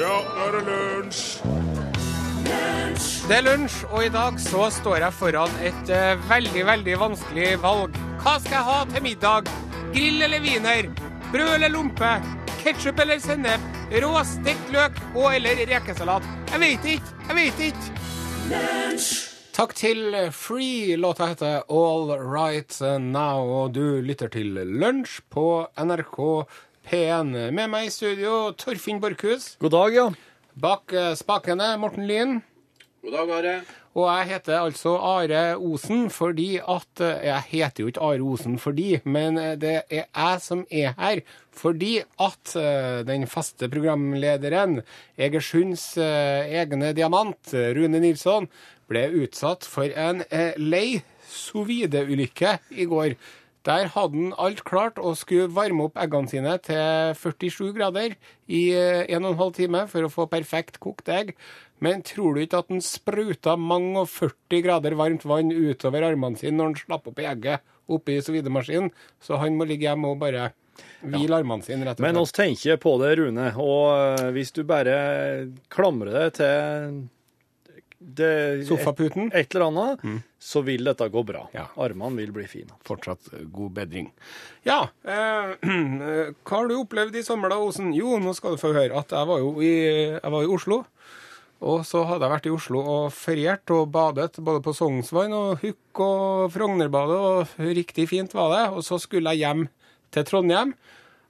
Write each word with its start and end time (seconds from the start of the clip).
Ja, 0.00 0.14
nå 0.24 0.44
er 0.46 0.54
det 0.54 0.60
lunsj! 0.64 1.24
Det 3.28 3.34
er 3.36 3.42
lunsj, 3.44 3.74
og 3.90 4.06
i 4.06 4.12
dag 4.14 4.38
så 4.40 4.70
står 4.72 5.02
jeg 5.04 5.12
foran 5.12 5.58
et 5.60 5.90
uh, 5.92 6.22
veldig, 6.30 6.62
veldig 6.70 6.94
vanskelig 7.02 7.50
valg. 7.60 7.98
Hva 8.22 8.38
skal 8.40 8.56
jeg 8.56 8.68
ha 8.70 8.78
til 8.94 9.04
middag? 9.04 9.50
Grill 9.92 10.24
eller 10.24 10.40
wiener? 10.40 10.88
Brød 11.34 11.52
eller 11.58 11.74
lompe? 11.74 12.14
Ketsjup 12.62 13.02
eller 13.04 13.20
sennep? 13.20 13.66
Rå 13.92 14.14
stekt 14.24 14.72
løk 14.72 14.96
og 15.10 15.34
eller 15.34 15.60
rekesalat? 15.68 16.24
Jeg 16.54 16.62
vet 16.64 16.88
ikke, 16.94 17.12
jeg 17.28 17.38
vet 17.42 17.62
ikke. 17.68 19.04
Takk 19.52 19.76
til 19.76 20.16
Free. 20.32 20.96
Låta 20.96 21.28
heter 21.34 21.60
All 21.68 22.08
Right 22.16 22.72
Now, 23.04 23.44
og 23.44 23.76
du 23.76 24.00
lytter 24.00 24.32
til 24.32 24.56
Lunsj 24.64 25.20
på 25.28 25.66
NRK 25.76 26.20
P1. 26.88 27.52
Med 27.52 27.68
meg 27.70 27.88
i 27.88 27.92
studio, 27.92 28.52
Torfinn 28.58 29.00
Borchhus. 29.02 29.56
God 29.60 29.74
dag, 29.74 29.94
ja. 29.94 30.06
Bak 30.60 30.92
eh, 30.96 31.12
spakene, 31.18 31.74
Morten 31.80 32.06
Lyn. 32.08 32.40
God 33.04 33.14
dag, 33.14 33.30
Are. 33.36 33.52
Og 33.98 34.06
jeg 34.06 34.28
heter 34.30 34.56
altså 34.60 34.94
Are 35.02 35.42
Osen 35.58 36.04
fordi 36.14 36.60
at 36.62 37.00
eh, 37.02 37.24
Jeg 37.26 37.46
heter 37.50 37.82
jo 37.82 37.90
ikke 37.90 38.02
Are 38.06 38.22
Osen 38.22 38.58
fordi, 38.62 39.00
men 39.04 39.38
eh, 39.38 39.56
det 39.58 39.76
er 39.90 40.04
jeg 40.06 40.42
som 40.44 40.64
er 40.70 40.94
her 40.98 41.22
fordi 41.60 41.98
at 42.22 42.52
den 43.04 43.26
faste 43.28 43.66
programlederen, 43.68 44.78
Egersunds 45.18 45.98
egne 45.98 46.94
diamant, 46.96 47.50
Rune 47.52 48.00
Nilsson, 48.00 48.46
ble 48.88 49.02
utsatt 49.20 49.66
for 49.68 49.90
en 49.92 50.22
lei 50.56 51.02
sous-vide-ulykke 51.28 52.54
i 52.70 52.86
går. 52.88 53.18
Der 53.68 53.90
hadde 53.92 54.16
han 54.16 54.36
alt 54.40 54.62
klart 54.64 54.98
og 54.98 55.18
skulle 55.20 55.50
varme 55.52 55.84
opp 55.88 55.98
eggene 56.00 56.30
sine 56.30 56.54
til 56.64 57.12
47 57.18 57.74
grader 57.76 58.14
i 58.48 58.62
eh, 58.72 59.02
en 59.12 59.26
og 59.26 59.34
en 59.34 59.40
halv 59.42 59.56
time 59.58 59.82
for 59.90 60.06
å 60.06 60.12
få 60.12 60.24
perfekt 60.32 60.80
kokt 60.80 61.10
egg. 61.12 61.34
Men 61.84 62.00
tror 62.06 62.36
du 62.36 62.44
ikke 62.44 62.62
at 62.62 62.72
han 62.72 62.80
spruta 62.84 63.56
mange 63.60 64.00
og 64.00 64.08
40 64.12 64.64
grader 64.64 64.96
varmt 64.96 65.28
vann 65.28 65.52
utover 65.52 66.08
armene 66.08 66.40
sine 66.40 66.56
når 66.56 66.72
han 66.72 66.80
slapp 66.80 67.12
opp 67.12 67.20
i 67.20 67.28
egget 67.28 67.68
oppi 67.90 68.16
sous-vide-maskinen? 68.20 68.90
Så 69.20 69.40
han 69.40 69.60
må 69.60 69.68
ligge 69.68 69.88
hjemme 69.88 70.14
og 70.14 70.20
bare 70.24 70.50
hvile 71.04 71.42
armene 71.42 71.64
sine, 71.64 71.84
rett 71.84 71.98
og 71.98 72.00
slett. 72.00 72.06
Men 72.08 72.20
oss 72.20 72.36
tenker 72.36 72.80
på 72.80 72.96
det, 73.02 73.14
Rune. 73.20 73.48
Og 73.60 73.86
eh, 73.92 74.28
hvis 74.36 74.56
du 74.56 74.64
bare 74.68 74.96
klamrer 75.72 76.16
deg 76.16 76.36
til 76.40 77.00
det, 78.00 78.64
Sofaputen? 78.64 79.28
Et, 79.28 79.44
et 79.44 79.54
eller 79.54 79.66
annet, 79.68 80.04
så 80.40 80.62
vil 80.64 80.86
dette 80.88 81.08
gå 81.12 81.22
bra. 81.28 81.42
Ja. 81.52 81.66
Armene 81.84 82.16
vil 82.22 82.32
bli 82.32 82.46
fine. 82.48 82.72
Fortsatt 82.88 83.28
god 83.52 83.74
bedring. 83.76 84.08
Ja, 84.64 84.86
eh, 85.04 85.52
hva 86.48 86.54
har 86.54 86.70
du 86.70 86.78
opplevd 86.78 87.20
i 87.20 87.24
sommer 87.26 87.52
da, 87.52 87.60
Osen? 87.60 87.92
Jo, 87.96 88.16
nå 88.22 88.32
skal 88.36 88.56
du 88.56 88.62
få 88.62 88.72
høre 88.72 88.96
at 89.02 89.12
jeg 89.12 89.28
var 89.28 89.42
jo 89.42 89.52
i, 89.60 89.74
jeg 90.16 90.32
var 90.32 90.46
i 90.46 90.52
Oslo. 90.56 90.80
Og 91.60 91.82
så 91.84 92.06
hadde 92.08 92.24
jeg 92.24 92.32
vært 92.32 92.48
i 92.48 92.54
Oslo 92.56 92.80
og 92.88 93.10
feriert 93.12 93.72
og 93.76 93.90
badet 93.92 94.38
både 94.40 94.62
på 94.64 94.72
Sognsvann 94.72 95.36
og 95.36 95.60
Hukk 95.60 96.00
og 96.00 96.54
Frognerbadet, 96.54 97.18
og 97.20 97.60
riktig 97.76 98.08
fint 98.08 98.32
var 98.32 98.54
det. 98.54 98.64
Og 98.72 98.80
så 98.86 98.96
skulle 99.02 99.34
jeg 99.34 99.44
hjem 99.44 99.66
til 100.14 100.24
Trondheim. 100.24 100.72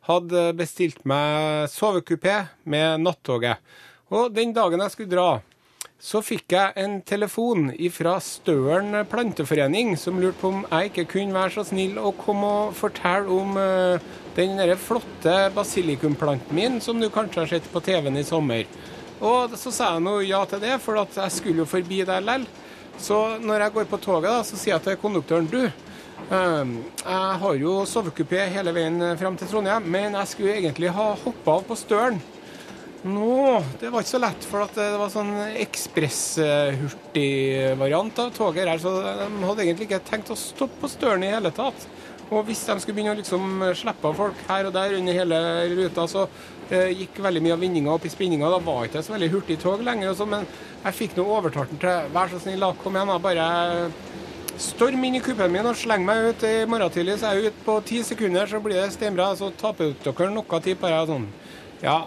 Hadde 0.06 0.52
bestilt 0.56 1.02
meg 1.08 1.66
sovekupé 1.74 2.44
med 2.62 3.02
nattoget. 3.02 3.58
Og 4.14 4.30
den 4.34 4.54
dagen 4.54 4.82
jeg 4.82 4.94
skulle 4.94 5.10
dra, 5.10 5.28
så 6.00 6.22
fikk 6.24 6.54
jeg 6.54 6.72
en 6.80 6.94
telefon 7.04 7.66
fra 7.92 8.14
Støren 8.24 8.94
planteforening 9.10 9.92
som 10.00 10.16
lurte 10.20 10.40
på 10.40 10.52
om 10.54 10.62
jeg 10.64 10.88
ikke 10.90 11.04
kunne 11.12 11.36
være 11.36 11.52
så 11.58 11.64
snill 11.68 11.98
å 12.00 12.14
komme 12.16 12.52
og 12.62 12.78
fortelle 12.78 13.28
om 13.28 13.58
eh, 13.60 14.06
den 14.38 14.56
der 14.56 14.72
flotte 14.80 15.34
basilikumplanten 15.52 16.56
min 16.56 16.80
som 16.80 17.00
du 17.00 17.10
kanskje 17.12 17.42
har 17.42 17.52
sett 17.52 17.68
på 17.68 17.84
TV-en 17.84 18.16
i 18.16 18.24
sommer. 18.24 18.64
Og 19.20 19.52
så 19.60 19.68
sa 19.76 19.92
jeg 19.92 20.06
nå 20.06 20.16
ja 20.24 20.40
til 20.48 20.64
det, 20.64 20.78
for 20.80 20.96
jeg 20.96 21.36
skulle 21.36 21.66
jo 21.66 21.68
forbi 21.68 22.00
der 22.08 22.24
lell. 22.24 22.48
Så 22.96 23.36
når 23.44 23.66
jeg 23.66 23.76
går 23.76 23.92
på 23.92 24.00
toget, 24.00 24.30
da, 24.32 24.40
så 24.44 24.56
sier 24.56 24.78
jeg 24.78 24.86
til 24.86 25.00
konduktøren 25.04 25.52
du, 25.52 25.62
eh, 25.68 26.76
jeg 27.04 27.40
har 27.44 27.60
jo 27.60 27.80
sovekupé 27.84 28.48
hele 28.56 28.72
veien 28.72 29.02
fram 29.20 29.36
til 29.36 29.52
Trondheim, 29.52 29.84
men 29.84 30.16
jeg 30.16 30.32
skulle 30.32 30.60
egentlig 30.62 30.96
ha 30.96 31.10
hoppa 31.26 31.60
av 31.60 31.68
på 31.68 31.76
Støren. 31.76 32.22
Nå, 33.00 33.64
det 33.80 33.88
var 33.88 34.02
ikke 34.02 34.12
så 34.12 34.18
lett, 34.20 34.44
for 34.44 34.68
det 34.76 34.98
var 35.00 35.08
sånn 35.08 35.32
ekspress-hurtigvariant 35.62 38.18
av 38.20 38.28
toget 38.36 38.68
her, 38.68 38.76
så 38.82 38.90
de 39.00 39.46
hadde 39.48 39.62
egentlig 39.64 39.86
ikke 39.88 40.04
tenkt 40.04 40.28
å 40.34 40.36
stoppe 40.36 40.76
på 40.82 40.88
Støren 40.92 41.24
i 41.24 41.32
hele 41.32 41.48
tatt. 41.56 41.80
Og 42.30 42.46
hvis 42.46 42.66
de 42.68 42.74
skulle 42.78 42.96
begynne 42.98 43.14
å 43.16 43.18
liksom 43.18 43.44
slippe 43.74 44.06
av 44.06 44.14
folk 44.20 44.38
her 44.46 44.66
og 44.68 44.72
der 44.76 44.94
under 44.98 45.12
hele 45.16 45.38
ruta, 45.72 46.02
så 46.12 46.20
eh, 46.68 46.90
gikk 47.00 47.14
veldig 47.24 47.42
mye 47.42 47.56
av 47.56 47.62
vinninga 47.64 47.94
opp 47.96 48.04
i 48.06 48.12
spinninga. 48.12 48.52
Da 48.52 48.60
var 48.62 48.84
ikke 48.86 48.98
det 49.00 49.06
så 49.08 49.16
veldig 49.16 49.32
hurtig 49.32 49.56
tog 49.64 49.82
lenger. 49.82 50.14
Så, 50.14 50.24
men 50.30 50.44
jeg 50.84 50.98
fikk 50.98 51.12
nå 51.16 51.22
overtalt 51.26 51.70
den 51.72 51.82
til 51.82 51.96
vær 52.14 52.28
så 52.30 52.38
snill, 52.44 52.62
kom 52.84 52.94
igjen, 52.94 53.10
da, 53.10 53.18
bare 53.24 53.44
storm 54.60 55.00
inn 55.08 55.16
i 55.16 55.24
kuppen 55.24 55.50
min 55.50 55.66
og 55.66 55.80
sleng 55.80 56.04
meg 56.06 56.16
ut 56.28 56.42
i 56.44 56.68
morgen 56.68 56.92
tidlig, 56.92 57.16
så 57.18 57.26
er 57.30 57.34
jeg 57.40 57.48
ute 57.48 57.64
på 57.64 57.74
ti 57.88 57.98
sekunder, 58.04 58.44
så 58.46 58.60
blir 58.62 58.76
det 58.78 58.94
steinbra. 58.94 59.26
Så 59.40 59.46
taper 59.58 59.96
dere 60.04 60.30
noe 60.36 60.60
tid 60.62 60.76
på 60.78 60.86
det. 60.92 61.02
Sånn. 61.10 61.26
Ja, 61.82 61.98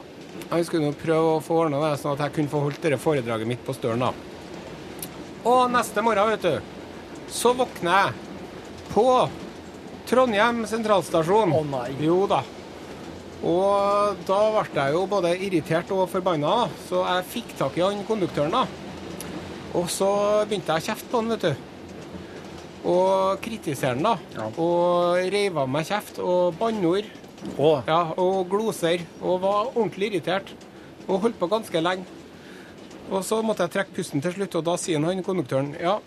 jeg 0.58 0.68
skulle 0.68 0.90
nå 0.90 0.97
prøve 1.00 1.38
å 1.38 1.41
få 1.44 1.64
ordna 1.66 1.80
det, 1.86 1.96
sånn 2.02 2.16
at 2.16 2.25
jeg 2.25 2.36
kunne 2.38 2.52
få 2.52 2.62
holdt 2.66 2.81
dette 2.84 3.02
foredraget 3.02 3.50
mitt 3.50 3.64
på 3.66 3.75
Støren, 3.78 4.03
da. 4.06 4.12
Og 5.50 5.72
neste 5.74 6.03
morgen, 6.06 6.34
vet 6.34 6.46
du, 6.46 6.74
så 7.34 7.52
våkner 7.58 7.97
jeg 7.97 8.90
på 8.94 9.08
Trondheim 10.08 10.64
sentralstasjon. 10.69 11.52
Å, 11.56 11.64
nei. 11.68 11.90
Jo 12.03 12.24
da. 12.30 12.44
Og 13.44 14.22
da 14.28 14.40
ble 14.53 14.64
jeg 14.78 14.96
jo 14.96 15.03
både 15.12 15.34
irritert 15.36 15.91
og 15.91 16.06
forbanna, 16.12 16.70
så 16.88 17.03
jeg 17.09 17.30
fikk 17.34 17.58
tak 17.59 17.75
i 17.80 17.84
han 17.84 18.06
konduktøren, 18.08 18.56
da. 18.56 18.64
Og 19.75 19.90
så 19.91 20.09
begynte 20.47 20.75
jeg 20.75 20.84
å 20.84 20.88
kjefte 20.91 21.12
på 21.12 21.20
han, 21.20 21.34
vet 21.34 21.47
du. 21.50 21.70
Og 22.94 23.41
kritisere 23.44 23.97
han, 23.97 24.06
da. 24.06 24.16
Ja. 24.38 24.47
Og 24.62 25.20
reiv 25.34 25.59
av 25.59 25.72
meg 25.72 25.90
kjeft 25.90 26.22
og 26.24 26.56
banneord. 26.59 27.09
Å, 27.58 27.72
Ja, 27.88 28.02
og 28.18 28.48
gloser. 28.52 29.04
Og 29.22 29.42
var 29.44 29.72
ordentlig 29.74 30.12
irritert. 30.14 30.54
Og 31.08 31.26
holdt 31.26 31.40
på 31.40 31.50
ganske 31.52 31.84
lenge. 31.84 32.06
Og 33.12 33.24
så 33.28 33.42
måtte 33.44 33.66
jeg 33.66 33.76
trekke 33.76 33.96
pusten 33.98 34.24
til 34.24 34.34
slutt, 34.38 34.56
og 34.56 34.66
da 34.66 34.78
sier 34.80 35.02
han 35.04 35.24
konduktøren 35.26 35.74
ja, 35.76 35.98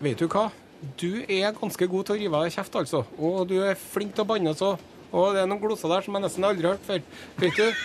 vet 0.00 0.18
du 0.18 0.26
hva? 0.32 0.48
Du 0.96 1.20
er 1.28 1.52
ganske 1.52 1.86
god 1.92 2.08
til 2.08 2.16
å 2.16 2.20
rive 2.22 2.38
av 2.38 2.46
deg 2.46 2.54
kjeft, 2.56 2.78
altså. 2.80 3.02
Og 3.20 3.42
du 3.50 3.58
er 3.60 3.76
flink 3.76 4.14
til 4.16 4.24
å 4.24 4.30
banne 4.30 4.54
også. 4.54 4.72
Og 5.10 5.34
det 5.34 5.42
er 5.42 5.50
noen 5.50 5.60
gloser 5.60 5.92
der 5.92 6.06
som 6.06 6.16
jeg 6.16 6.24
nesten 6.24 6.46
aldri 6.48 6.70
har 6.70 6.78
hørt 6.78 6.88
før. 6.88 7.04
Vet 7.42 7.60
du? 7.60 7.84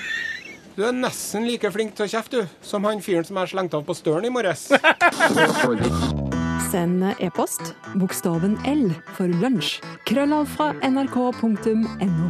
Du 0.75 0.83
er 0.87 0.95
nesten 0.95 1.47
like 1.47 1.71
flink 1.71 1.95
til 1.95 2.07
å 2.07 2.11
kjefte, 2.15 2.45
du, 2.45 2.55
som 2.63 2.87
han 2.87 3.03
fyren 3.03 3.27
som 3.27 3.39
jeg 3.41 3.53
slengte 3.55 3.79
av 3.79 3.85
på 3.87 3.95
Støren 3.97 4.27
i 4.27 4.33
morges. 4.33 4.69
Send 6.71 7.03
e-post 7.21 7.73
bokstaven 7.99 8.57
L 8.67 8.89
for 9.15 9.29
lunsj. 9.41 9.77
Krøllav 10.09 10.47
fra 10.55 10.71
nrk.no. 10.83 12.29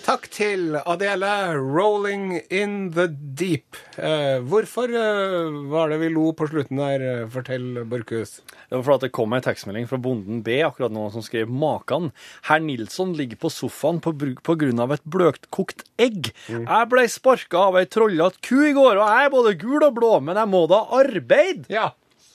Takk 0.00 0.24
til 0.32 0.74
Adele, 0.88 1.28
'Rolling 1.60 2.40
in 2.50 2.90
the 2.96 3.06
Deep'. 3.10 3.76
Eh, 4.00 4.40
hvorfor 4.42 4.88
eh, 4.88 5.50
var 5.70 5.90
det 5.92 5.98
vi 6.00 6.08
lo 6.08 6.32
på 6.32 6.48
slutten 6.50 6.80
der? 6.80 7.04
eh, 7.04 7.28
Fortell, 7.28 7.84
Borchhus. 7.84 8.40
Det 8.70 8.78
var 8.78 8.82
fordi 8.82 9.06
det 9.06 9.12
kom 9.12 9.32
en 9.36 9.42
tekstmelding 9.44 9.86
fra 9.86 9.98
bonden 10.00 10.42
B 10.42 10.62
akkurat 10.66 10.90
nå 10.90 11.10
som 11.12 11.22
skrev 11.22 11.48
Makan. 11.52 12.10
Herr 12.48 12.58
Nilsson 12.64 13.12
ligger 13.14 13.36
på 13.36 13.50
sofaen 13.52 14.00
på, 14.00 14.14
på 14.42 14.56
grunn 14.58 14.80
av 14.80 14.92
et 14.96 15.04
bløtkokt 15.04 15.84
egg. 15.98 16.32
Jeg 16.48 16.88
ble 16.90 17.06
sparka 17.08 17.68
av 17.68 17.76
ei 17.78 17.84
trollete 17.86 18.40
ku 18.42 18.64
i 18.66 18.72
går, 18.72 18.96
og 18.98 19.06
jeg 19.06 19.24
er 19.26 19.30
både 19.36 19.54
gul 19.60 19.82
og 19.84 19.94
blå, 20.00 20.14
men 20.20 20.36
jeg 20.40 20.48
må 20.48 20.66
da 20.66 20.86
arbeide! 20.90 21.68
Ja. 21.70 21.90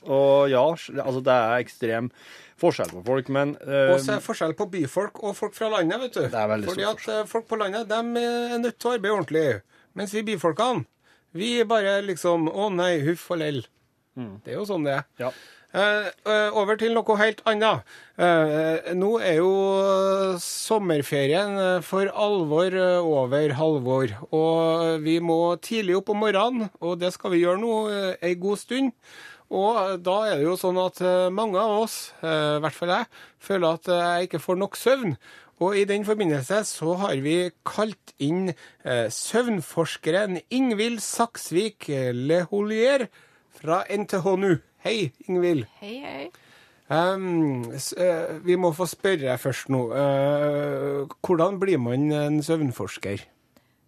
Og 0.06 0.50
ja, 0.52 0.64
altså 1.04 1.22
det 1.26 1.36
er 1.36 1.64
ekstrem 1.64 2.10
forskjell 2.62 2.92
på 2.94 3.04
folk, 3.08 3.30
men 3.36 3.56
uh, 3.66 3.94
Og 3.94 4.00
så 4.00 4.16
er 4.16 4.20
det 4.20 4.26
forskjell 4.26 4.56
på 4.56 4.70
byfolk 4.72 5.20
og 5.24 5.36
folk 5.36 5.56
fra 5.58 5.70
landet, 5.74 6.00
vet 6.06 6.18
du. 6.18 6.22
Det 6.32 6.42
er 6.42 6.52
veldig 6.54 6.70
Fordi 6.72 6.86
at 6.88 7.02
forskjell. 7.02 7.26
folk 7.32 7.50
på 7.50 7.60
landet 7.60 7.90
de 7.90 8.00
er 8.24 8.62
nødt 8.64 8.80
til 8.80 8.92
å 8.92 8.96
arbeide 8.96 9.18
ordentlig. 9.18 9.48
Mens 9.96 10.16
vi 10.16 10.24
byfolkene, 10.28 10.86
vi 11.36 11.50
bare 11.68 12.00
liksom 12.04 12.48
Å 12.52 12.70
nei, 12.72 12.94
huff 13.08 13.28
og 13.32 13.42
lell. 13.44 13.66
Det 14.16 14.54
er 14.54 14.62
jo 14.62 14.70
sånn 14.70 14.88
det 14.88 15.02
er. 15.02 15.06
ja. 15.28 15.36
Uh, 15.76 16.08
eh, 16.32 16.56
over 16.56 16.78
til 16.80 16.94
noe 16.96 17.18
helt 17.20 17.42
annet. 17.52 17.84
Uh, 18.16 18.94
nå 18.96 19.10
er 19.20 19.42
jo 19.42 19.50
sommerferien 20.40 21.58
eh, 21.60 21.84
for 21.86 22.10
alvor 22.12 22.76
eh, 22.76 23.04
over 23.04 23.56
halvår. 23.60 24.16
Og 24.36 25.04
vi 25.06 25.20
må 25.24 25.40
tidlig 25.64 25.98
opp 26.00 26.12
om 26.14 26.24
morgenen, 26.24 26.70
og 26.80 27.00
det 27.02 27.14
skal 27.16 27.34
vi 27.36 27.44
gjøre 27.44 27.62
nå 27.62 27.74
eh, 27.92 28.12
ei 28.30 28.36
god 28.40 28.62
stund. 28.62 28.94
Og 29.54 29.78
eh, 29.78 29.96
da 30.02 30.18
er 30.30 30.40
det 30.40 30.48
jo 30.48 30.58
sånn 30.60 30.80
at 30.82 31.02
eh, 31.06 31.32
mange 31.34 31.62
av 31.62 31.84
oss, 31.84 31.98
eh, 32.26 32.58
i 32.58 32.62
hvert 32.64 32.78
fall 32.78 32.94
jeg, 32.96 33.10
føler 33.46 33.68
at 33.78 33.90
jeg 33.92 34.30
ikke 34.30 34.42
får 34.42 34.62
nok 34.62 34.80
søvn. 34.80 35.18
Og 35.64 35.78
i 35.80 35.86
den 35.88 36.04
forbindelse 36.04 36.64
så 36.68 36.96
har 37.00 37.20
vi 37.24 37.38
kalt 37.68 38.16
inn 38.20 38.50
eh, 38.52 39.08
søvnforskeren 39.14 40.42
Ingvild 40.52 41.00
Saksvik 41.04 41.88
eh, 41.94 42.10
Leholier 42.12 43.08
fra 43.56 43.84
NTHNU. 43.88 44.58
Hei, 44.86 45.14
Ingvild. 45.30 45.70
Hei, 45.80 46.00
hei. 46.04 46.26
Um, 46.86 47.64
vi 48.46 48.54
må 48.62 48.70
få 48.78 48.86
spørre 48.86 49.40
først 49.42 49.72
nå. 49.74 49.80
Hvordan 51.26 51.58
blir 51.58 51.80
man 51.82 52.12
en 52.14 52.38
søvnforsker? 52.46 53.24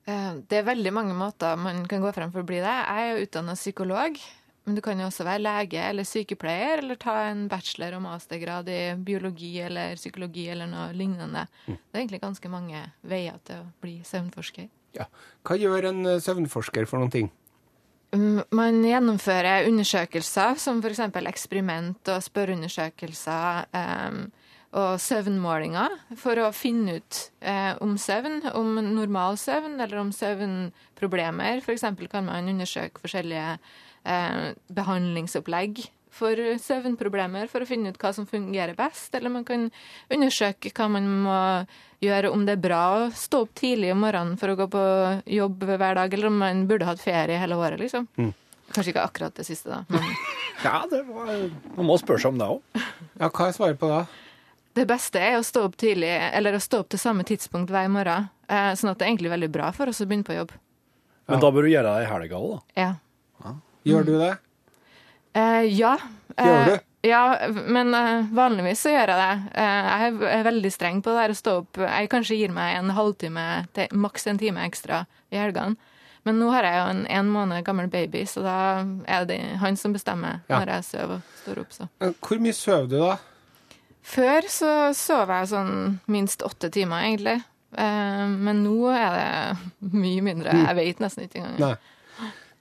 Det 0.07 0.57
er 0.57 0.65
veldig 0.65 0.93
mange 0.95 1.13
måter 1.13 1.59
man 1.61 1.83
kan 1.85 2.01
gå 2.01 2.09
frem 2.15 2.33
for 2.33 2.41
å 2.41 2.47
bli 2.47 2.57
det. 2.63 2.73
Jeg 2.73 3.03
er 3.03 3.11
jo 3.11 3.27
utdanna 3.27 3.53
psykolog, 3.59 4.17
men 4.67 4.75
du 4.75 4.81
kan 4.83 4.99
jo 4.99 5.07
også 5.07 5.23
være 5.23 5.39
lege 5.45 5.79
eller 5.79 6.03
sykepleier, 6.03 6.81
eller 6.81 6.99
ta 6.99 7.15
en 7.29 7.45
bachelor- 7.47 7.95
og 7.95 8.03
mastergrad 8.03 8.67
i 8.67 8.79
biologi 8.99 9.53
eller 9.63 9.95
psykologi 9.95 10.49
eller 10.51 10.67
noe 10.67 10.89
lignende. 10.91 11.45
Det 11.65 11.95
er 11.95 12.01
egentlig 12.01 12.19
ganske 12.25 12.51
mange 12.51 12.81
veier 13.07 13.39
til 13.47 13.61
å 13.63 13.69
bli 13.83 14.01
søvnforsker. 14.03 14.67
Ja. 14.97 15.07
Hva 15.47 15.55
gjør 15.59 15.87
en 15.93 16.03
eh, 16.05 16.19
søvnforsker 16.23 16.87
for 16.89 16.99
noen 16.99 17.13
ting? 17.13 17.31
Mm, 18.11 18.43
Man 18.51 18.83
gjennomfører 18.83 19.69
undersøkelser, 19.69 20.59
som 20.59 20.83
f.eks. 20.83 21.01
eksperiment 21.31 22.11
og 22.11 22.27
spørreundersøkelser 22.27 23.71
Um, 23.71 24.27
og 24.75 24.99
søvnmålinger, 24.99 25.93
for 26.19 26.37
å 26.43 26.51
finne 26.51 26.97
ut 26.99 27.19
eh, 27.39 27.73
om 27.81 27.95
søvn, 27.97 28.41
om 28.51 28.75
normal 28.83 29.37
søvn 29.39 29.79
eller 29.79 30.01
om 30.01 30.11
søvnproblemer. 30.13 31.63
F.eks. 31.63 31.85
kan 32.11 32.27
man 32.27 32.51
undersøke 32.51 33.01
forskjellige 33.01 33.55
eh, 34.07 34.55
behandlingsopplegg 34.73 35.83
for 36.17 36.39
søvnproblemer 36.63 37.49
for 37.51 37.61
å 37.61 37.67
finne 37.69 37.91
ut 37.93 37.99
hva 38.01 38.09
som 38.15 38.25
fungerer 38.25 38.73
best, 38.77 39.13
eller 39.13 39.29
man 39.29 39.45
kan 39.45 39.67
undersøke 40.09 40.71
hva 40.73 40.87
man 40.89 41.05
må 41.27 41.37
gjøre, 42.01 42.31
om 42.33 42.45
det 42.47 42.55
er 42.55 42.63
bra 42.63 42.81
å 43.03 43.11
stå 43.13 43.43
opp 43.45 43.53
tidlig 43.57 43.91
om 43.93 44.01
morgenen 44.01 44.37
for 44.41 44.49
å 44.53 44.57
gå 44.57 44.67
på 44.73 44.83
jobb 45.37 45.67
hver 45.69 45.99
dag, 45.99 46.13
eller 46.13 46.31
om 46.31 46.39
man 46.41 46.63
burde 46.69 46.87
hatt 46.89 47.03
ferie 47.03 47.37
hele 47.37 47.57
året, 47.59 47.81
liksom. 47.83 48.07
Kanskje 48.73 48.95
ikke 48.95 49.03
akkurat 49.05 49.37
det 49.37 49.45
siste, 49.47 49.69
da. 49.69 49.83
Men 49.93 50.07
Ja, 50.65 50.79
det 50.89 51.03
var 51.05 51.27
Man 51.77 51.85
må 51.85 51.99
spørre 52.01 52.23
seg 52.23 52.33
om 52.33 52.39
det 52.41 52.47
òg. 52.49 52.81
Ja, 53.21 53.29
hva 53.29 53.47
er 53.47 53.53
svaret 53.55 53.77
på 53.81 53.91
det? 53.91 54.05
det 54.77 54.85
beste 54.89 55.21
er 55.21 55.39
å 55.39 55.45
stå 55.45 55.63
opp 55.65 55.77
tidlig, 55.81 56.09
eller 56.37 56.53
å 56.53 56.61
stå 56.61 56.83
opp 56.83 56.89
til 56.93 57.01
samme 57.01 57.23
tidspunkt 57.25 57.71
hver 57.73 57.87
morgen. 57.89 58.27
Eh, 58.45 58.73
sånn 58.77 58.91
at 58.91 58.99
det 58.99 59.07
er 59.07 59.11
egentlig 59.13 59.31
veldig 59.33 59.49
bra 59.53 59.71
for 59.73 59.89
oss 59.89 60.01
å 60.03 60.05
begynne 60.09 60.27
på 60.27 60.35
jobb. 60.37 60.51
Men 61.27 61.41
da 61.41 61.49
bør 61.53 61.65
du 61.65 61.71
gjøre 61.71 61.93
det 61.95 62.03
i 62.05 62.09
helga 62.11 62.37
òg, 62.37 62.51
da. 62.53 62.83
Ja. 62.83 63.53
Gjør 63.87 64.05
du 64.05 64.13
det? 64.19 64.33
Eh, 65.37 65.63
ja. 65.77 65.95
Gjør 66.37 66.65
du? 66.65 66.73
Eh, 66.75 66.83
Ja, 67.07 67.21
men 67.53 67.93
eh, 67.95 68.25
vanligvis 68.35 68.81
så 68.83 68.89
gjør 68.91 69.11
jeg 69.13 69.19
det. 69.21 69.51
Jeg 69.55 70.15
er- 70.33 70.43
veldig 70.43 70.71
streng 70.73 70.97
på 71.05 71.13
det 71.13 71.21
der 71.21 71.31
å 71.31 71.37
stå 71.37 71.51
opp. 71.61 71.77
Jeg 71.77 72.09
kanskje 72.11 72.35
gir 72.39 72.51
meg 72.51 72.75
en 72.79 72.89
halvtime, 72.97 73.43
til 73.73 73.87
maks 73.93 74.25
en 74.27 74.37
time 74.41 74.65
ekstra 74.65 75.05
i 75.31 75.37
helgene. 75.37 75.77
Men 76.25 76.39
nå 76.41 76.49
har 76.51 76.63
jeg 76.67 76.75
jo 76.81 76.89
en 76.89 77.05
en 77.07 77.29
måned 77.31 77.63
gammel 77.63 77.87
baby, 77.87 78.25
så 78.25 78.41
da 78.43 78.57
er 79.07 79.25
det 79.25 79.39
han 79.61 79.77
som 79.77 79.93
bestemmer 79.93 80.41
Ja. 80.49 80.59
når 80.59 80.65
jeg 80.73 80.83
sover 80.83 81.13
og 81.15 81.21
står 81.45 81.59
opp. 81.61 81.71
Så. 81.71 81.87
Hvor 82.19 82.39
mye 82.43 82.53
sover 82.53 82.89
du, 82.89 82.97
da? 82.99 83.17
Før 84.03 84.41
så 84.49 84.93
sov 84.95 85.29
jeg 85.29 85.47
sånn 85.47 85.99
minst 86.07 86.41
åtte 86.43 86.69
timer, 86.71 87.03
egentlig. 87.05 87.43
Men 87.77 88.63
nå 88.65 88.89
er 88.91 89.09
det 89.15 89.93
mye 89.93 90.21
mindre. 90.21 90.51
Jeg 90.51 90.75
vet 90.75 90.99
nesten 90.99 91.23
ikke 91.29 91.39
engang. 91.45 91.59
Nei. 91.59 91.75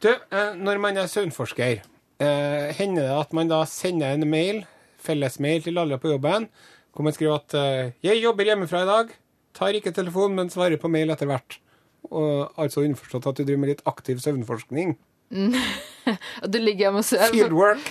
Du, 0.07 0.13
eh, 0.15 0.53
når 0.55 0.79
man 0.79 0.99
er 1.01 1.09
søvnforsker, 1.11 1.81
eh, 2.23 2.67
hender 2.79 3.09
det 3.09 3.15
at 3.17 3.33
man 3.35 3.49
da 3.51 3.65
sender 3.67 4.15
en 4.15 4.29
mail, 4.31 4.61
fellesmail 5.03 5.65
til 5.65 5.81
alle 5.83 5.99
på 5.99 6.13
jobben, 6.13 6.47
hvor 6.95 7.03
man 7.03 7.15
skriver 7.17 7.41
at 7.41 7.55
eh, 7.59 7.91
'Jeg 8.05 8.23
jobber 8.23 8.45
hjemmefra 8.45 8.83
i 8.85 8.87
dag. 8.87 9.09
Tar 9.55 9.75
ikke 9.75 9.91
telefon, 9.91 10.37
men 10.37 10.51
svarer 10.51 10.79
på 10.79 10.89
mail 10.89 11.11
etter 11.11 11.27
hvert'. 11.27 11.59
Og 12.13 12.53
altså 12.57 12.85
underforstått 12.85 13.27
at 13.27 13.37
du 13.37 13.43
driver 13.43 13.59
med 13.59 13.69
litt 13.69 13.83
aktiv 13.85 14.23
søvnforskning. 14.23 14.97
Og 16.43 16.53
du 16.53 16.59
ligger 16.59 16.87
hjemme 16.87 17.03
og 17.03 17.05
sover. 17.05 17.33
Fieldwork. 17.35 17.83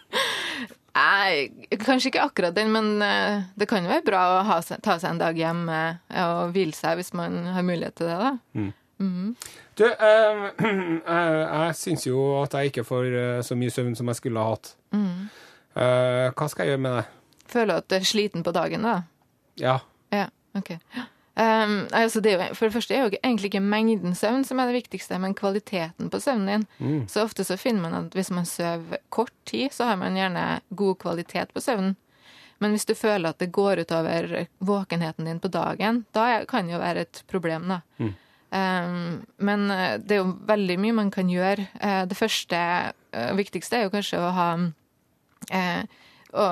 Nei, 1.00 1.48
kanskje 1.80 2.10
ikke 2.10 2.26
akkurat 2.28 2.54
den, 2.54 2.68
men 2.68 3.00
det 3.56 3.64
kan 3.70 3.80
jo 3.80 3.88
være 3.88 4.04
bra 4.04 4.20
å 4.34 4.42
ha 4.44 4.60
ta 4.60 4.98
seg 5.00 5.14
en 5.14 5.22
dag 5.22 5.32
hjem 5.32 5.64
og 5.64 6.52
hvile 6.52 6.76
seg 6.76 7.00
hvis 7.00 7.14
man 7.16 7.46
har 7.56 7.64
mulighet 7.64 7.96
til 7.96 8.12
det, 8.12 8.18
da. 8.20 8.68
Du, 9.78 9.86
eh, 9.88 10.42
jeg, 10.58 11.00
jeg 11.62 11.78
syns 11.78 12.06
jo 12.06 12.26
at 12.42 12.54
jeg 12.58 12.72
ikke 12.72 12.84
får 12.86 13.08
eh, 13.10 13.40
så 13.46 13.56
mye 13.58 13.72
søvn 13.72 13.96
som 13.98 14.10
jeg 14.12 14.20
skulle 14.20 14.42
ha 14.42 14.54
hatt. 14.54 14.74
Eh, 15.72 16.28
hva 16.36 16.50
skal 16.50 16.66
jeg 16.66 16.74
gjøre 16.74 16.84
med 16.84 16.98
det? 17.00 17.06
Føler 17.52 17.80
at 17.80 17.88
du 17.88 17.96
er 17.96 18.06
sliten 18.08 18.44
på 18.44 18.52
dagen, 18.54 18.84
da. 18.86 19.00
Ja. 19.60 19.80
Ja, 20.12 20.28
ok. 20.56 20.76
Um, 21.32 21.86
altså 21.96 22.20
det 22.20 22.34
jo, 22.34 22.44
for 22.52 22.68
det 22.68 22.74
første 22.74 22.92
er 22.92 23.06
jo 23.06 23.14
egentlig 23.22 23.48
ikke 23.48 23.64
mengden 23.64 24.12
søvn 24.16 24.42
som 24.44 24.60
er 24.60 24.68
det 24.68 24.82
viktigste, 24.82 25.16
men 25.20 25.36
kvaliteten 25.36 26.10
på 26.12 26.20
søvnen 26.20 26.66
din. 26.78 27.06
Så 27.08 27.24
ofte 27.24 27.44
så 27.48 27.56
finner 27.56 27.86
man 27.86 27.96
at 27.96 28.16
hvis 28.16 28.30
man 28.30 28.48
sover 28.48 29.00
kort 29.08 29.32
tid, 29.48 29.72
så 29.72 29.88
har 29.88 29.96
man 30.00 30.16
gjerne 30.16 30.60
god 30.76 30.98
kvalitet 31.00 31.54
på 31.54 31.60
søvnen. 31.64 31.96
Men 32.60 32.76
hvis 32.76 32.84
du 32.86 32.92
føler 32.94 33.32
at 33.32 33.40
det 33.40 33.50
går 33.52 33.80
utover 33.82 34.46
våkenheten 34.60 35.24
din 35.26 35.40
på 35.40 35.48
dagen, 35.48 36.04
da 36.12 36.44
kan 36.48 36.68
det 36.68 36.76
jo 36.76 36.82
være 36.84 37.06
et 37.08 37.22
problem, 37.32 37.64
da. 37.72 37.80
Um, 37.98 38.12
men 38.52 39.70
eh, 39.70 39.98
det 39.98 40.16
er 40.16 40.20
jo 40.20 40.32
veldig 40.48 40.76
mye 40.82 40.96
man 41.00 41.10
kan 41.12 41.30
gjøre. 41.32 41.66
Eh, 41.80 42.02
det 42.08 42.18
første 42.18 42.58
eh, 42.58 43.30
og 43.30 43.38
viktigste 43.40 43.78
er 43.78 43.86
jo 43.86 43.94
kanskje 43.94 44.20
å 44.20 44.32
ha 44.36 44.48
eh, 45.50 45.84
å, 46.36 46.46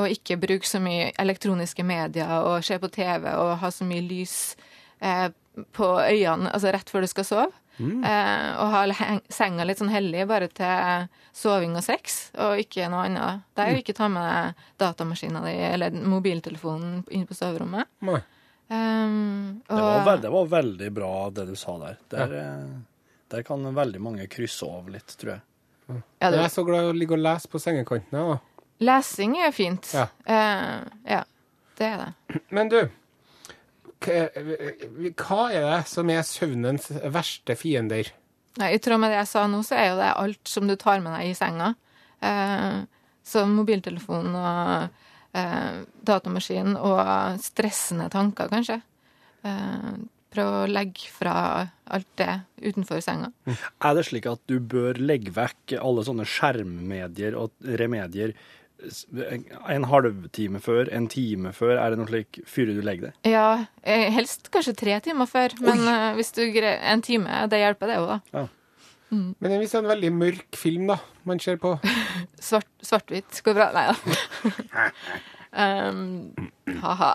å 0.00 0.06
ikke 0.10 0.40
bruke 0.42 0.66
så 0.66 0.82
mye 0.82 1.12
elektroniske 1.22 1.86
medier 1.86 2.32
og 2.40 2.64
se 2.66 2.80
på 2.82 2.90
TV 2.90 3.30
og 3.30 3.58
ha 3.62 3.70
så 3.74 3.86
mye 3.86 4.02
lys 4.06 4.56
eh, 4.98 5.28
på 5.76 5.88
øynene 6.02 6.50
altså 6.50 6.74
rett 6.74 6.90
før 6.90 7.06
du 7.06 7.12
skal 7.12 7.28
sove. 7.28 7.50
Mm. 7.80 8.02
og 8.60 8.72
ha 8.74 8.80
senga 9.32 9.64
litt 9.64 9.78
sånn 9.80 9.88
hellig 9.88 10.26
bare 10.28 10.50
til 10.52 11.06
soving 11.32 11.78
og 11.78 11.84
sex, 11.86 12.26
og 12.36 12.58
ikke 12.60 12.90
noe 12.92 13.06
annet. 13.06 13.46
Der 13.56 13.78
ikke 13.78 13.94
ta 13.96 14.10
med 14.12 14.20
deg 14.20 14.66
datamaskinen 14.82 15.46
din 15.46 15.62
eller 15.64 15.96
mobiltelefonen 15.96 16.98
inn 17.08 17.24
på 17.24 17.38
soverommet. 17.38 17.88
Nei. 18.04 18.18
Um, 18.70 19.62
Det 19.66 19.74
var, 19.74 20.14
og- 20.14 20.20
det 20.22 20.30
var 20.30 20.46
veldig 20.46 20.90
bra 20.94 21.30
det 21.30 21.46
du 21.48 21.56
sa 21.58 21.78
der. 21.78 21.96
Der, 22.08 22.34
ja. 22.38 22.52
der 23.34 23.42
kan 23.42 23.64
veldig 23.74 24.00
mange 24.00 24.26
krysse 24.30 24.62
over 24.66 24.90
litt, 24.94 25.16
tror 25.18 25.32
jeg. 25.32 25.40
ja, 26.20 26.30
Jeg 26.30 26.44
er 26.44 26.52
så 26.54 26.64
glad 26.64 26.84
i 26.86 26.92
å 26.92 26.94
ligge 26.94 27.16
og 27.18 27.24
lese 27.24 27.48
på 27.50 27.58
sengekanten. 27.58 28.14
Ja. 28.14 28.38
lesing 28.80 29.34
er 29.42 29.50
fint. 29.52 29.90
Ja. 29.92 30.06
Uh, 30.24 30.86
ja, 31.04 31.24
det 31.76 31.86
er 31.86 31.96
det. 32.04 32.40
Men 32.50 32.68
du, 32.70 32.78
hva 34.00 35.42
er 35.52 35.66
det 35.66 35.80
som 35.90 36.08
er 36.12 36.22
søvnens 36.24 36.88
verste 37.12 37.56
fiender? 37.58 38.08
Nei, 38.60 38.72
I 38.74 38.78
tråd 38.82 39.00
med 39.02 39.12
det 39.12 39.18
jeg 39.20 39.30
sa 39.30 39.44
nå, 39.50 39.60
så 39.66 39.76
er 39.78 39.90
jo 39.90 39.98
det 40.00 40.14
alt 40.14 40.48
som 40.48 40.66
du 40.70 40.76
tar 40.80 41.02
med 41.04 41.12
deg 41.18 41.30
i 41.30 41.36
senga. 41.38 41.74
Uh, 42.22 42.86
som 43.24 43.52
mobiltelefon 43.56 44.34
og 44.36 44.88
eh, 45.36 45.82
datamaskinen 46.06 46.78
og 46.78 47.40
stressende 47.44 48.08
tanker, 48.12 48.50
kanskje. 48.52 48.80
Eh, 49.46 49.92
prøv 50.30 50.52
å 50.60 50.70
legge 50.70 51.10
fra 51.10 51.34
alt 51.90 52.10
det 52.20 52.30
utenfor 52.62 53.02
senga. 53.02 53.32
Er 53.50 53.98
det 53.98 54.06
slik 54.06 54.28
at 54.30 54.42
du 54.50 54.60
bør 54.60 55.00
legge 55.00 55.34
vekk 55.34 55.78
alle 55.80 56.06
sånne 56.06 56.26
skjermmedier 56.28 57.38
og 57.38 57.54
remedier 57.80 58.36
en 59.68 59.84
halvtime 59.90 60.60
før, 60.62 60.88
en 60.94 61.08
time 61.10 61.52
før? 61.56 61.76
Er 61.76 61.92
det 61.92 62.00
noe 62.00 62.08
slik 62.10 62.40
før 62.48 62.72
du 62.76 62.80
legger 62.86 63.10
det? 63.10 63.32
Ja, 63.32 63.66
eh, 63.82 64.08
helst 64.14 64.50
kanskje 64.54 64.76
tre 64.78 65.00
timer 65.04 65.28
før, 65.30 65.56
men 65.64 65.84
eh, 65.84 66.14
hvis 66.18 66.32
du 66.36 66.44
greier 66.54 66.80
en 66.92 67.04
time, 67.04 67.44
det 67.50 67.60
hjelper 67.60 67.90
det 67.92 68.00
jo, 68.00 68.08
da. 68.14 68.46
Men 69.10 69.56
hvis 69.58 69.72
det 69.72 69.78
er 69.80 69.82
en 69.84 69.90
veldig 69.90 70.10
mørk 70.14 70.56
film 70.58 70.86
da, 70.92 70.96
man 71.26 71.40
ser 71.42 71.56
på 71.62 71.72
Svart, 72.50 72.68
svart-hvitt 72.84 73.40
går 73.44 73.56
bra. 73.58 73.66
Nei 73.74 73.86
da. 73.90 74.86
um, 75.90 76.00
ha-ha. 76.80 77.12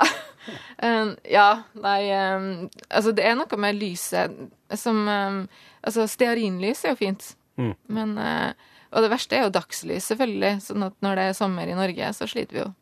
Um, 0.84 1.16
ja, 1.26 1.48
nei 1.82 2.02
um, 2.14 2.50
Altså, 2.94 3.14
det 3.18 3.24
er 3.26 3.38
noe 3.40 3.58
med 3.58 3.80
lyset 3.80 4.36
som 4.78 5.00
um, 5.10 5.40
Altså, 5.82 6.06
stearinlys 6.12 6.84
er 6.86 6.94
jo 6.96 7.02
fint, 7.06 7.32
Mm. 7.56 7.70
men 7.88 8.10
uh, 8.20 8.52
Og 8.92 9.00
det 9.06 9.10
verste 9.14 9.38
er 9.38 9.46
jo 9.46 9.52
dagslys, 9.56 10.10
selvfølgelig. 10.12 10.58
Sånn 10.66 10.84
at 10.84 10.98
når 11.00 11.16
det 11.16 11.24
er 11.30 11.38
sommer 11.38 11.70
i 11.72 11.78
Norge, 11.78 12.10
så 12.18 12.28
sliter 12.28 12.58
vi 12.58 12.60
jo. 12.66 12.74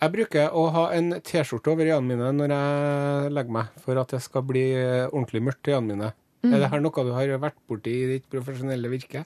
Jeg 0.00 0.12
bruker 0.14 0.54
å 0.56 0.62
ha 0.72 0.84
en 0.96 1.10
T-skjorte 1.20 1.68
over 1.74 1.84
øynene 1.84 2.08
mine 2.16 2.30
når 2.38 2.54
jeg 2.56 3.32
legger 3.36 3.54
meg, 3.58 3.74
for 3.84 4.00
at 4.00 4.14
det 4.16 4.22
skal 4.24 4.44
bli 4.48 4.62
eh, 4.72 5.04
ordentlig 5.10 5.42
mørkt 5.44 5.68
i 5.68 5.74
øynene 5.76 5.90
mine. 5.98 6.08
Er 6.48 6.62
det 6.62 6.70
her 6.72 6.80
noe 6.80 7.04
du 7.04 7.12
har 7.12 7.32
vært 7.42 7.58
borti 7.68 7.92
i 7.92 8.10
ditt 8.14 8.28
profesjonelle 8.32 8.90
virke? 8.92 9.24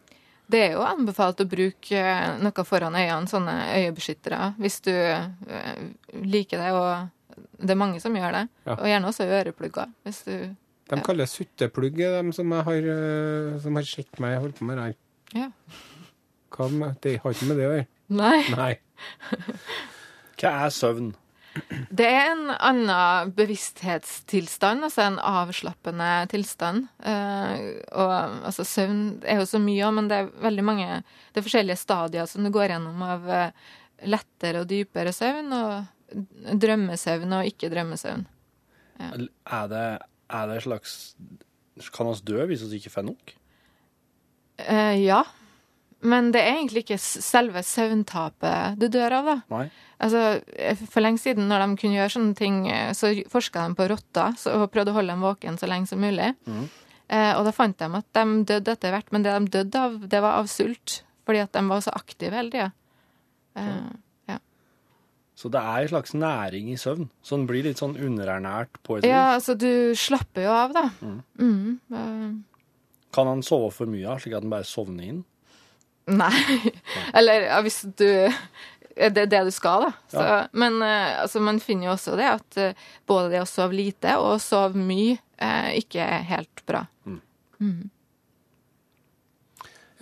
Det 0.50 0.60
er 0.60 0.74
jo 0.74 0.82
anbefalt 0.84 1.40
å 1.40 1.46
bruke 1.48 1.96
eh, 1.96 2.34
noe 2.42 2.64
foran 2.68 2.96
øynene, 2.98 3.30
sånne 3.30 3.54
øyebeskyttere, 3.78 4.50
hvis 4.60 4.82
du 4.84 4.92
eh, 4.92 5.78
liker 6.20 6.60
det, 6.60 6.74
og 6.76 7.38
det 7.64 7.72
er 7.72 7.80
mange 7.80 8.02
som 8.02 8.16
gjør 8.18 8.36
det. 8.36 8.44
Ja. 8.66 8.76
Og 8.76 8.90
gjerne 8.90 9.08
også 9.08 9.28
øreplugger, 9.38 9.94
hvis 10.04 10.20
du 10.26 10.34
De 10.90 11.00
kaller 11.00 11.24
det 11.24 11.32
sutteplugg, 11.32 11.96
de 11.96 12.36
som 12.36 12.52
jeg 12.52 12.68
har, 12.68 12.90
eh, 12.98 13.56
som 13.64 13.80
har 13.80 13.88
sett 13.88 14.20
meg 14.20 14.36
holde 14.36 14.58
på 14.58 14.68
med 14.68 14.76
det 14.76 14.84
her. 14.90 14.96
Ja. 15.34 15.48
Hva 16.54 16.68
med, 16.70 17.00
det 17.02 17.18
har 17.22 17.34
ikke 17.34 17.48
med 17.48 17.58
det 17.58 17.66
å 17.70 17.74
gjøre. 17.78 17.90
Nei. 18.14 18.40
Nei. 18.52 18.72
Hva 20.38 20.52
er 20.66 20.74
søvn? 20.76 21.14
Det 21.94 22.06
er 22.08 22.32
en 22.32 22.48
annen 22.54 23.30
bevissthetstilstand, 23.36 24.82
altså 24.86 25.04
en 25.04 25.20
avslappende 25.22 26.10
tilstand. 26.32 26.88
Uh, 26.98 27.78
og 27.94 28.14
altså 28.50 28.66
søvn 28.66 29.04
er 29.22 29.38
jo 29.42 29.46
så 29.48 29.60
mye, 29.62 29.90
men 29.94 30.10
det 30.10 30.18
er 30.18 30.32
veldig 30.42 30.64
mange 30.66 30.88
Det 30.98 31.40
er 31.40 31.46
forskjellige 31.46 31.80
stadier 31.80 32.26
som 32.30 32.46
du 32.46 32.50
går 32.54 32.74
gjennom 32.74 33.04
av 33.06 33.28
uh, 33.30 33.70
lettere 34.10 34.64
og 34.64 34.70
dypere 34.70 35.14
søvn, 35.14 35.54
og 35.54 36.58
drømmesøvn 36.64 37.38
og 37.38 37.52
ikke 37.52 37.70
drømmesøvn. 37.72 38.26
Er 39.04 39.70
det, 39.70 39.86
er 40.30 40.50
det 40.50 40.58
en 40.60 40.62
slags 40.62 40.92
Kan 41.94 42.06
vi 42.06 42.20
dø 42.30 42.44
hvis 42.46 42.62
vi 42.70 42.78
ikke 42.78 42.92
får 42.94 43.08
nok? 43.08 43.34
Uh, 44.62 44.94
ja. 44.98 45.24
Men 46.04 46.30
det 46.34 46.42
er 46.44 46.58
egentlig 46.58 46.82
ikke 46.84 46.98
selve 47.00 47.62
søvntapet 47.64 48.76
du 48.78 48.88
dør 48.92 49.14
av, 49.20 49.24
da. 49.30 49.36
Nei. 49.54 49.64
Altså, 50.04 50.20
eh, 50.52 50.76
For 50.90 51.00
lenge 51.00 51.22
siden, 51.22 51.46
når 51.48 51.64
de 51.64 51.76
kunne 51.80 51.96
gjøre 51.96 52.12
sånne 52.12 52.36
ting, 52.36 52.58
eh, 52.68 52.90
så 52.92 53.14
forska 53.32 53.68
de 53.68 53.74
på 53.78 53.88
rotter 53.88 54.36
så- 54.36 54.54
og 54.62 54.70
prøvde 54.72 54.92
å 54.92 54.98
holde 54.98 55.14
dem 55.14 55.22
våken 55.24 55.56
så 55.58 55.66
lenge 55.70 55.88
som 55.88 56.00
mulig. 56.00 56.34
Eh, 57.08 57.32
og 57.38 57.44
da 57.44 57.50
fant 57.52 57.76
de 57.78 57.84
at 57.84 58.12
de 58.12 58.44
døde 58.44 58.72
etter 58.76 58.92
hvert, 58.92 59.10
men 59.12 59.22
det 59.22 59.32
de 59.32 59.64
døde 59.64 59.80
av, 59.80 60.08
det 60.08 60.20
var 60.20 60.38
av 60.40 60.46
sult. 60.46 61.02
Fordi 61.26 61.40
at 61.42 61.52
de 61.52 61.62
var 61.68 61.80
så 61.80 61.92
aktive 61.96 62.32
hele 62.32 62.50
tida. 62.50 62.72
Eh, 63.56 63.90
ja. 64.28 64.38
Så 65.34 65.50
det 65.50 65.60
er 65.60 65.82
en 65.82 65.88
slags 65.88 66.12
næring 66.14 66.68
i 66.72 66.76
søvn, 66.76 67.08
så 67.24 67.34
en 67.38 67.46
blir 67.46 67.62
litt 67.64 67.78
sånn 67.78 67.96
underernært 67.96 68.68
på 68.84 68.98
et 68.98 69.04
vis? 69.04 69.10
ja, 69.10 69.34
altså 69.38 69.56
du 69.56 69.94
slapper 69.94 70.42
jo 70.44 70.50
av, 70.50 70.72
da. 70.72 70.90
Mm, 71.38 71.78
eh, 71.92 72.32
Kan 73.14 73.26
han 73.26 73.42
sove 73.42 73.72
for 73.72 73.86
mye, 73.86 74.06
av, 74.08 74.18
slik 74.20 74.34
at 74.36 74.42
han 74.42 74.50
bare 74.50 74.64
sovner 74.64 75.04
inn? 75.04 75.24
Nei. 76.06 76.72
Eller 77.16 77.46
ja, 77.48 77.60
hvis 77.64 77.80
du 77.96 78.04
Det 78.94 79.22
er 79.24 79.30
det 79.30 79.40
du 79.48 79.50
skal, 79.50 79.88
da. 79.88 79.92
Så, 80.12 80.20
Ja. 80.22 80.36
Men 80.52 80.76
eh, 80.82 81.22
altså, 81.22 81.40
man 81.42 81.58
finner 81.60 81.88
jo 81.88 81.94
også 81.96 82.14
det 82.20 82.28
at 82.30 82.60
eh, 82.60 82.76
både 83.08 83.32
det 83.32 83.40
å 83.42 83.48
sove 83.48 83.74
lite 83.74 84.14
og 84.22 84.36
sove 84.44 84.78
mye 84.78 85.16
eh, 85.42 85.72
ikke 85.80 86.04
er 86.04 86.28
helt 86.28 86.62
bra. 86.68 86.84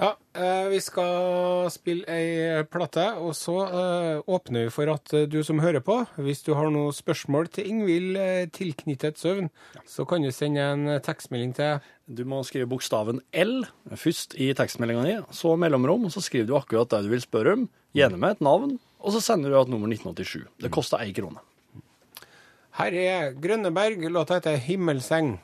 Ja, 0.02 0.16
eh, 0.35 0.68
vi 0.73 0.80
skal 0.80 1.68
spille 1.71 2.09
ei 2.11 2.62
plate, 2.73 3.04
og 3.21 3.37
så 3.38 3.54
eh, 3.68 4.23
åpner 4.26 4.64
vi 4.66 4.73
for 4.75 4.88
at 4.90 5.12
eh, 5.14 5.28
du 5.30 5.42
som 5.47 5.61
hører 5.62 5.85
på, 5.85 5.99
hvis 6.16 6.40
du 6.42 6.54
har 6.59 6.73
noen 6.73 6.94
spørsmål 6.97 7.50
til 7.52 7.68
Ingvild 7.71 8.16
eh, 8.18 8.47
tilknyttet 8.50 9.21
søvn, 9.21 9.50
så 9.87 10.04
kan 10.09 10.25
du 10.25 10.32
sende 10.35 10.64
en 10.64 10.88
eh, 10.97 11.02
tekstmelding 11.04 11.52
til 11.61 11.78
Du 12.12 12.26
må 12.28 12.42
skrive 12.45 12.69
bokstaven 12.69 13.23
L 13.33 13.62
først 13.97 14.35
i 14.37 14.50
tekstmeldinga 14.52 15.04
di, 15.07 15.14
så 15.33 15.54
mellomrom, 15.57 16.02
og 16.04 16.12
så 16.12 16.21
skriver 16.21 16.45
du 16.50 16.59
akkurat 16.59 16.90
det 16.92 17.07
du 17.07 17.09
vil 17.14 17.23
spørre 17.25 17.54
om, 17.57 17.62
gjerne 17.97 18.19
med 18.21 18.35
et 18.35 18.42
navn, 18.45 18.75
og 19.00 19.14
så 19.14 19.23
sender 19.25 19.49
du 19.49 19.57
et 19.57 19.73
nummer 19.73 19.88
1987. 19.88 20.45
Det 20.61 20.71
koster 20.75 21.00
ei 21.00 21.14
krone. 21.16 21.40
Her 22.76 22.99
er 23.00 23.33
Grønneberg, 23.33 24.04
låta 24.12 24.37
heter 24.37 24.61
'Himmelseng'. 24.61 25.38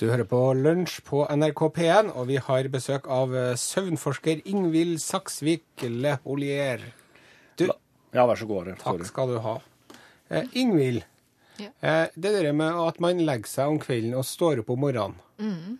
Du 0.00 0.08
hører 0.08 0.24
på 0.24 0.52
Lunsj 0.56 1.00
på 1.04 1.26
NRK 1.28 1.60
P1, 1.76 2.12
og 2.16 2.28
vi 2.28 2.36
har 2.36 2.68
besøk 2.68 3.06
av 3.06 3.56
søvnforsker 3.56 4.40
Ingvild 4.48 4.98
Saksvik 4.98 5.64
Leholier. 5.82 6.80
Du, 6.80 7.03
Ja, 8.14 8.24
vær 8.30 8.38
så 8.38 8.46
god. 8.46 8.68
Are. 8.68 8.76
takk 8.78 9.04
skal 9.08 9.32
du 9.34 9.38
ha. 9.42 9.56
Eh, 10.30 10.44
Ingvild, 10.60 11.02
Ja. 11.58 11.68
eh, 11.82 12.08
det 12.14 12.30
der 12.42 12.52
med 12.52 12.72
at 12.74 13.00
man 13.00 13.18
legger 13.18 13.46
seg 13.50 13.68
om 13.68 13.78
kvelden 13.78 14.14
og 14.18 14.24
står 14.26 14.60
opp 14.62 14.70
om 14.70 14.80
morgenen, 14.80 15.18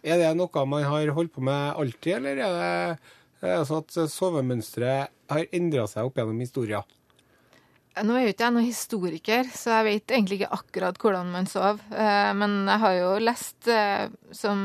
er 0.03 0.19
det 0.19 0.33
noe 0.37 0.65
man 0.67 0.83
har 0.83 1.07
holdt 1.15 1.33
på 1.35 1.41
med 1.43 1.75
alltid, 1.79 2.17
eller 2.17 2.37
er 2.43 2.99
det 3.41 3.51
eh, 3.55 3.65
sånn 3.65 3.85
at 3.85 4.11
sovemønsteret 4.11 5.09
har 5.31 5.47
endra 5.53 5.87
seg 5.91 6.05
opp 6.11 6.19
gjennom 6.19 6.41
historia? 6.43 6.83
Nå 8.03 8.17
er 8.19 8.25
jo 8.27 8.33
ikke 8.35 8.43
jeg 8.49 8.55
noen 8.57 8.67
historiker, 8.67 9.45
så 9.55 9.71
jeg 9.79 9.85
vet 9.87 10.07
egentlig 10.17 10.41
ikke 10.41 10.55
akkurat 10.59 10.99
hvordan 10.99 11.31
man 11.31 11.47
sover. 11.47 11.79
Eh, 11.95 12.33
men 12.35 12.67
jeg 12.67 12.81
har 12.83 12.95
jo 12.99 13.11
lest 13.23 13.69
eh, 13.71 14.09
som 14.35 14.65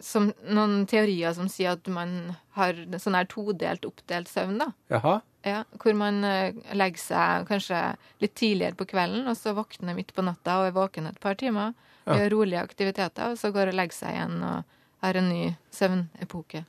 som 0.00 0.30
noen 0.46 0.86
teorier 0.90 1.34
som 1.36 1.48
sier 1.50 1.76
at 1.76 1.88
man 1.92 2.34
har 2.56 2.78
sånn 3.00 3.16
her 3.16 3.28
todelt, 3.30 3.86
oppdelt 3.88 4.30
søvn, 4.30 4.58
da. 4.60 4.70
Jaha? 4.92 5.20
Ja, 5.42 5.62
hvor 5.82 5.96
man 5.98 6.22
eh, 6.26 6.54
legger 6.78 7.02
seg 7.02 7.48
kanskje 7.48 7.80
litt 8.22 8.34
tidligere 8.38 8.78
på 8.78 8.86
kvelden, 8.92 9.26
og 9.30 9.38
så 9.38 9.56
våkner 9.56 9.96
midt 9.96 10.14
på 10.14 10.22
natta 10.22 10.60
og 10.60 10.68
er 10.68 10.76
våken 10.76 11.08
et 11.10 11.20
par 11.22 11.38
timer. 11.40 11.74
Ja. 12.04 12.18
Gjør 12.18 12.36
rolige 12.36 12.62
aktiviteter, 12.62 13.32
og 13.32 13.40
så 13.40 13.50
går 13.54 13.72
og 13.72 13.78
legger 13.78 13.98
seg 13.98 14.16
igjen 14.16 14.42
og 14.46 14.76
har 15.02 15.18
en 15.18 15.30
ny 15.30 15.44
søvnepoke. 15.74 16.64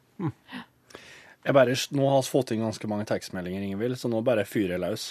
Jeg 1.43 1.55
bare, 1.57 1.75
nå 1.91 2.07
har 2.09 2.23
vi 2.23 2.31
fått 2.31 2.53
inn 2.53 2.63
ganske 2.63 2.89
mange 2.89 3.05
tekstmeldinger, 3.09 3.65
Ingvild, 3.67 3.99
så 3.99 4.09
nå 4.09 4.21
bare 4.25 4.45
fyrer 4.47 4.77
jeg 4.77 4.83
løs. 4.85 5.07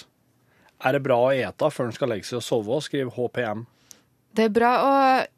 Er 0.83 0.97
det 0.97 1.03
bra 1.05 1.19
å 1.21 1.31
ete 1.31 1.69
før 1.71 1.87
en 1.87 1.95
skal 1.95 2.11
legge 2.11 2.27
seg 2.27 2.41
og 2.41 2.45
sove? 2.47 2.79
Skriv 2.83 3.13
HPM. 3.15 3.63
Det 4.33 4.47
er 4.47 4.53
bra 4.53 4.69
å 4.81 4.93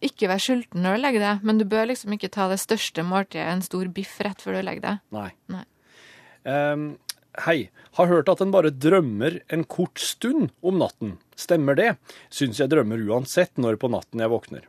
ikke 0.07 0.29
være 0.31 0.43
sulten 0.43 0.85
når 0.85 0.95
du 0.95 1.01
legger 1.03 1.25
deg, 1.25 1.47
men 1.47 1.57
du 1.59 1.65
bør 1.67 1.89
liksom 1.89 2.15
ikke 2.15 2.31
ta 2.31 2.47
det 2.51 2.61
største 2.61 3.03
måltidet, 3.03 3.47
en 3.51 3.63
stor 3.65 3.89
biff, 3.91 4.13
rett 4.23 4.43
før 4.43 4.59
du 4.59 4.61
legger 4.63 4.85
deg. 4.85 5.01
Nei. 5.15 5.31
Nei. 5.51 5.65
Um, 6.45 6.85
hei. 7.43 7.57
Har 7.99 8.11
hørt 8.11 8.31
at 8.31 8.43
en 8.43 8.53
bare 8.55 8.71
drømmer 8.71 9.41
en 9.51 9.65
kort 9.67 9.99
stund 9.99 10.53
om 10.63 10.79
natten. 10.79 11.17
Stemmer 11.39 11.75
det? 11.79 11.89
Syns 12.31 12.61
jeg 12.61 12.71
drømmer 12.71 13.03
uansett 13.09 13.59
når 13.59 13.79
på 13.81 13.91
natten 13.91 14.23
jeg 14.23 14.31
våkner. 14.31 14.63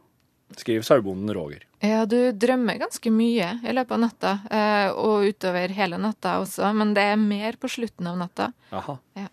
Skriv 0.56 0.82
sauebonden 0.86 1.34
Roger. 1.34 1.64
Ja, 1.82 2.04
du 2.06 2.30
drømmer 2.32 2.78
ganske 2.78 3.10
mye 3.10 3.48
i 3.66 3.74
løpet 3.74 3.94
av 3.96 4.02
natta, 4.02 4.34
eh, 4.50 4.90
og 4.94 5.26
utover 5.26 5.74
hele 5.74 5.98
natta 5.98 6.36
også, 6.42 6.70
men 6.74 6.94
det 6.94 7.02
er 7.12 7.18
mer 7.18 7.58
på 7.60 7.70
slutten 7.70 8.06
av 8.10 8.18
natta. 8.20 8.52
Jaha. 8.70 8.98
Ja. 9.18 9.26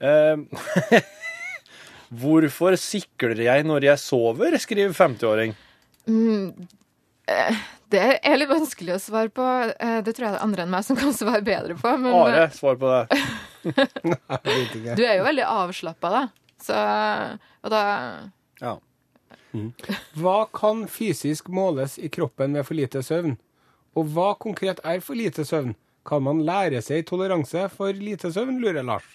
Ehm, 0.00 0.46
Hvorfor 2.10 2.74
sikler 2.80 3.38
jeg 3.44 3.64
når 3.68 3.84
jeg 3.86 3.98
sover? 4.02 4.56
skriver 4.58 4.92
50-åring. 4.96 5.52
Det 7.90 8.00
er 8.22 8.36
litt 8.38 8.50
vanskelig 8.50 8.96
å 8.96 9.00
svare 9.02 9.30
på. 9.34 9.44
Eh, 9.78 10.00
Det 10.02 10.14
tror 10.16 10.26
jeg 10.26 10.34
det 10.34 10.38
er 10.40 10.44
andre 10.46 10.64
enn 10.66 10.72
meg 10.74 10.84
som 10.86 10.98
kan 10.98 11.12
svare 11.14 11.42
bedre 11.46 11.76
på. 11.78 11.92
Men 11.98 12.14
Are, 12.14 12.48
svar 12.54 12.76
på 12.80 12.90
det. 12.90 13.20
Du 14.96 15.02
er 15.04 15.18
jo 15.20 15.24
veldig 15.26 15.44
avslappa, 15.46 16.10
da. 16.14 16.22
Så, 16.60 16.76
og 17.64 17.70
da 17.72 17.82
Ja. 18.60 18.76
Hva 20.14 20.44
kan 20.54 20.84
fysisk 20.86 21.48
måles 21.50 21.96
i 21.98 22.08
kroppen 22.12 22.54
ved 22.54 22.66
for 22.68 22.78
lite 22.78 23.02
søvn? 23.02 23.36
Og 23.98 24.06
hva 24.14 24.32
konkret 24.38 24.78
er 24.86 25.00
for 25.02 25.18
lite 25.18 25.42
søvn? 25.44 25.74
Kan 26.06 26.22
man 26.22 26.44
lære 26.46 26.80
seg 26.82 27.02
toleranse 27.08 27.66
for 27.74 27.92
lite 27.92 28.30
søvn, 28.32 28.60
lurer 28.62 28.86
Lars. 28.86 29.06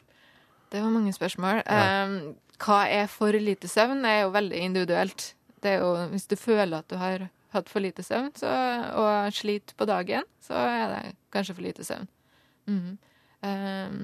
Det 0.71 0.81
var 0.83 0.91
mange 0.91 1.13
spørsmål. 1.15 1.61
Eh, 1.63 2.17
hva 2.61 2.83
er 2.91 3.09
for 3.11 3.35
lite 3.39 3.69
søvn, 3.71 4.05
er 4.07 4.23
jo 4.23 4.35
veldig 4.35 4.61
individuelt. 4.67 5.33
Det 5.63 5.75
er 5.75 5.83
jo, 5.83 5.95
hvis 6.11 6.27
du 6.29 6.35
føler 6.39 6.77
at 6.79 6.89
du 6.91 6.97
har 7.01 7.27
hatt 7.55 7.71
for 7.71 7.83
lite 7.83 8.03
søvn 8.03 8.31
så, 8.37 8.51
og 8.99 9.33
sliter 9.33 9.77
på 9.77 9.87
dagen, 9.89 10.27
så 10.43 10.59
er 10.59 10.85
det 10.91 11.01
kanskje 11.33 11.57
for 11.57 11.65
lite 11.65 11.85
søvn. 11.87 12.07
Mm. 12.65 12.95
Um, 13.45 13.99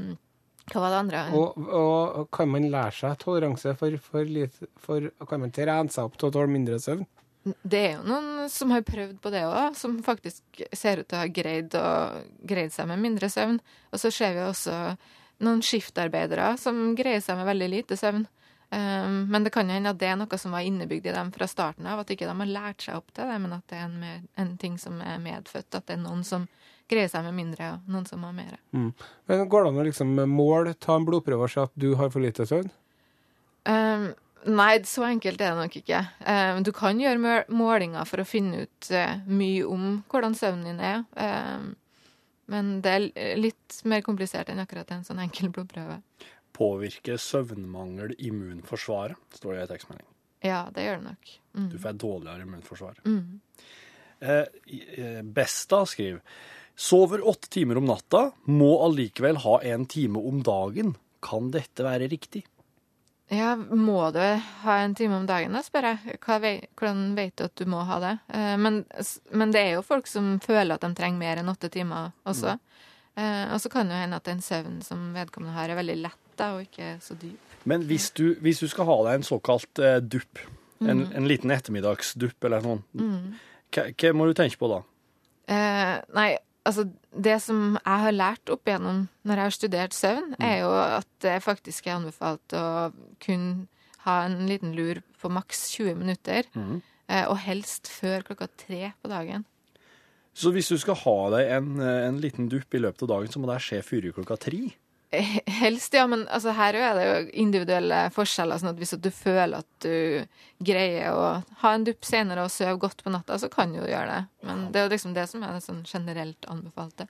hva 0.72 0.84
var 0.84 0.93
det 0.93 1.00
andre? 1.00 1.22
Og, 1.36 1.58
og 1.75 2.27
kan 2.34 2.51
man 2.51 2.67
lære 2.72 2.93
seg 3.00 3.17
toleranse 3.22 3.74
for, 3.79 3.98
for 4.03 4.27
lite 4.27 4.70
for, 4.79 5.10
Kan 5.27 5.41
man 5.41 5.53
trene 5.53 5.91
seg 5.91 6.05
opp 6.05 6.20
til 6.20 6.29
å 6.29 6.36
tåle 6.36 6.53
mindre 6.53 6.77
søvn? 6.79 7.03
Det 7.41 7.79
er 7.79 7.96
jo 7.96 8.03
noen 8.05 8.50
som 8.53 8.70
har 8.70 8.84
prøvd 8.86 9.15
på 9.24 9.31
det 9.34 9.41
òg, 9.50 9.74
som 9.77 9.96
faktisk 10.05 10.62
ser 10.77 11.01
ut 11.01 11.08
til 11.10 11.17
å 11.17 11.24
ha 11.24 11.31
greid, 11.34 11.74
å, 11.74 12.22
greid 12.46 12.74
seg 12.74 12.86
med 12.91 13.01
mindre 13.01 13.31
søvn. 13.34 13.58
Og 13.89 14.01
så 14.03 14.12
ser 14.13 14.36
vi 14.38 14.43
også 14.46 14.75
noen 15.41 15.63
skiftarbeidere 15.65 16.53
som 16.62 16.91
greier 16.98 17.24
seg 17.25 17.39
med 17.39 17.50
veldig 17.50 17.72
lite 17.74 17.98
søvn. 17.98 18.27
Um, 18.72 19.25
men 19.28 19.44
det 19.44 19.51
kan 19.51 19.68
jo 19.68 19.75
hende 19.75 19.92
at 19.92 20.00
det 20.00 20.08
er 20.08 20.16
noe 20.16 20.38
som 20.40 20.54
var 20.56 20.63
innebygd 20.63 21.10
i 21.10 21.13
dem 21.16 21.34
fra 21.36 21.48
starten 21.50 21.90
av, 21.92 22.00
at 22.00 22.12
ikke 22.13 22.30
de 22.30 22.36
har 22.40 22.51
lært 22.56 22.86
seg 22.86 23.01
opp 23.01 23.12
til 23.12 23.28
det, 23.28 23.40
men 23.44 23.56
at 23.58 23.66
det 23.68 23.80
er 23.82 23.88
en, 23.90 23.98
mer, 24.00 24.22
en 24.40 24.54
ting 24.62 24.78
som 24.80 25.01
er 25.04 25.20
medfødt. 25.20 25.68
At 25.75 25.90
det 25.90 25.98
er 25.98 26.04
noen 26.06 26.24
som 26.28 26.48
greier 26.92 27.12
seg 27.12 27.25
med 27.28 27.36
mindre, 27.36 27.74
og 27.75 27.92
noen 27.92 28.08
som 28.08 28.24
har 28.24 28.36
mer. 28.36 28.56
Men 28.72 28.96
Går 29.28 29.66
det 29.66 29.74
an 29.74 29.82
å 29.84 29.88
liksom 29.90 30.16
måle, 30.32 30.75
ta 30.80 30.96
en 30.96 31.08
blodprøve 31.08 31.48
og 31.48 31.51
se 31.51 31.66
at 31.68 31.75
du 31.80 31.92
har 32.00 32.12
for 32.13 32.24
lite 32.24 32.48
søvn? 32.48 32.72
Um, 33.68 34.08
nei, 34.48 34.72
så 34.88 35.06
enkelt 35.10 35.44
er 35.44 35.51
det 35.51 35.66
nok 35.66 35.78
ikke. 35.82 36.01
Um, 36.24 36.63
du 36.63 36.72
kan 36.75 37.00
gjøre 37.00 37.44
målinger 37.51 38.08
for 38.08 38.24
å 38.24 38.28
finne 38.28 38.66
ut 38.66 38.92
uh, 38.96 39.20
mye 39.28 39.68
om 39.68 39.88
hvordan 40.12 40.38
søvnen 40.38 40.72
din 40.72 40.84
er. 40.94 41.04
Um, 41.20 41.74
men 42.51 42.78
det 42.84 42.96
er 42.96 43.40
litt 43.40 43.82
mer 43.88 44.04
komplisert 44.04 44.50
enn 44.51 44.63
akkurat 44.63 44.90
en 44.92 45.06
sånn 45.08 45.22
enkel 45.24 45.51
blodprøve. 45.54 46.01
Påvirker 46.55 47.20
søvnmangel 47.22 48.15
immunforsvaret, 48.20 49.20
står 49.38 49.55
det 49.55 49.63
i 49.63 49.70
tekstmelding. 49.75 50.08
Ja, 50.41 50.65
det 50.74 50.88
gjør 50.88 50.98
det 50.98 51.05
nok. 51.05 51.34
Mm. 51.53 51.70
Du 51.70 51.77
får 51.77 51.89
et 51.89 52.01
dårligere 52.01 52.46
immunforsvar. 52.48 53.01
Mm. 53.05 53.41
Eh, 54.22 54.46
eh, 54.98 55.22
Besta 55.22 55.86
skriver 55.86 56.22
Sover 56.75 57.27
åtte 57.27 57.50
timer 57.50 57.77
om 57.77 57.86
natta, 57.86 58.31
må 58.50 58.72
allikevel 58.86 59.38
ha 59.43 59.60
en 59.74 59.86
time 59.86 60.20
om 60.20 60.41
dagen. 60.43 60.96
Kan 61.22 61.51
dette 61.53 61.86
være 61.86 62.08
riktig? 62.10 62.41
Ja, 63.31 63.53
må 63.55 64.10
du 64.12 64.20
ha 64.63 64.77
en 64.81 64.96
time 64.98 65.20
om 65.20 65.27
dagen, 65.29 65.53
da, 65.53 65.62
spør 65.63 65.91
jeg. 65.91 66.17
Hvordan 66.25 67.03
vet 67.15 67.36
du 67.38 67.46
at 67.46 67.60
du 67.60 67.67
må 67.70 67.84
ha 67.86 68.00
det? 68.01 68.15
Eh, 68.34 68.55
men, 68.58 68.81
men 69.29 69.53
det 69.53 69.62
er 69.62 69.75
jo 69.75 69.86
folk 69.86 70.10
som 70.10 70.34
føler 70.41 70.74
at 70.74 70.88
de 70.88 70.89
trenger 70.98 71.22
mer 71.22 71.43
enn 71.43 71.53
åtte 71.53 71.70
timer 71.70 72.15
også. 72.25 72.58
Mm. 73.12 73.51
og 73.51 73.60
så 73.60 73.70
kan 73.70 73.89
det 73.89 73.93
jo 73.98 74.01
hende 74.05 74.17
at 74.17 74.25
den 74.25 74.41
søvnen 74.41 74.81
som 74.81 75.10
vedkommende 75.13 75.53
har, 75.53 75.70
er 75.70 75.77
veldig 75.77 75.98
lett 76.00 76.31
da, 76.42 76.50
og 76.58 76.66
ikke 76.66 76.96
så 77.06 77.16
dyp. 77.22 77.56
Men 77.70 77.86
hvis 77.86 78.10
du, 78.18 78.32
hvis 78.42 78.60
du 78.64 78.68
skal 78.72 78.88
ha 78.90 78.98
deg 79.06 79.20
en 79.20 79.28
såkalt 79.28 79.80
eh, 79.86 80.00
dupp, 80.02 80.42
en, 80.82 81.04
en 81.14 81.28
liten 81.30 81.52
ettermiddagsdupp 81.54 82.48
eller 82.50 82.64
noe, 82.66 82.80
hva, 83.72 83.84
hva 83.94 84.14
må 84.18 84.26
du 84.26 84.34
tenke 84.40 84.58
på 84.58 84.70
da? 84.72 84.80
Eh, 85.52 85.98
nei, 86.18 86.30
altså, 86.66 86.88
det 87.14 87.36
som 87.44 87.76
jeg 87.78 88.02
har 88.06 88.16
lært 88.16 88.50
opp 88.54 88.66
igjennom 88.66 89.04
når 89.28 89.36
jeg 89.44 89.50
har 89.50 89.56
studert 89.58 89.94
søvn, 89.98 90.32
er 90.42 90.56
jo 90.64 90.72
at 90.74 91.08
det 91.22 91.36
faktisk 91.46 91.86
er 91.88 92.00
anbefalt 92.00 92.58
å 92.58 92.66
kun 93.22 93.46
ha 94.08 94.24
en 94.26 94.40
liten 94.50 94.74
lur 94.74 95.04
på 95.22 95.30
maks 95.30 95.68
20 95.76 96.00
minutter. 96.02 96.50
eh, 96.58 97.26
Og 97.30 97.38
helst 97.46 97.86
før 97.92 98.24
klokka 98.26 98.48
tre 98.58 98.94
på 99.04 99.12
dagen. 99.12 99.46
Så 100.34 100.50
hvis 100.56 100.70
du 100.72 100.78
skal 100.80 100.96
ha 100.96 101.16
deg 101.36 101.50
en, 101.60 101.74
eh, 101.84 102.08
en 102.08 102.18
liten 102.24 102.48
dupp 102.50 102.74
i 102.74 102.80
løpet 102.82 103.04
av 103.06 103.10
dagen, 103.14 103.30
så 103.30 103.38
må 103.44 103.52
det 103.52 103.62
skje 103.62 103.84
før 103.86 104.10
klokka 104.16 104.40
tre? 104.50 104.72
Helst, 105.62 105.94
ja, 105.94 106.06
men 106.08 106.24
altså, 106.32 106.53
her 106.56 106.77
er 106.80 106.96
det 106.96 107.06
jo 107.06 107.15
individuelle 107.44 108.06
forskjeller. 108.15 108.62
sånn 108.62 108.72
at 108.72 108.80
Hvis 108.80 108.96
du 108.96 109.10
føler 109.12 109.60
at 109.60 109.84
du 109.84 110.24
greier 110.63 111.12
å 111.12 111.25
ha 111.63 111.74
en 111.75 111.84
dupp 111.88 112.06
senere 112.08 112.46
og 112.46 112.53
sove 112.53 112.77
godt 112.80 113.03
på 113.03 113.12
natta, 113.12 113.39
så 113.41 113.50
kan 113.51 113.74
du 113.74 113.82
jo 113.82 113.89
gjøre 113.89 114.13
det. 114.13 114.22
Men 114.48 114.70
det 114.72 114.80
er 114.80 114.88
jo 114.88 114.94
liksom 114.96 115.18
det 115.18 115.27
som 115.27 115.44
er 115.44 115.58
det 115.58 115.65
sånn 115.65 115.84
generelt 115.88 116.48
anbefalte. 116.48 117.10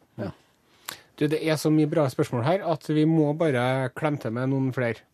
Du, 1.19 1.27
det 1.27 1.43
er 1.43 1.59
så 1.61 1.69
mye 1.69 1.89
bra 1.89 2.07
spørsmål 2.09 2.45
her 2.47 2.65
at 2.65 2.89
vi 2.89 3.05
må 3.05 3.29
bare 3.37 3.91
klemme 3.93 4.21
til 4.23 4.33
med 4.33 4.49
noen 4.49 4.71
flere. 4.73 5.05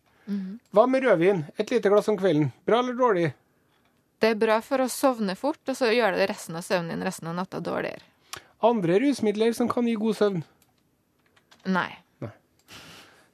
Hva 0.76 0.84
med 0.88 1.04
rødvin? 1.04 1.44
Et 1.56 1.70
lite 1.72 1.88
glass 1.88 2.08
om 2.08 2.16
kvelden. 2.20 2.50
Bra 2.68 2.80
eller 2.80 2.96
dårlig? 2.96 3.28
Det 4.18 4.32
er 4.32 4.40
bra 4.40 4.58
for 4.64 4.82
å 4.82 4.88
sovne 4.90 5.36
fort, 5.38 5.60
og 5.70 5.76
så 5.78 5.92
gjør 5.92 6.16
det 6.16 6.26
resten 6.28 6.56
av 6.58 6.64
søvnen 6.66 6.96
din 6.96 7.04
resten 7.06 7.30
av 7.30 7.36
natta 7.38 7.60
dårligere. 7.64 8.02
Andre 8.64 8.98
rusmidler 8.98 9.54
som 9.54 9.68
kan 9.70 9.86
gi 9.86 9.94
god 9.94 10.16
søvn? 10.18 10.40
Nei. 11.70 11.90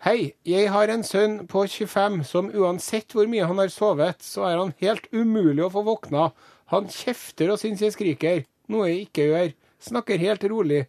Hei, 0.05 0.35
jeg 0.45 0.69
har 0.69 0.91
en 0.93 1.01
sønn 1.01 1.39
på 1.49 1.63
25 1.65 2.19
som 2.29 2.51
uansett 2.53 3.15
hvor 3.17 3.25
mye 3.25 3.47
han 3.49 3.57
har 3.57 3.71
sovet, 3.73 4.19
så 4.21 4.43
er 4.45 4.59
han 4.61 4.75
helt 4.83 5.07
umulig 5.17 5.63
å 5.65 5.71
få 5.73 5.81
våkna. 5.87 6.27
Han 6.75 6.91
kjefter 6.93 7.55
og 7.55 7.57
syns 7.63 7.81
jeg 7.81 7.95
skriker, 7.95 8.43
noe 8.69 8.91
jeg 8.91 9.07
ikke 9.07 9.25
gjør. 9.31 9.55
Snakker 9.87 10.21
helt 10.21 10.45
rolig. 10.53 10.83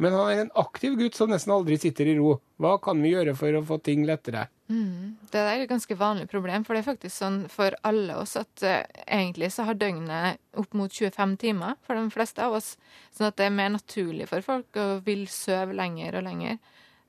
Men 0.00 0.16
han 0.16 0.30
er 0.30 0.40
en 0.46 0.54
aktiv 0.64 0.96
gutt 0.96 1.20
som 1.20 1.28
nesten 1.28 1.52
aldri 1.52 1.76
sitter 1.82 2.08
i 2.08 2.16
ro. 2.16 2.38
Hva 2.56 2.78
kan 2.80 3.04
vi 3.04 3.12
gjøre 3.12 3.36
for 3.36 3.60
å 3.60 3.62
få 3.68 3.82
ting 3.84 4.08
lettere? 4.08 4.46
Det 4.64 5.44
er 5.44 5.66
et 5.66 5.68
ganske 5.68 6.00
vanlig 6.00 6.30
problem, 6.32 6.64
for 6.64 6.72
det 6.72 6.86
er 6.86 6.88
faktisk 6.88 7.18
sånn 7.18 7.38
for 7.52 7.76
alle 7.84 8.16
oss 8.16 8.32
at 8.40 8.64
uh, 8.64 8.80
egentlig 9.04 9.52
så 9.52 9.68
har 9.68 9.76
døgnet 9.76 10.40
opp 10.56 10.72
mot 10.72 10.88
25 10.88 11.36
timer 11.44 11.76
for 11.84 12.00
de 12.00 12.08
fleste 12.16 12.40
av 12.40 12.56
oss. 12.56 12.78
Sånn 13.12 13.28
at 13.28 13.36
det 13.36 13.50
er 13.50 13.56
mer 13.60 13.76
naturlig 13.76 14.32
for 14.32 14.52
folk 14.54 14.80
å 14.80 14.90
vil 15.04 15.28
sove 15.28 15.76
lenger 15.76 16.16
og 16.16 16.30
lenger. 16.32 16.62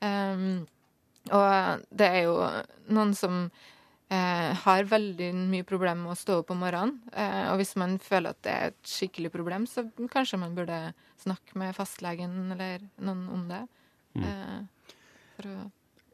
Um, 0.03 0.65
og 1.33 1.85
det 1.89 2.09
er 2.09 2.25
jo 2.27 2.35
noen 2.93 3.13
som 3.17 3.39
eh, 3.45 4.51
har 4.65 4.89
veldig 4.89 5.31
mye 5.37 5.65
problemer 5.67 6.03
med 6.03 6.13
å 6.13 6.19
stå 6.19 6.41
opp 6.41 6.51
om 6.53 6.61
morgenen. 6.65 6.99
Eh, 7.13 7.45
og 7.51 7.61
hvis 7.61 7.75
man 7.81 7.97
føler 8.03 8.35
at 8.35 8.43
det 8.45 8.53
er 8.53 8.73
et 8.73 8.91
skikkelig 8.91 9.31
problem, 9.33 9.65
så 9.69 9.87
kanskje 10.13 10.41
man 10.41 10.57
burde 10.57 10.79
snakke 11.23 11.57
med 11.61 11.75
fastlegen 11.77 12.53
eller 12.57 12.85
noen 13.01 13.25
om 13.33 13.47
det. 13.49 13.63
Eh, 14.21 14.93
for 15.35 15.51
å 15.51 15.57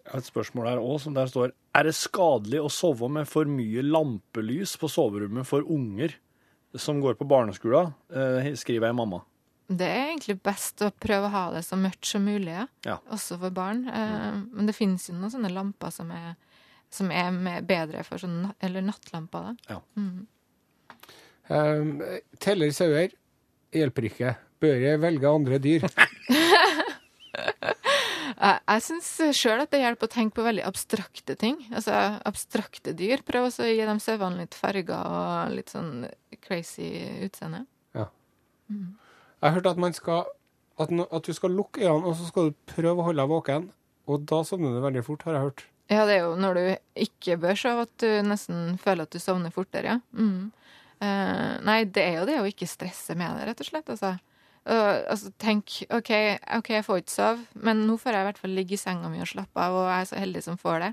et 0.01 0.25
spørsmål 0.25 0.67
her 0.67 0.81
òg, 0.81 0.97
som 1.03 1.13
der 1.15 1.29
står 1.29 1.51
Er 1.77 1.87
det 1.87 1.93
skadelig 1.95 2.59
å 2.59 2.71
sove 2.73 3.07
med 3.11 3.29
for 3.29 3.47
mye 3.47 3.83
lampelys 3.85 4.73
på 4.79 4.89
soverommet 4.91 5.47
for 5.47 5.63
unger 5.63 6.17
som 6.75 6.99
går 7.03 7.15
på 7.19 7.27
barneskolen? 7.27 7.93
Eh, 8.11 8.51
skriver 8.59 8.89
jeg 8.89 8.97
mamma. 8.97 9.21
Det 9.71 9.87
er 9.87 10.09
egentlig 10.09 10.37
best 10.43 10.81
å 10.83 10.91
prøve 10.91 11.29
å 11.29 11.33
ha 11.33 11.43
det 11.55 11.63
så 11.63 11.77
mørkt 11.79 12.09
som 12.09 12.25
mulig, 12.27 12.51
ja. 12.51 12.65
Ja. 12.87 12.97
også 13.13 13.37
for 13.39 13.53
barn. 13.55 13.85
Mm. 13.87 14.43
men 14.57 14.67
det 14.67 14.75
finnes 14.75 15.07
jo 15.07 15.15
noen 15.15 15.31
sånne 15.31 15.51
lamper 15.53 15.93
som 15.95 16.11
er, 16.15 16.35
som 16.91 17.11
er 17.15 17.31
med, 17.35 17.65
bedre 17.69 18.03
for 18.07 18.21
sånn 18.21 18.51
eller 18.59 18.83
nattlamper. 18.85 19.55
Da. 19.69 19.79
Um, 21.51 22.01
teller 22.43 22.71
sauer 22.75 23.15
hjelper 23.75 24.07
ikke. 24.11 24.35
Bør 24.61 24.83
jeg 24.83 25.01
velge 25.01 25.35
andre 25.39 25.61
dyr? 25.61 25.87
Jeg, 28.41 28.81
syns 28.81 29.09
sjøl 29.37 29.59
at 29.61 29.69
det 29.73 29.83
hjelper 29.83 30.07
å 30.07 30.11
tenke 30.11 30.39
på 30.39 30.45
veldig 30.45 30.63
abstrakte 30.65 31.35
ting. 31.37 31.59
Altså 31.69 31.93
abstrakte 32.25 32.93
dyr. 32.97 33.21
Prøv 33.27 33.49
også 33.49 33.67
å 33.67 33.69
gi 33.69 33.83
dem 33.85 33.99
sauene 34.01 34.41
litt 34.41 34.57
farger 34.57 34.97
og 34.97 35.53
litt 35.53 35.69
sånn 35.73 36.07
crazy 36.41 36.89
utseende. 37.27 37.67
Jeg 39.41 39.49
har 39.49 39.57
hørt 39.57 39.69
at 39.73 39.81
man 39.81 39.93
skal 39.97 40.25
at, 40.79 40.91
no, 40.93 41.05
at 41.13 41.25
du 41.27 41.33
skal 41.33 41.53
lukke 41.53 41.83
øynene, 41.83 42.07
og 42.09 42.15
så 42.17 42.27
skal 42.29 42.49
du 42.49 42.57
prøve 42.69 43.01
å 43.01 43.05
holde 43.09 43.21
deg 43.21 43.29
våken. 43.31 43.67
Og 44.09 44.23
da 44.29 44.41
sovner 44.47 44.73
du 44.73 44.81
veldig 44.83 45.03
fort, 45.05 45.25
har 45.27 45.37
jeg 45.37 45.45
hørt. 45.47 45.63
Ja, 45.91 46.05
det 46.07 46.15
er 46.15 46.23
jo 46.23 46.35
når 46.39 46.57
du 46.57 46.63
ikke 47.03 47.37
bør 47.41 47.57
sove 47.59 47.85
at 47.85 47.93
du 48.01 48.07
nesten 48.25 48.77
føler 48.81 49.05
at 49.05 49.13
du 49.13 49.19
sovner 49.21 49.53
fortere, 49.53 49.97
ja. 49.97 49.99
Mm. 50.15 50.51
Uh, 51.01 51.57
nei, 51.65 51.79
det 51.89 52.03
er 52.05 52.19
jo 52.19 52.27
det 52.29 52.37
å 52.39 52.47
ikke 52.49 52.69
stresse 52.69 53.15
med 53.17 53.33
det, 53.37 53.47
rett 53.49 53.63
og 53.63 53.67
slett. 53.67 53.89
Altså. 53.89 54.13
Uh, 54.61 55.01
altså, 55.09 55.31
tenk 55.41 55.79
OK, 55.89 56.11
ok, 56.59 56.69
jeg 56.77 56.85
får 56.85 57.01
ikke 57.01 57.15
sove, 57.15 57.45
men 57.67 57.81
nå 57.89 57.97
får 57.99 58.13
jeg 58.15 58.25
i 58.25 58.29
hvert 58.29 58.41
fall 58.43 58.55
ligge 58.57 58.77
i 58.77 58.81
senga 58.81 59.09
mi 59.09 59.21
og 59.23 59.29
slappe 59.29 59.65
av, 59.65 59.77
og 59.81 59.89
jeg 59.89 60.05
er 60.05 60.09
så 60.11 60.21
heldig 60.21 60.45
som 60.45 60.59
får 60.61 60.85
det. 60.85 60.91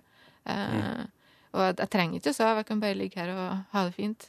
Eh, 0.49 1.05
Og 1.57 1.63
jeg 1.65 1.89
trenger 1.93 2.21
ikke 2.21 2.33
å 2.33 2.37
sove, 2.37 2.61
jeg 2.61 2.67
kan 2.69 2.81
bare 2.81 2.97
ligge 2.97 3.21
her 3.21 3.31
og 3.33 3.73
ha 3.73 3.85
det 3.87 3.95
fint. 3.97 4.29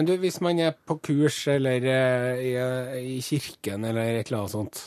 Men 0.00 0.06
du, 0.08 0.14
hvis 0.16 0.38
man 0.40 0.56
er 0.64 0.72
på 0.72 0.94
kurs 1.04 1.42
eller 1.52 1.84
eh, 1.84 2.38
i, 2.40 2.52
i 2.96 3.16
kirken 3.20 3.82
eller 3.84 4.14
et 4.14 4.30
eller 4.30 4.38
annet 4.38 4.52
sånt, 4.54 4.78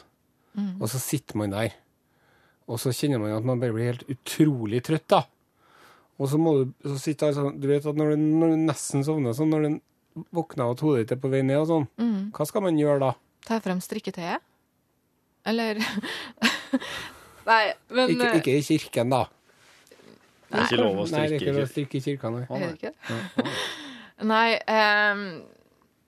og 0.81 0.87
så 0.89 0.97
sitter 0.97 1.37
man 1.37 1.51
der, 1.53 1.75
og 2.65 2.79
så 2.81 2.89
kjenner 2.97 3.21
man 3.21 3.35
at 3.35 3.45
man 3.45 3.59
bare 3.61 3.75
blir 3.75 3.91
helt 3.91 4.07
utrolig 4.09 4.79
trøtt, 4.87 5.05
da. 5.13 5.19
Og 6.17 6.31
så 6.31 6.39
må 6.41 6.55
du 6.57 6.71
så 6.87 6.95
sitte 7.01 7.27
der 7.29 7.35
sånn 7.37 7.59
Du 7.61 7.67
vet 7.69 7.85
at 7.89 7.97
når 7.97 8.15
du, 8.15 8.23
når 8.41 8.55
du 8.55 8.63
nesten 8.65 9.05
sovner 9.05 9.37
sånn, 9.37 9.53
når 9.53 9.67
du 9.67 10.25
våkner 10.33 10.65
og 10.65 10.79
at 10.79 10.83
hodet 10.87 11.03
ditt 11.03 11.13
er 11.13 11.21
på 11.21 11.31
vei 11.35 11.43
ned 11.45 11.61
og 11.61 11.69
sånn, 11.69 11.87
hva 12.33 12.49
skal 12.49 12.65
man 12.65 12.81
gjøre 12.81 12.97
da? 13.05 13.11
Ta 13.45 13.59
frem 13.61 13.85
strikketøyet. 13.85 14.41
Eller 15.45 15.77
Nei, 17.51 17.61
men 17.93 18.15
Ikke, 18.15 18.33
ikke 18.41 18.57
i 18.57 18.65
kirken, 18.65 19.13
da. 19.13 19.27
Ikke 20.49 20.81
lov 20.81 21.05
å 21.05 21.07
Nei, 21.13 21.27
det 21.29 21.37
er 21.37 21.39
ikke 21.43 21.55
lov 21.59 21.65
å 21.67 21.71
strikke 21.77 22.01
i 22.01 22.05
kirken, 22.09 22.39
nei. 22.39 22.45
Er 22.49 22.77
det 22.81 22.93
det? 22.97 23.57
Nei, 24.21 24.59
um, 24.69 25.23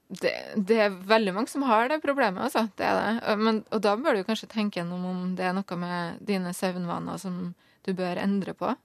det, 0.08 0.34
det 0.70 0.80
er 0.86 0.98
veldig 1.10 1.34
mange 1.34 1.50
som 1.52 1.65
har 1.65 1.89
det 1.89 2.02
problemet, 2.04 2.44
altså. 2.46 2.68
Det 2.78 2.86
er 2.86 3.00
det. 3.00 3.38
Men, 3.41 3.63
og 3.74 3.82
da 3.82 3.96
bør 3.98 4.20
du 4.20 4.26
kanskje 4.28 4.52
tenke 4.52 4.80
gjennom 4.80 5.06
om 5.10 5.24
det 5.38 5.48
er 5.50 5.56
noe 5.58 5.80
med 5.82 6.22
dine 6.26 6.54
søvnvaner 6.54 7.18
som 7.22 7.56
du 7.86 7.94
bør 7.98 8.22
endre 8.22 8.54
på. 8.58 8.76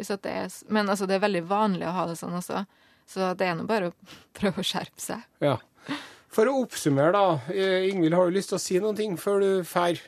At 0.00 0.22
det 0.24 0.32
er, 0.32 0.52
men 0.72 0.88
altså, 0.88 1.08
det 1.08 1.18
er 1.18 1.24
veldig 1.26 1.42
vanlig 1.48 1.88
å 1.88 1.96
ha 1.96 2.06
det 2.08 2.16
sånn 2.20 2.36
også. 2.36 2.64
Så 3.10 3.32
det 3.36 3.48
er 3.48 3.56
nå 3.58 3.66
bare 3.68 3.90
å 3.90 3.96
prøve 4.38 4.62
å 4.62 4.66
skjerpe 4.66 5.02
seg. 5.02 5.24
Ja. 5.44 5.56
For 6.30 6.46
å 6.46 6.60
oppsummere, 6.62 7.10
da. 7.16 7.52
eh, 7.52 7.88
Ingvild, 7.90 8.14
har 8.14 8.28
du 8.28 8.36
lyst 8.36 8.52
til 8.52 8.60
å 8.60 8.62
si 8.62 8.78
noen 8.82 8.98
ting 8.98 9.16
før 9.18 9.42
du 9.42 9.50
drar? 9.64 9.98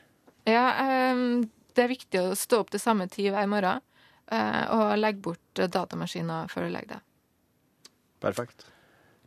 Ja, 0.47 0.67
um, 1.15 1.49
det 1.75 1.85
er 1.85 1.91
viktig 1.91 2.21
å 2.21 2.37
stå 2.39 2.63
opp 2.63 2.71
til 2.73 2.83
samme 2.83 3.09
tid 3.11 3.33
hver 3.35 3.49
morgen. 3.51 3.83
Uh, 4.33 4.65
og 4.73 5.01
legge 5.01 5.21
bort 5.21 5.63
datamaskiner 5.75 6.49
før 6.49 6.69
du 6.69 6.77
legger 6.77 6.95
deg. 6.95 7.03
Perfekt. 8.23 8.67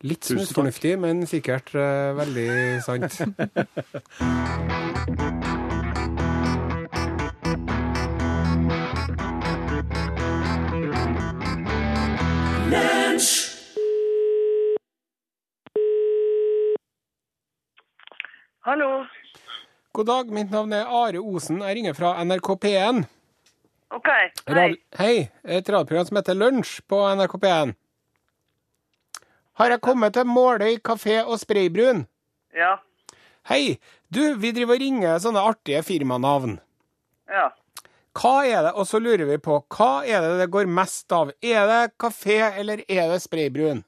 Litt 0.04 0.24
snusfornuftig, 0.28 0.96
men 1.00 1.22
sikkert 1.28 1.72
uh, 1.74 2.12
veldig 2.18 2.48
sant. 2.84 3.16
Hallo. 18.66 19.04
God 19.92 20.06
dag, 20.10 20.30
mitt 20.34 20.50
navn 20.50 20.72
er 20.76 20.84
Are 20.90 21.20
Osen. 21.22 21.62
Jeg 21.62 21.76
ringer 21.78 21.94
fra 21.96 22.16
NRK 22.24 22.50
P1. 22.64 23.02
OK. 23.96 24.08
Hei. 24.08 24.54
Rad- 24.56 24.80
Hei, 24.98 25.28
et 25.44 25.68
radioprogram 25.70 26.08
som 26.08 26.18
heter 26.18 26.34
Lunsj 26.36 26.80
på 26.90 26.98
NRK 27.16 27.36
P1. 27.44 27.72
Har 29.56 29.72
jeg 29.72 29.80
kommet 29.80 30.12
til 30.12 30.28
Måløy 30.28 30.74
kafé 30.84 31.22
og 31.22 31.38
Spraybrun? 31.40 32.02
Ja. 32.52 32.74
Hei, 33.48 33.78
du, 34.12 34.36
vi 34.36 34.50
driver 34.52 34.76
og 34.76 34.82
ringer 34.82 35.20
sånne 35.22 35.44
artige 35.48 35.80
firmanavn. 35.86 36.58
Ja. 37.32 37.46
Hva 38.16 38.34
er 38.44 38.66
det, 38.66 38.72
og 38.76 38.84
så 38.88 39.00
lurer 39.00 39.24
vi 39.30 39.38
på, 39.40 39.56
hva 39.72 40.04
er 40.04 40.20
det 40.24 40.34
det 40.42 40.50
går 40.52 40.68
mest 40.68 41.12
av? 41.12 41.32
Er 41.40 41.64
det 41.70 41.94
kafé, 42.00 42.36
eller 42.60 42.82
er 42.84 43.08
det 43.12 43.22
Spraybrun? 43.24 43.80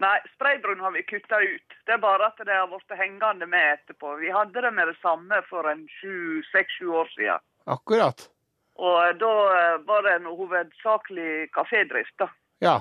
Nei, 0.00 0.14
spraybrun 0.32 0.80
har 0.80 0.96
vi 0.96 1.04
kutta 1.06 1.36
ut. 1.38 1.76
Det 1.86 1.94
er 1.94 2.00
bare 2.02 2.30
at 2.32 2.40
det 2.40 2.56
har 2.56 2.66
blitt 2.72 2.96
hengende 2.98 3.46
med 3.46 3.74
etterpå. 3.76 4.16
Vi 4.24 4.32
hadde 4.32 4.64
det 4.64 4.72
med 4.74 4.88
det 4.88 4.96
samme 5.02 5.42
for 5.50 5.68
en 5.70 5.84
seks-sju 6.48 6.88
år 6.88 7.12
siden. 7.12 7.44
Akkurat. 7.76 8.24
Og 8.74 9.20
da 9.20 9.34
eh, 9.52 9.76
var 9.86 10.02
det 10.08 10.16
noe 10.24 10.34
hovedsakelig 10.40 11.52
kafédrift, 11.54 12.16
da. 12.18 12.32
Ja. 12.64 12.80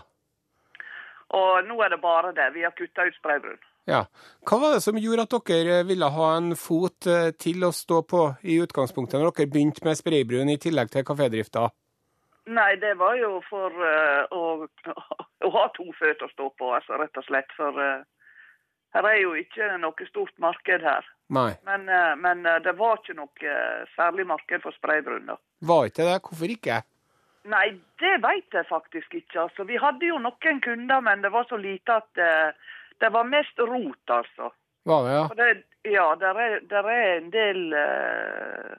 Og 1.33 1.67
nå 1.67 1.77
er 1.81 1.93
det 1.93 2.01
bare 2.01 2.33
det. 2.37 2.51
Vi 2.53 2.65
har 2.65 2.75
kutta 2.77 3.07
ut 3.07 3.15
spraybrun. 3.17 3.61
Ja. 3.89 4.05
Hva 4.47 4.59
var 4.61 4.75
det 4.75 4.83
som 4.85 4.99
gjorde 4.99 5.25
at 5.27 5.33
dere 5.49 5.81
ville 5.87 6.07
ha 6.15 6.27
en 6.37 6.53
fot 6.55 7.07
eh, 7.09 7.31
til 7.35 7.65
å 7.67 7.73
stå 7.75 8.03
på 8.07 8.21
i 8.47 8.59
utgangspunktet, 8.63 9.19
når 9.19 9.33
dere 9.33 9.51
begynte 9.51 9.83
med 9.87 9.99
spraybrun 9.99 10.53
i 10.53 10.59
tillegg 10.61 10.93
til 10.93 11.05
kafédrifta? 11.07 11.67
Nei, 12.53 12.75
det 12.79 12.95
var 12.99 13.15
jo 13.15 13.37
for 13.47 13.71
uh, 13.71 14.23
å, 14.35 14.67
å 15.47 15.51
ha 15.55 15.67
to 15.75 15.85
føtter 15.95 16.27
å 16.27 16.33
stå 16.33 16.49
på, 16.59 16.71
altså 16.75 16.99
rett 16.99 17.19
og 17.19 17.27
slett. 17.27 17.51
For 17.55 17.79
uh, 17.79 18.03
Her 18.95 19.07
er 19.09 19.19
jo 19.21 19.35
ikke 19.39 19.69
noe 19.79 20.07
stort 20.09 20.35
marked 20.43 20.83
her. 20.83 21.07
Nei. 21.33 21.53
Men, 21.67 21.87
uh, 21.87 22.11
men 22.19 22.43
det 22.65 22.75
var 22.79 22.99
ikke 22.99 23.15
noe 23.15 23.55
særlig 23.95 24.27
marked 24.31 24.63
for 24.65 24.75
spraybrun. 24.75 25.31
da. 25.31 25.39
Var 25.63 25.91
ikke 25.91 26.07
det? 26.09 26.17
Hvorfor 26.27 26.55
ikke? 26.57 26.81
Nei, 27.43 27.73
det 27.99 28.13
vet 28.23 28.55
jeg 28.55 28.67
faktisk 28.69 29.15
ikke. 29.19 29.41
altså. 29.41 29.65
Vi 29.67 29.77
hadde 29.79 30.07
jo 30.07 30.19
noen 30.21 30.61
kunder, 30.63 31.01
men 31.03 31.23
det 31.23 31.31
var 31.33 31.47
så 31.49 31.59
lite 31.59 31.97
at 31.99 32.21
uh, 32.21 32.71
det 33.03 33.09
var 33.11 33.27
mest 33.27 33.59
rot, 33.59 34.03
altså. 34.07 34.53
Var 34.87 35.03
det, 35.07 35.13
ja? 35.15 35.27
Det, 35.35 35.63
ja, 35.91 36.07
der 36.19 36.39
er, 36.39 36.55
der 36.71 36.87
er 36.91 37.17
en 37.17 37.29
del 37.31 37.75
uh, 37.75 38.71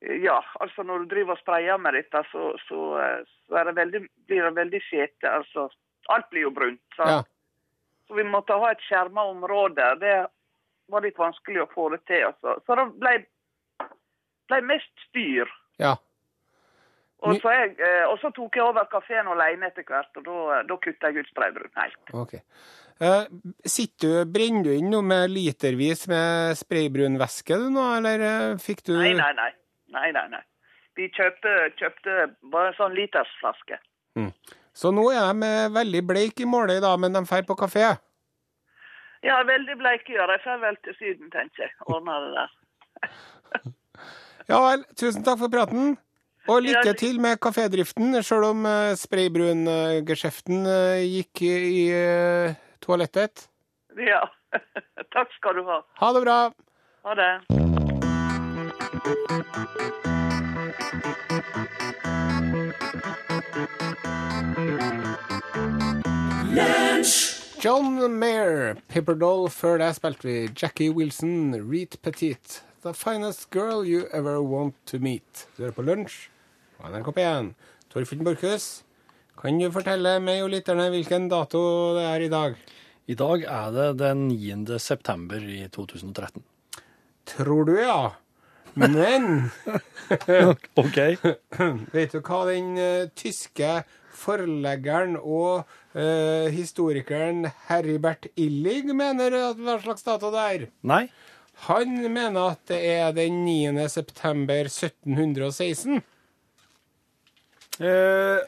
Ja, 0.00 0.38
altså 0.60 0.82
når 0.82 0.98
du 0.98 1.12
driver 1.12 1.36
og 1.36 1.42
sprayer 1.42 1.76
med 1.76 1.92
dette, 1.92 2.22
så, 2.32 2.54
så, 2.64 2.84
eh, 3.04 3.18
så 3.44 3.64
det 3.68 3.76
veldig, 3.76 4.00
blir 4.26 4.46
det 4.46 4.54
veldig 4.56 4.80
skjete. 4.80 5.28
Altså, 5.28 5.66
alt 6.08 6.30
blir 6.30 6.46
jo 6.46 6.52
brunt. 6.56 6.80
Så. 6.96 7.04
Ja. 7.04 7.18
Så 8.08 8.16
vi 8.16 8.24
måtte 8.24 8.56
ha 8.56 8.70
et 8.72 8.80
skjerma 8.86 9.26
område. 9.28 9.90
Det 10.00 10.14
var 10.88 11.04
litt 11.04 11.20
vanskelig 11.20 11.66
å 11.66 11.68
få 11.74 11.90
det 11.92 12.00
til. 12.08 12.30
Altså. 12.30 12.56
Så 12.64 12.78
det 12.80 12.86
ble, 13.02 13.12
ble 14.48 14.62
mest 14.72 15.04
styr. 15.10 15.52
Ja. 15.76 15.98
Og 17.20 17.36
så, 17.42 17.52
jeg, 17.52 17.72
eh, 17.84 18.04
og 18.08 18.16
så 18.22 18.30
tok 18.32 18.56
jeg 18.56 18.64
over 18.64 18.86
kafeen 18.88 19.28
alene 19.28 19.68
etter 19.68 19.84
hvert, 19.84 20.12
og 20.16 20.24
da, 20.24 20.60
da 20.68 20.76
kutta 20.80 21.10
jeg 21.10 21.20
ut 21.20 21.32
spraybrun 21.32 21.74
helt. 21.76 22.12
Okay. 22.22 22.40
Eh, 23.00 23.26
sitter 23.68 24.24
du, 24.24 24.30
Brenner 24.32 24.64
du 24.64 24.70
inn 24.72 24.88
noe 24.92 25.04
med 25.04 25.32
litervis 25.32 26.06
med 26.08 26.56
spraybrunvæske 26.60 27.58
du 27.60 27.68
nå, 27.74 27.84
eller 27.98 28.24
eh, 28.24 28.56
fikk 28.60 28.84
du 28.88 28.94
Nei, 28.96 29.12
nei, 29.18 29.32
nei. 29.36 29.50
nei, 29.96 30.08
nei, 30.16 30.26
nei. 30.32 30.42
Vi 30.96 31.08
kjøpte, 31.16 31.54
kjøpte 31.80 32.16
bare 32.52 32.72
en 32.72 32.78
sånn 32.80 32.96
litersflaske. 32.96 33.78
Så 34.76 34.90
nå 34.92 35.04
er 35.12 35.32
de 35.32 35.50
veldig 35.74 36.02
bleike 36.08 36.44
i 36.44 36.48
Måløy, 36.48 36.78
i 36.78 36.82
dag, 36.82 36.96
men 37.00 37.14
de 37.14 37.22
drar 37.24 37.44
på 37.48 37.56
kafé. 37.58 37.84
Ja, 39.24 39.40
veldig 39.44 39.76
bleike 39.80 40.12
gjør 40.14 40.32
jeg. 40.34 40.42
Drar 40.44 40.60
vel 40.64 40.78
til 40.84 40.96
Syden, 40.96 41.30
tenker 41.32 41.66
jeg. 41.66 41.72
Ordner 41.86 42.26
det 42.26 42.32
der. 42.38 42.56
Ja 44.50 44.58
vel, 44.64 44.80
tusen 44.98 45.22
takk 45.22 45.38
for 45.38 45.52
praten. 45.52 45.92
Og 46.48 46.62
lykke 46.64 46.94
til 46.96 47.20
med 47.20 47.36
kafédriften, 47.44 48.16
sjøl 48.24 48.46
om 48.48 48.64
uh, 48.64 48.96
spraybrungeskjeften 48.96 50.64
eh, 50.64 51.02
gikk 51.04 51.42
i, 51.44 51.52
i 51.52 51.82
eh, 51.92 52.54
toalettet. 52.80 53.44
Ja. 54.00 54.24
Takk 55.14 55.28
skal 55.36 55.60
du 55.60 55.68
ha. 55.68 55.82
Ha 56.00 56.12
det 56.16 56.22
bra. 56.24 56.38
Ha 57.04 57.14
det. 57.20 57.30
John 67.60 68.00
Mayer, 68.16 68.80
Pipperdoll. 68.88 69.50
Før 69.52 69.78
det 69.78 69.92
spilte 70.00 70.24
vi 70.24 70.36
Jackie 70.56 70.90
Wilson, 70.90 71.52
Reet 71.60 72.00
Petit. 72.02 72.62
The 72.82 72.94
finest 72.94 73.50
girl 73.50 73.84
you 73.84 74.08
ever 74.12 74.40
want 74.40 74.74
to 74.86 74.98
meet. 74.98 75.46
Du 75.58 75.66
er 75.68 75.70
på 75.76 75.82
Lunsj 75.84 76.29
på 76.80 76.88
NRK 76.88 77.12
P1. 77.16 77.52
Torfinn 77.92 78.24
Borchhus, 78.24 78.84
kan 79.40 79.58
du 79.60 79.68
fortelle 79.74 80.16
meg 80.22 80.44
og 80.44 80.52
lytterne 80.54 80.88
hvilken 80.92 81.28
dato 81.28 81.60
det 81.96 82.06
er 82.08 82.24
i 82.24 82.32
dag? 82.32 82.56
I 83.10 83.16
dag 83.18 83.44
er 83.44 83.74
det 83.74 83.86
den 84.00 84.26
9. 84.30 84.78
september 84.80 85.42
i 85.44 85.64
2013. 85.74 86.42
Tror 87.28 87.68
du, 87.68 87.74
ja. 87.80 88.12
Men 88.78 88.96
OK. 90.80 90.98
vet 91.96 92.14
du 92.14 92.20
hva 92.20 92.44
den 92.48 92.76
uh, 92.78 93.08
tyske 93.18 93.80
forleggeren 94.20 95.16
og 95.18 95.66
uh, 95.96 96.46
historikeren 96.52 97.48
Heribert 97.68 98.30
Illig 98.40 98.84
mener 98.94 99.36
at 99.50 99.60
hva 99.60 99.76
slags 99.82 100.06
dato 100.06 100.30
det 100.32 100.46
er? 100.54 100.64
Nei? 100.86 101.02
Han 101.66 101.98
mener 102.08 102.54
at 102.54 102.62
det 102.70 102.80
er 102.94 103.10
den 103.16 103.42
9. 103.44 103.88
september 103.92 104.70
1716. 104.70 106.00
Eh, 107.80 108.38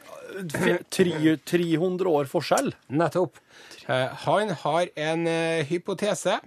fe- 0.53 0.83
300 0.93 2.09
år 2.09 2.27
forskjell? 2.29 2.73
Nettopp. 2.93 3.39
Eh, 3.87 4.07
han 4.27 4.49
har 4.63 4.89
en 4.95 5.25
eh, 5.27 5.63
hypotese 5.65 6.37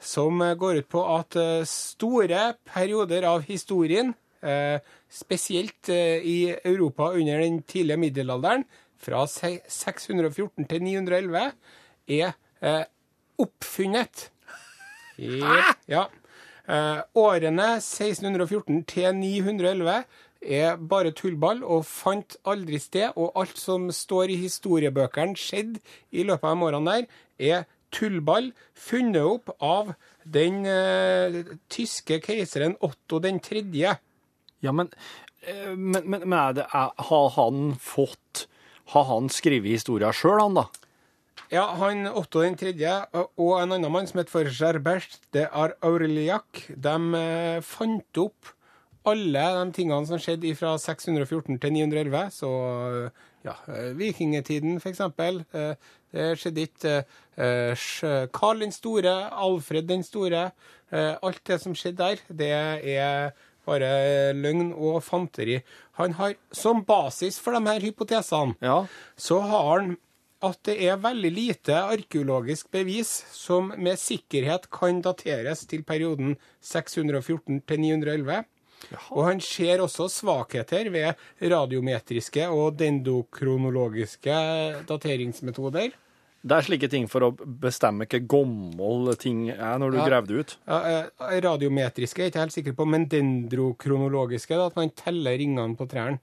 som 0.00 0.42
eh, 0.44 0.54
går 0.60 0.82
ut 0.82 0.88
på 0.92 1.02
at 1.16 1.36
eh, 1.40 1.64
store 1.64 2.50
perioder 2.68 3.24
av 3.30 3.46
historien, 3.48 4.12
eh, 4.44 4.78
spesielt 5.08 5.88
eh, 5.88 6.20
i 6.20 6.36
Europa 6.64 7.10
under 7.16 7.40
den 7.40 7.62
tidlige 7.62 7.96
middelalderen, 8.04 8.66
fra 9.00 9.24
614 9.28 10.64
til 10.68 10.82
911, 10.82 11.50
er 12.08 12.32
eh, 12.60 12.84
oppfunnet. 13.40 14.28
I, 15.18 15.40
ja. 15.88 16.06
Eh, 16.66 17.00
årene 17.16 17.66
1614 17.78 18.80
til 18.90 19.12
911 19.14 20.00
er 20.40 20.76
bare 20.78 21.12
tullball 21.16 21.62
og 21.64 21.86
fant 21.88 22.36
aldri 22.48 22.80
sted, 22.82 23.14
og 23.16 23.36
alt 23.38 23.58
som 23.60 23.88
står 23.92 24.32
i 24.32 24.40
historiebøkene 24.44 25.38
skjedde 25.38 25.82
i 26.12 26.26
løpet 26.26 26.48
av 26.48 26.56
de 26.56 26.68
årene 26.68 26.96
der, 26.96 27.08
er 27.36 27.66
tullball 27.94 28.50
funnet 28.74 29.22
opp 29.22 29.52
av 29.62 29.94
den 30.26 30.64
eh, 30.68 31.42
tyske 31.72 32.20
keiseren 32.24 32.76
Otto 32.84 33.20
den 33.22 33.38
tredje. 33.44 33.96
Ja, 34.64 34.72
men, 34.72 34.90
eh, 35.42 35.72
men, 35.76 36.02
men, 36.04 36.26
men 36.26 36.38
er 36.38 36.58
det, 36.60 36.66
er, 36.74 36.92
har 37.10 37.30
han 37.38 37.72
fått 37.80 38.46
Har 38.94 39.08
han 39.08 39.26
skrevet 39.32 39.80
historia 39.80 40.12
sjøl, 40.14 40.38
han, 40.38 40.60
da? 40.60 40.68
Ja, 41.50 41.64
han 41.78 42.06
Otto 42.06 42.42
den 42.42 42.54
tredje 42.58 42.92
og 43.14 43.56
en 43.60 43.74
annen 43.74 43.90
mann 43.92 44.06
som 44.06 44.20
het 44.20 44.30
for 44.30 44.46
Gerbert 44.46 45.18
de 45.34 45.46
Aureliac, 45.50 46.68
de 46.70 46.94
eh, 47.18 47.58
fant 47.66 48.22
opp 48.22 48.55
alle 49.06 49.42
de 49.56 49.72
tingene 49.76 50.06
som 50.08 50.18
skjedde 50.20 50.52
fra 50.58 50.74
614 50.82 51.58
til 51.62 51.72
911. 51.76 52.22
Så 52.34 52.50
ja, 53.46 53.54
eh, 53.70 53.92
vikingtiden, 53.98 54.80
eksempel. 54.82 55.44
Eh, 55.54 55.74
Det 56.16 56.38
skjedde 56.40 56.62
ikke 56.64 56.92
eh, 57.36 58.28
Karl 58.32 58.60
den 58.64 58.72
store, 58.72 59.12
Alfred 59.32 59.86
den 59.88 60.02
store. 60.06 60.52
eh, 60.92 61.14
Alt 61.22 61.42
det 61.44 61.60
som 61.60 61.74
skjedde 61.74 61.96
der, 61.98 62.16
det 62.30 62.50
er 62.96 63.32
bare 63.66 64.32
løgn 64.32 64.72
og 64.72 65.02
fanteri. 65.02 65.58
Han 65.98 66.12
har 66.14 66.34
som 66.52 66.84
basis 66.86 67.38
for 67.42 67.52
de 67.52 67.66
her 67.66 67.80
hypotesene 67.80 68.54
Ja. 68.62 68.86
så 69.18 69.40
har 69.42 69.80
han 69.80 69.96
at 70.42 70.58
det 70.68 70.76
er 70.84 70.96
veldig 70.96 71.32
lite 71.32 71.74
arkeologisk 71.74 72.70
bevis 72.70 73.24
som 73.32 73.72
med 73.76 73.96
sikkerhet 73.98 74.68
kan 74.70 75.00
dateres 75.02 75.66
til 75.66 75.82
perioden 75.82 76.36
614 76.62 77.62
til 77.66 77.80
911. 77.80 78.44
Og 79.10 79.22
han 79.26 79.40
ser 79.40 79.82
også 79.84 80.08
svakheter 80.12 80.90
ved 80.94 81.14
radiometriske 81.40 82.48
og 82.48 82.78
dendokronologiske 82.80 84.40
dateringsmetoder. 84.88 85.94
Det 86.46 86.54
er 86.54 86.62
slike 86.62 86.88
ting 86.90 87.08
for 87.10 87.26
å 87.26 87.32
bestemme 87.34 88.06
hva 88.06 88.20
gammel 88.22 89.16
ting 89.18 89.48
er 89.50 89.78
når 89.82 89.90
du 89.90 89.98
Ja. 89.98 90.06
graver 90.06 90.26
det 90.26 90.36
ut. 90.38 90.56
Ja, 90.68 90.78
eh, 90.78 91.40
radiometriske 91.42 92.20
er 92.20 92.24
jeg 92.24 92.32
ikke 92.32 92.44
helt 92.44 92.52
sikker 92.52 92.72
på, 92.72 92.86
men 92.86 93.08
dendrokronologiske, 93.08 94.54
da, 94.54 94.66
at 94.66 94.76
man 94.76 94.90
teller 94.90 95.36
ringene 95.38 95.76
på 95.76 95.88
trærne. 95.88 96.20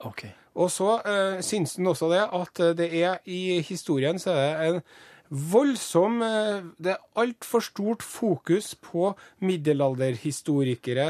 Okay. 0.00 0.30
Og 0.56 0.70
så 0.70 1.00
uh, 1.04 1.40
syns 1.40 1.76
han 1.76 1.86
også 1.86 2.08
det 2.10 2.24
at 2.32 2.76
det 2.76 2.88
er 3.02 3.18
i 3.24 3.60
historien 3.60 4.18
så 4.18 4.30
er 4.30 4.72
det 4.72 4.74
en 4.76 4.82
voldsom 5.30 6.22
eh, 6.22 6.62
Det 6.78 6.92
er 6.92 7.06
altfor 7.18 7.60
stort 7.64 8.02
fokus 8.02 8.74
på 8.74 9.14
middelalderhistorikere 9.40 11.08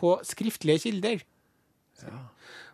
på 0.00 0.16
skriftlige 0.26 0.86
kilder. 0.86 1.24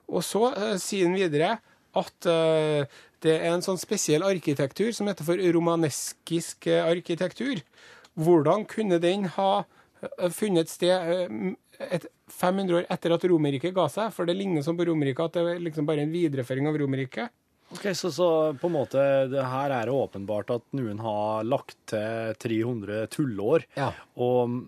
Og 0.06 0.22
så 0.24 0.48
uh, 0.54 0.76
sier 0.80 1.08
han 1.08 1.18
videre 1.18 1.56
at 1.96 2.28
uh, 2.30 2.86
det 3.24 3.38
er 3.40 3.50
en 3.50 3.64
sånn 3.64 3.80
spesiell 3.80 4.24
arkitektur 4.26 4.92
som 4.94 5.08
heter 5.10 5.26
for 5.26 5.40
romaneskisk 5.56 6.68
eh, 6.68 6.84
arkitektur. 6.84 7.62
Hvordan 8.14 8.66
kunne 8.68 9.00
den 9.02 9.24
ha 9.34 9.64
funnet 10.30 10.70
sted 10.70 11.56
et 11.80 12.04
500 12.30 12.76
år 12.76 12.86
etter 12.92 13.14
at 13.16 13.24
Romerriket 13.26 13.74
ga 13.74 13.88
seg? 13.90 14.12
For 14.14 14.28
det 14.28 14.36
ligner 14.36 14.62
som 14.62 14.76
på 14.78 14.86
Romerriket 14.86 15.32
at 15.32 15.38
det 15.38 15.56
er 15.56 15.64
liksom 15.64 15.88
bare 15.88 16.04
en 16.04 16.12
videreføring 16.12 16.68
av 16.68 16.78
Romerriket. 16.82 17.32
Ok, 17.74 17.88
så, 17.98 18.12
så 18.14 18.28
på 18.60 18.68
en 18.68 18.76
måte, 18.76 19.02
det 19.32 19.42
her 19.42 19.72
er 19.74 19.88
det 19.88 19.96
åpenbart 19.96 20.52
at 20.54 20.64
noen 20.78 21.00
har 21.02 21.46
lagt 21.48 21.78
til 21.90 22.36
300 22.44 23.08
tullår. 23.10 23.66
Ja. 23.74 23.90
Og, 24.22 24.60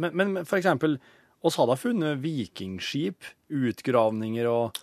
men, 0.00 0.14
men 0.16 0.38
for 0.48 0.56
eksempel, 0.60 0.96
oss 1.42 1.56
hadde 1.60 1.76
funnet 1.78 2.18
vikingskip, 2.22 3.24
utgravninger 3.50 4.46
og 4.50 4.78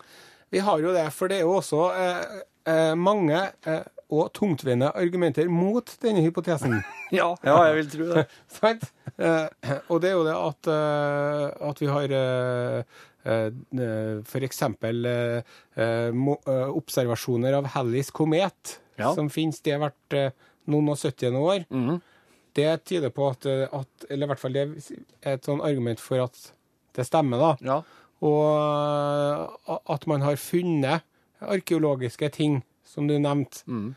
Vi 0.54 0.60
har 0.64 0.80
jo 0.80 0.94
det, 0.94 1.08
for 1.12 1.28
det 1.28 1.38
er 1.42 1.44
jo 1.44 1.56
også 1.58 1.80
eh, 2.00 2.26
eh, 2.72 2.94
mange 2.96 3.42
eh, 3.68 3.82
og 4.14 4.30
tungtveiende 4.38 4.92
argumenter 4.96 5.50
mot 5.50 5.98
denne 6.04 6.22
hypotesen. 6.24 6.78
Ja, 7.14 7.36
ja 7.44 7.56
jeg 7.68 7.76
vil 7.80 7.90
tro 7.92 8.06
det. 8.14 8.24
Sant? 8.60 8.84
Eh, 9.18 9.48
og 9.90 10.00
det 10.02 10.10
er 10.12 10.16
jo 10.16 10.24
det 10.26 10.36
at, 10.38 10.68
eh, 10.72 11.70
at 11.70 11.82
vi 11.82 11.88
har 11.92 12.10
eh, 12.16 12.82
for 14.30 14.42
eksempel 14.46 14.96
mo- 16.14 16.42
eh, 16.46 16.70
observasjoner 16.78 17.54
av 17.58 17.66
Hallis 17.76 18.12
komet, 18.14 18.78
Ja. 18.98 19.12
som 19.18 19.28
finnes 19.30 19.60
det 19.66 19.74
har 19.76 19.82
vært 19.90 20.34
noen 20.72 20.90
og 20.94 20.98
70 21.02 21.36
år, 21.36 21.66
Mhm. 21.70 22.02
Det 22.56 22.70
tyder 22.88 23.12
på 23.14 23.28
at, 23.30 23.46
eh, 23.46 23.68
at 23.72 24.06
Eller 24.10 24.26
i 24.26 24.32
hvert 24.32 24.40
fall 24.40 24.54
det 24.56 24.64
er 25.22 25.36
et 25.36 25.46
sånn 25.46 25.62
argument 25.66 26.00
for 26.00 26.24
at 26.24 26.40
det 26.96 27.06
stemmer, 27.08 27.42
da. 27.42 27.52
Ja. 27.62 27.82
Og 28.24 28.42
eh, 28.56 29.78
at 29.96 30.08
man 30.08 30.24
har 30.24 30.40
funnet 30.40 31.04
arkeologiske 31.42 32.30
ting, 32.32 32.62
som 32.88 33.08
du 33.08 33.18
nevnte. 33.20 33.66
Mm. 33.68 33.94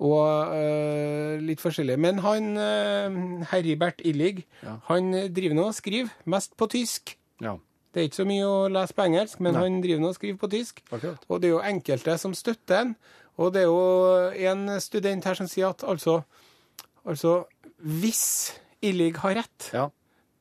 Og 0.00 0.48
uh, 0.48 1.36
litt 1.44 1.60
forskjellig. 1.60 1.98
Men 2.00 2.22
han 2.24 2.54
uh, 2.56 3.44
Heribert 3.50 4.00
Illig, 4.00 4.46
Ja. 4.64 4.78
han 4.88 5.12
driver 5.28 5.54
nå 5.58 5.66
og 5.68 5.74
skriver 5.76 6.08
mest 6.24 6.56
på 6.56 6.66
tysk. 6.72 7.16
ja. 7.40 7.58
Det 7.90 8.00
er 8.00 8.06
ikke 8.06 8.20
så 8.20 8.24
mye 8.28 8.46
å 8.46 8.68
lese 8.70 8.94
på 8.94 9.02
engelsk, 9.02 9.40
men 9.42 9.56
Nei. 9.56 9.62
han 9.64 9.78
driver 9.82 10.00
nå 10.00 10.08
og 10.12 10.14
skriver 10.14 10.36
på 10.38 10.48
tysk. 10.52 10.76
Akkurat. 10.94 11.24
Og 11.26 11.40
det 11.42 11.48
er 11.48 11.54
jo 11.56 11.62
enkelte 11.72 12.14
som 12.22 12.34
støtter 12.38 12.76
han. 12.76 12.92
Og 13.36 13.50
det 13.52 13.64
er 13.64 13.66
jo 13.66 14.50
en 14.52 14.80
student 14.80 15.26
her 15.26 15.34
som 15.34 15.48
sier 15.50 15.72
at 15.72 15.82
altså, 15.82 16.20
altså 17.04 17.32
Hvis 17.80 18.52
Illig 18.82 19.14
har 19.20 19.34
rett, 19.42 19.70
Ja. 19.74 19.90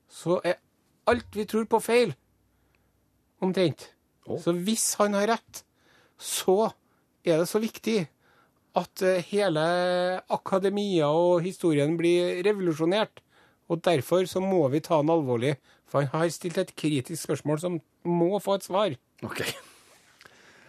så 0.10 0.40
er 0.44 0.60
alt 1.08 1.36
vi 1.36 1.46
tror 1.46 1.66
på, 1.66 1.80
feil. 1.84 2.14
Omtrent. 3.42 3.90
Oh. 4.28 4.40
Så 4.40 4.54
hvis 4.54 4.94
han 5.00 5.14
har 5.14 5.28
rett, 5.28 5.64
så 6.20 6.72
er 7.26 7.40
det 7.40 7.48
så 7.50 7.60
viktig 7.60 8.08
at 8.80 9.02
eh, 9.02 9.24
hele 9.32 9.64
akademia 10.30 11.08
og 11.10 11.42
historien 11.44 11.98
blir 11.98 12.44
revolusjonert. 12.46 13.22
Og 13.70 13.82
derfor 13.86 14.26
så 14.30 14.42
må 14.42 14.68
vi 14.70 14.80
ta 14.82 14.98
han 15.00 15.10
alvorlig. 15.10 15.58
For 15.90 16.06
han 16.06 16.22
har 16.22 16.30
stilt 16.34 16.58
et 16.58 16.76
kritisk 16.78 17.24
spørsmål 17.28 17.60
som 17.62 17.80
må 18.06 18.40
få 18.42 18.56
et 18.60 18.68
svar. 18.68 18.96
OK. 19.26 19.42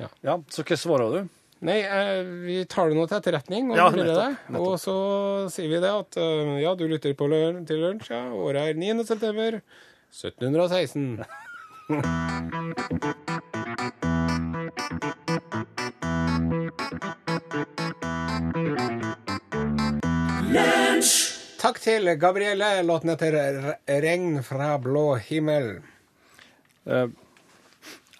Ja. 0.00 0.08
ja, 0.24 0.38
så 0.48 0.64
hva 0.64 0.76
svarer 0.80 1.12
du? 1.12 1.28
Nei, 1.60 1.80
eh, 1.84 2.22
vi 2.46 2.54
tar 2.64 2.88
det 2.88 2.96
nå 2.96 3.02
til 3.10 3.18
etterretning 3.18 3.70
og 3.72 3.76
Ja, 3.76 3.88
vurderer 3.92 4.30
nettopp. 4.48 4.60
Og 4.64 4.78
så 4.80 4.94
sier 5.52 5.68
vi 5.68 5.80
det 5.82 5.90
at 5.92 6.16
eh, 6.22 6.54
ja, 6.64 6.72
du 6.74 6.86
lytter 6.88 7.12
på 7.18 7.28
lø- 7.28 7.60
til 7.68 7.82
lunsj, 7.84 8.08
ja. 8.14 8.22
Året 8.32 8.70
er 8.70 8.80
9. 8.80 9.04
september 9.04 9.60
1716. 10.10 11.20
Takk 21.60 21.76
til 21.82 22.08
Gabrielle. 22.18 22.68
Låten 22.82 23.10
heter 23.12 23.76
'Regn 23.86 24.42
fra 24.42 24.78
blå 24.78 25.18
himmel'. 25.20 25.82
Eh, 26.86 27.08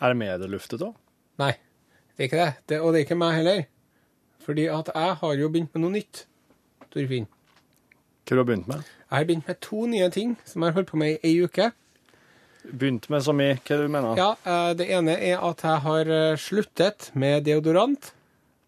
er 0.01 0.09
det 0.09 0.17
med 0.17 0.41
det 0.41 0.51
luftet, 0.51 0.79
da? 0.81 0.93
Nei, 1.39 1.55
det 2.21 2.27
er 2.27 2.29
ikke 2.29 2.45
det. 2.45 2.55
det. 2.69 2.79
Og 2.85 2.93
det 2.93 2.99
er 2.99 3.05
ikke 3.07 3.17
meg 3.17 3.37
heller. 3.39 3.61
Fordi 4.45 4.65
at 4.69 4.89
jeg 4.93 5.13
har 5.23 5.37
jo 5.41 5.47
begynt 5.49 5.71
med 5.73 5.81
noe 5.81 5.93
nytt, 5.95 6.19
Torfinn. 6.93 7.25
Hva 8.29 8.35
har 8.35 8.41
du 8.43 8.49
begynt 8.51 8.69
med? 8.69 8.83
Jeg 8.85 9.17
har 9.17 9.25
begynt 9.31 9.49
med 9.49 9.59
to 9.65 9.87
nye 9.89 10.09
ting 10.13 10.35
som 10.45 10.61
jeg 10.61 10.69
har 10.69 10.77
holdt 10.77 10.91
på 10.93 11.01
med 11.01 11.15
i 11.15 11.31
ei 11.31 11.39
uke. 11.41 11.71
Begynt 12.69 13.09
med 13.09 13.25
så 13.25 13.33
mye? 13.33 13.57
Hva 13.65 13.79
du 13.81 13.87
mener 13.89 14.21
Ja, 14.21 14.29
eh, 14.45 14.75
Det 14.77 14.91
ene 14.93 15.17
er 15.17 15.41
at 15.49 15.65
jeg 15.65 15.85
har 15.87 16.13
eh, 16.19 16.37
sluttet 16.37 17.09
med 17.17 17.49
deodorant. 17.49 18.13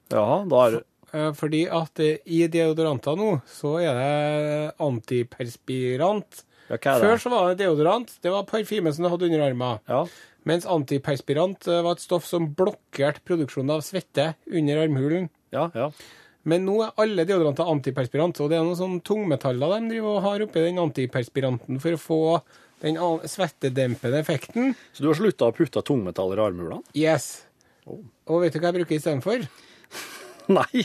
Jaha, 0.09 0.41
da 0.49 0.65
er 0.65 0.79
det 0.79 0.83
eh, 1.13 1.29
Fordi 1.37 1.63
at 1.69 2.01
i 2.25 2.41
deodoranter 2.57 3.21
nå, 3.21 3.31
så 3.53 3.77
er 3.85 4.01
det 4.01 4.75
antiperspirant. 4.81 6.45
Ja, 6.71 6.81
hva 6.81 6.97
er 6.97 7.05
Før 7.05 7.21
så 7.21 7.37
var 7.37 7.53
det 7.53 7.67
deodorant. 7.67 8.17
Det 8.25 8.33
var 8.33 8.49
parfyme 8.49 8.97
som 8.97 9.05
du 9.05 9.13
hadde 9.13 9.29
under 9.29 9.45
armen. 9.51 9.85
Ja. 9.93 10.07
Mens 10.49 10.67
antiperspirant 10.67 11.69
eh, 11.71 11.85
var 11.85 11.97
et 11.97 12.03
stoff 12.03 12.27
som 12.27 12.51
blokkerte 12.59 13.23
produksjonen 13.27 13.77
av 13.77 13.85
svette 13.87 14.33
under 14.51 14.83
armhulen. 14.85 15.31
Ja, 15.55 15.69
ja. 15.77 15.91
Men 16.49 16.65
nå 16.67 16.81
er 16.83 16.97
alle 16.99 17.23
deodoranter 17.29 17.69
antiperspirant, 17.71 18.41
og 18.43 18.51
det 18.51 18.59
er 18.59 18.65
noen 18.67 18.79
sånne 18.79 19.05
tungmetaller 19.07 19.77
de 19.77 19.93
driver 19.93 20.17
og 20.17 20.25
har 20.25 20.43
oppi 20.43 20.65
den 20.65 20.81
antiperspiranten 20.83 21.79
for 21.83 21.95
å 21.95 22.01
få 22.03 22.23
den 22.83 22.99
svettedempende 23.31 24.19
effekten. 24.19 24.73
Så 24.91 25.05
du 25.05 25.13
har 25.13 25.21
slutta 25.21 25.53
å 25.53 25.55
putte 25.55 25.85
tungmetaller 25.87 26.41
i 26.41 26.45
armhulene? 26.49 26.83
Yes. 26.99 27.45
Oh. 27.87 28.03
Og 28.27 28.43
vet 28.43 28.57
du 28.57 28.59
hva 28.59 28.73
jeg 28.73 28.81
bruker 28.81 28.99
istedenfor? 28.99 29.47
Nei. 30.59 30.83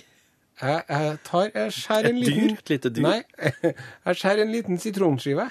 Jeg, 0.58 0.82
jeg 0.90 1.18
tar 1.22 1.52
Jeg 1.54 1.74
skjærer 1.76 2.08
en 2.10 2.22
liten 2.22 2.38
Et 2.38 2.48
dyr? 2.48 2.54
Et 2.54 2.72
lite 2.74 2.92
dyr? 2.94 3.04
Nei. 3.06 3.20
Jeg 4.08 4.18
skjærer 4.22 4.42
en 4.42 4.54
liten 4.56 4.80
sitronskive 4.82 5.46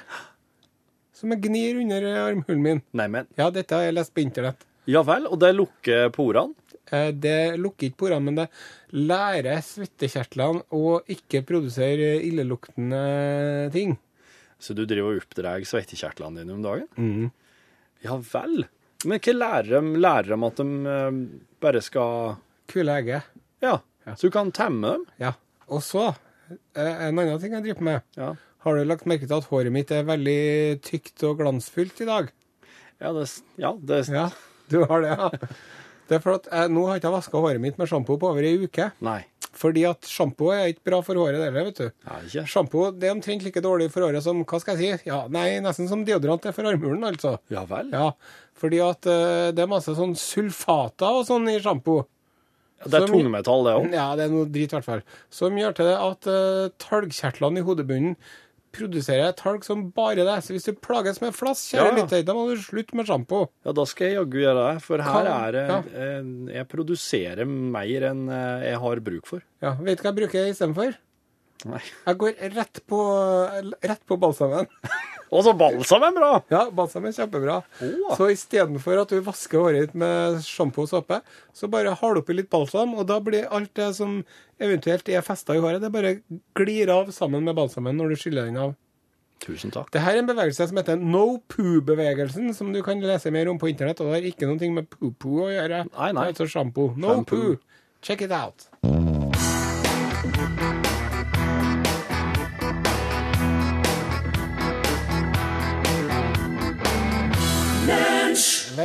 som 1.17 1.33
jeg 1.33 1.43
gnir 1.49 1.79
under 1.81 2.07
armhulen 2.27 2.63
min. 2.63 2.83
Neimen. 2.97 3.27
Ja, 3.41 3.49
dette 3.55 3.75
har 3.79 3.87
jeg 3.89 3.97
lest 3.97 4.13
på 4.15 4.23
internett. 4.25 4.67
Ja 4.87 5.01
vel, 5.03 5.25
og 5.27 5.41
det 5.43 5.55
lukker 5.57 6.11
porene? 6.15 6.55
Eh, 6.93 7.09
Det 7.11 7.57
lukker 7.59 7.89
ikke 7.89 7.99
porene, 8.05 8.23
men 8.29 8.37
det 8.39 8.49
lærer 8.95 9.59
svettekjertlene 9.67 10.63
å 10.77 11.01
ikke 11.11 11.41
produsere 11.49 12.13
illeluktende 12.23 13.01
ting. 13.75 13.97
Så 14.63 14.73
du 14.77 14.85
driver 14.89 15.17
og 15.17 15.25
oppdrar 15.25 15.65
svettekjertlene 15.67 16.41
dine 16.45 16.55
om 16.55 16.63
dagen? 16.65 16.87
Mm. 16.97 17.33
Ja 18.07 18.17
vel. 18.23 18.67
Men 19.05 19.21
hva 19.21 19.35
lærer 19.35 19.73
de? 19.75 19.99
Lærer 20.01 20.31
de 20.33 20.39
at 20.47 20.63
de 20.63 20.69
eh, 20.95 21.19
bare 21.61 21.83
skal 21.85 22.37
Kule 22.71 22.95
egget. 23.01 23.27
Ja. 23.63 23.77
Så 24.17 24.27
du 24.29 24.33
kan 24.35 24.49
temme 24.55 24.95
dem? 24.97 25.05
Ja. 25.23 25.33
Og 25.71 25.83
så, 25.83 26.09
eh, 26.75 27.09
en 27.09 27.19
annen 27.19 27.39
ting 27.43 27.53
jeg 27.55 27.63
driver 27.67 27.85
med. 27.91 28.03
Ja. 28.19 28.33
Har 28.67 28.75
du 28.77 28.83
lagt 28.89 29.07
merke 29.07 29.29
til 29.31 29.37
at 29.39 29.47
håret 29.47 29.71
mitt 29.75 29.93
er 29.95 30.07
veldig 30.09 30.81
tykt 30.83 31.23
og 31.29 31.39
glansfylt 31.39 32.01
i 32.03 32.09
dag? 32.09 32.33
Ja, 32.99 33.13
det, 33.15 33.27
ja, 33.63 33.71
det 33.79 34.01
Ja, 34.11 34.29
du 34.73 34.81
har 34.91 35.05
det, 35.05 35.15
ja. 35.15 35.31
Det 36.07 36.21
er 36.21 36.23
for 36.23 36.37
at 36.39 36.45
jeg, 36.47 36.71
Nå 36.71 36.85
har 36.87 36.95
jeg 36.97 37.03
ikke 37.03 37.11
vaska 37.17 37.41
håret 37.43 37.63
mitt 37.63 37.79
med 37.81 37.89
sjampo 37.91 38.15
på 38.23 38.29
over 38.31 38.45
ei 38.47 38.53
uke. 38.63 38.93
Nei. 39.03 39.25
Fordi 39.57 39.83
at 39.89 40.07
sjampo 40.07 40.53
er 40.55 40.69
ikke 40.71 40.85
bra 40.91 41.01
for 41.03 41.19
håret 41.19 41.41
heller, 41.43 41.65
vet 41.67 41.81
du. 41.81 41.89
Nei, 42.07 42.19
ikke? 42.29 42.45
Sjampo 42.53 42.85
det 42.95 43.09
er 43.09 43.15
omtrent 43.17 43.43
like 43.43 43.63
dårlig 43.65 43.89
for 43.91 44.07
håret 44.07 44.23
som 44.23 44.43
hva 44.47 44.61
skal 44.63 44.79
jeg 44.79 45.01
si? 45.01 45.09
Ja, 45.11 45.25
Nei, 45.33 45.49
nesten 45.65 45.89
som 45.91 46.05
deodorant 46.07 46.47
er 46.47 46.55
for 46.55 46.69
armhulen, 46.71 47.03
altså. 47.09 47.37
Ja 47.51 47.65
vel? 47.71 47.91
Ja, 47.95 48.13
Fordi 48.59 48.83
at 48.87 49.09
uh, 49.11 49.49
det 49.57 49.65
er 49.65 49.73
masse 49.73 49.97
sånn 49.99 50.15
sulfater 50.21 51.19
og 51.23 51.27
sånn 51.27 51.51
i 51.51 51.59
sjampo. 51.65 52.05
Det 52.85 52.93
er 53.01 53.07
Som- 53.09 53.17
tungmetall, 53.17 53.67
det 53.67 53.75
òg? 53.81 53.91
Ja, 53.97 54.07
det 54.15 54.29
er 54.29 54.35
noe 54.37 54.47
drit, 54.53 54.71
i 54.71 54.77
hvert 54.77 54.87
fall. 54.87 55.03
Som 55.33 55.57
gjør 55.59 55.75
til 55.79 55.89
det 55.91 55.97
at 56.07 56.29
uh, 56.31 56.67
talgkjertlene 56.87 57.65
i 57.65 57.67
hodebunnen 57.67 58.15
produserer 58.77 59.33
talg 59.39 59.65
som 59.67 59.87
bare 59.97 60.25
det. 60.27 60.37
Så 60.45 60.55
hvis 60.55 60.69
du 60.69 60.77
plages 60.79 61.21
med 61.25 61.35
flass, 61.37 61.65
kjære 61.73 61.89
Ja, 61.89 61.97
lytter, 61.99 62.23
da 62.29 62.37
må 62.37 62.47
du 62.51 62.61
slutte 62.63 62.99
med 62.99 63.09
sjampo. 63.09 63.43
Ja, 63.67 63.75
da 63.77 63.87
skal 63.89 64.11
jeg 64.11 64.19
jaggu 64.21 64.39
gjøre 64.45 64.67
det. 64.69 64.85
For 64.87 65.03
her 65.03 65.27
kan, 65.27 65.33
er 65.49 65.57
det 65.57 65.65
ja. 65.73 65.81
Jeg 66.61 66.69
produserer 66.73 67.49
mer 67.49 68.09
enn 68.13 68.27
eh, 68.29 68.69
jeg 68.71 68.85
har 68.85 69.05
bruk 69.11 69.29
for. 69.33 69.45
Ja, 69.65 69.75
Vet 69.81 70.01
du 70.01 70.07
hva 70.07 70.13
jeg 70.13 70.21
bruker 70.21 70.51
istedenfor? 70.53 70.97
Nei. 71.67 71.81
Jeg 72.07 72.19
går 72.21 72.41
rett 72.55 72.83
på, 72.87 73.03
rett 73.83 74.03
på 74.07 74.19
balsamen. 74.21 74.69
Og 75.35 75.43
så 75.43 75.53
balsam 75.59 76.05
er 76.07 76.15
bra! 76.15 76.31
Ja, 76.53 76.63
balsam 76.75 77.07
er 77.09 77.15
kjempebra. 77.17 77.59
Oh. 77.83 78.15
Så 78.19 78.31
istedenfor 78.35 79.03
at 79.03 79.13
du 79.13 79.19
vasker 79.27 79.63
håret 79.63 79.89
ditt 79.89 79.99
med 79.99 80.41
sjampo 80.47 80.85
og 80.85 80.91
såpe, 80.93 81.21
så 81.57 81.71
bare 81.73 81.95
har 81.99 82.15
du 82.15 82.23
oppi 82.23 82.37
litt 82.37 82.51
balsam, 82.53 82.95
og 82.95 83.09
da 83.11 83.19
blir 83.23 83.49
alt 83.51 83.73
det 83.79 83.93
som 83.99 84.21
eventuelt 84.63 85.09
er 85.11 85.27
festa 85.27 85.57
i 85.57 85.63
håret, 85.63 85.83
det 85.83 85.93
bare 85.95 86.19
glir 86.57 86.93
av 86.95 87.11
sammen 87.15 87.47
med 87.47 87.59
balsamen 87.59 87.99
når 87.99 88.15
du 88.15 88.23
skyller 88.23 88.51
den 88.51 88.61
av. 88.69 88.77
Tusen 89.43 89.73
takk. 89.75 89.91
Dette 89.93 90.15
er 90.15 90.23
en 90.23 90.29
bevegelse 90.29 90.69
som 90.71 90.79
heter 90.81 91.01
no 91.01 91.43
poo-bevegelsen, 91.53 92.55
som 92.57 92.71
du 92.73 92.81
kan 92.87 93.03
lese 93.03 93.33
mer 93.35 93.51
om 93.53 93.59
på 93.61 93.69
internett, 93.73 94.01
og 94.01 94.09
det 94.09 94.21
har 94.21 94.31
ikke 94.31 94.49
noe 94.49 94.71
med 94.79 94.89
poo-poo 94.93 95.49
å 95.49 95.53
gjøre. 95.53 95.85
Nei, 95.91 96.13
nei. 96.17 96.29
Altså 96.33 96.49
sjampo. 96.51 96.93
No 96.97 97.19
poo. 97.29 97.59
Check 98.07 98.23
it 98.23 98.33
out. 98.33 98.69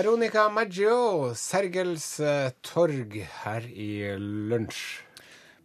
Veronica 0.02 0.50
Maggio, 0.50 1.30
Sergels 1.38 2.16
eh, 2.26 2.48
torg 2.66 3.20
her 3.44 3.66
i 3.70 4.18
lunsj. 4.18 5.04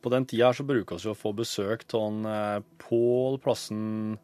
På 0.05 0.11
den 0.13 0.27
tida 0.29 0.51
så 0.53 0.67
bruker 0.69 1.01
vi 1.01 1.09
å 1.09 1.15
få 1.17 1.31
besøk 1.39 1.87
av 1.97 2.27
eh, 2.29 2.59
Pål 2.83 3.39
Plassen 3.41 4.19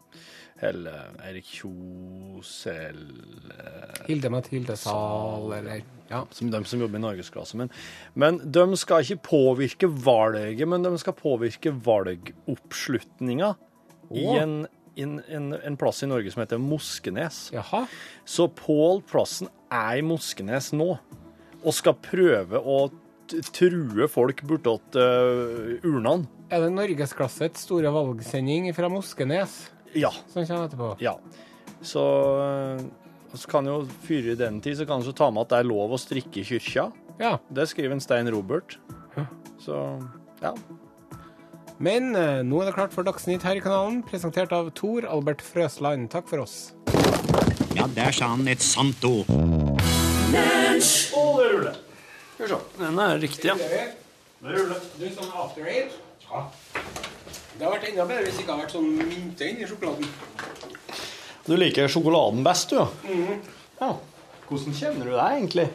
eller 0.60 1.16
Erik 1.30 1.48
Kjos 1.48 2.50
eller 2.68 4.04
Hilde 4.10 4.28
Mathilde 4.34 4.76
Sahl, 4.76 5.48
eller 5.62 5.80
Ja. 6.12 6.26
som 6.28 6.52
de 6.52 6.60
som 6.68 6.84
jobber 6.84 7.00
i 7.00 7.04
norgesklasse. 7.06 7.56
Men, 7.56 7.72
men 8.12 8.36
de 8.44 8.66
skal 8.76 9.06
ikke 9.06 9.30
påvirke 9.30 9.88
valget, 9.88 10.68
men 10.68 10.84
de 10.84 10.92
skal 11.00 11.16
påvirke 11.16 11.72
valgoppslutninga 11.88 13.54
i 14.12 14.28
en, 14.36 14.58
en, 14.96 15.18
en, 15.28 15.52
en 15.56 15.76
plass 15.80 16.02
i 16.04 16.08
Norge 16.10 16.32
som 16.34 16.42
heter 16.42 16.60
Moskenes. 16.60 17.46
Jaha. 17.54 17.84
Så 18.28 18.48
Pål 18.58 19.02
Plassen 19.08 19.48
er 19.72 20.00
i 20.00 20.04
Moskenes 20.06 20.72
nå, 20.76 20.90
og 21.62 21.74
skal 21.76 21.96
prøve 22.02 22.60
å 22.60 22.80
true 23.54 24.08
folk 24.12 24.42
bortåt 24.44 24.98
uh, 24.98 25.78
urnene. 25.86 26.26
Er 26.52 26.66
det 26.66 26.72
Norgesklassets 26.74 27.64
store 27.64 27.88
valgsending 27.94 28.66
fra 28.76 28.90
Moskenes 28.92 29.54
Ja. 29.96 30.10
som 30.32 30.44
kommer 30.44 30.66
etterpå? 30.68 30.90
Ja. 31.00 31.14
Så, 31.82 32.02
eh, 32.42 32.82
så 33.34 33.48
kan 33.50 33.66
jo 33.66 33.78
fyre 34.04 34.34
i 34.34 34.38
den 34.38 34.60
tid, 34.62 34.76
så 34.78 34.84
kan 34.86 35.00
du 35.02 35.08
ta 35.16 35.30
med 35.32 35.46
at 35.46 35.54
det 35.54 35.62
er 35.62 35.70
lov 35.70 35.94
å 35.96 35.98
strikke 36.00 36.42
i 36.42 36.44
kyrkja. 36.46 36.84
Ja. 37.18 37.38
Det 37.48 37.64
skriver 37.70 37.96
en 37.96 38.04
Stein 38.04 38.28
Robert. 38.30 38.76
Så 39.62 39.78
ja. 40.42 40.52
Men 41.82 42.12
eh, 42.14 42.42
nå 42.46 42.60
er 42.62 42.68
det 42.68 42.76
klart 42.76 42.92
for 42.94 43.02
Dagsnytt 43.02 43.42
her 43.42 43.58
i 43.58 43.62
kanalen, 43.62 44.04
presentert 44.06 44.52
av 44.54 44.68
Tor 44.78 45.02
Albert 45.10 45.40
Frøsland. 45.42 46.06
Takk 46.12 46.28
for 46.30 46.44
oss. 46.44 46.70
Ja, 47.74 47.88
der 47.90 48.14
sa 48.14 48.28
han 48.36 48.46
et 48.46 48.62
sant 48.62 49.02
ord. 49.08 49.26
Å, 49.32 49.32
det 50.30 51.48
ruller. 51.50 51.80
Skal 52.36 52.44
vi 52.44 52.50
se. 52.52 52.58
Den 52.78 53.00
er 53.02 53.18
riktig, 53.18 53.48
ja. 53.50 53.56
Det 53.58 54.54
ruller. 54.54 54.84
Du, 54.94 55.08
sånn 55.16 55.32
after 55.34 55.66
eight? 55.66 55.96
Ja. 56.28 56.44
Det 57.58 57.66
har 57.66 57.74
vært 57.74 57.88
enda 57.90 58.06
bedre 58.06 58.28
hvis 58.28 58.38
det 58.38 58.44
ikke 58.44 58.54
har 58.54 58.62
vært 58.62 58.76
sånn 58.76 58.88
mynte 59.00 59.50
inni 59.50 59.66
sjokoladen. 59.66 60.06
Du 61.48 61.56
liker 61.58 61.90
sjokoladen 61.90 62.46
best, 62.46 62.70
du, 62.70 62.78
ja? 62.78 62.86
Ja. 63.82 63.90
Hvordan 64.46 64.78
kjenner 64.78 65.10
du 65.10 65.16
deg 65.16 65.40
egentlig? 65.40 65.66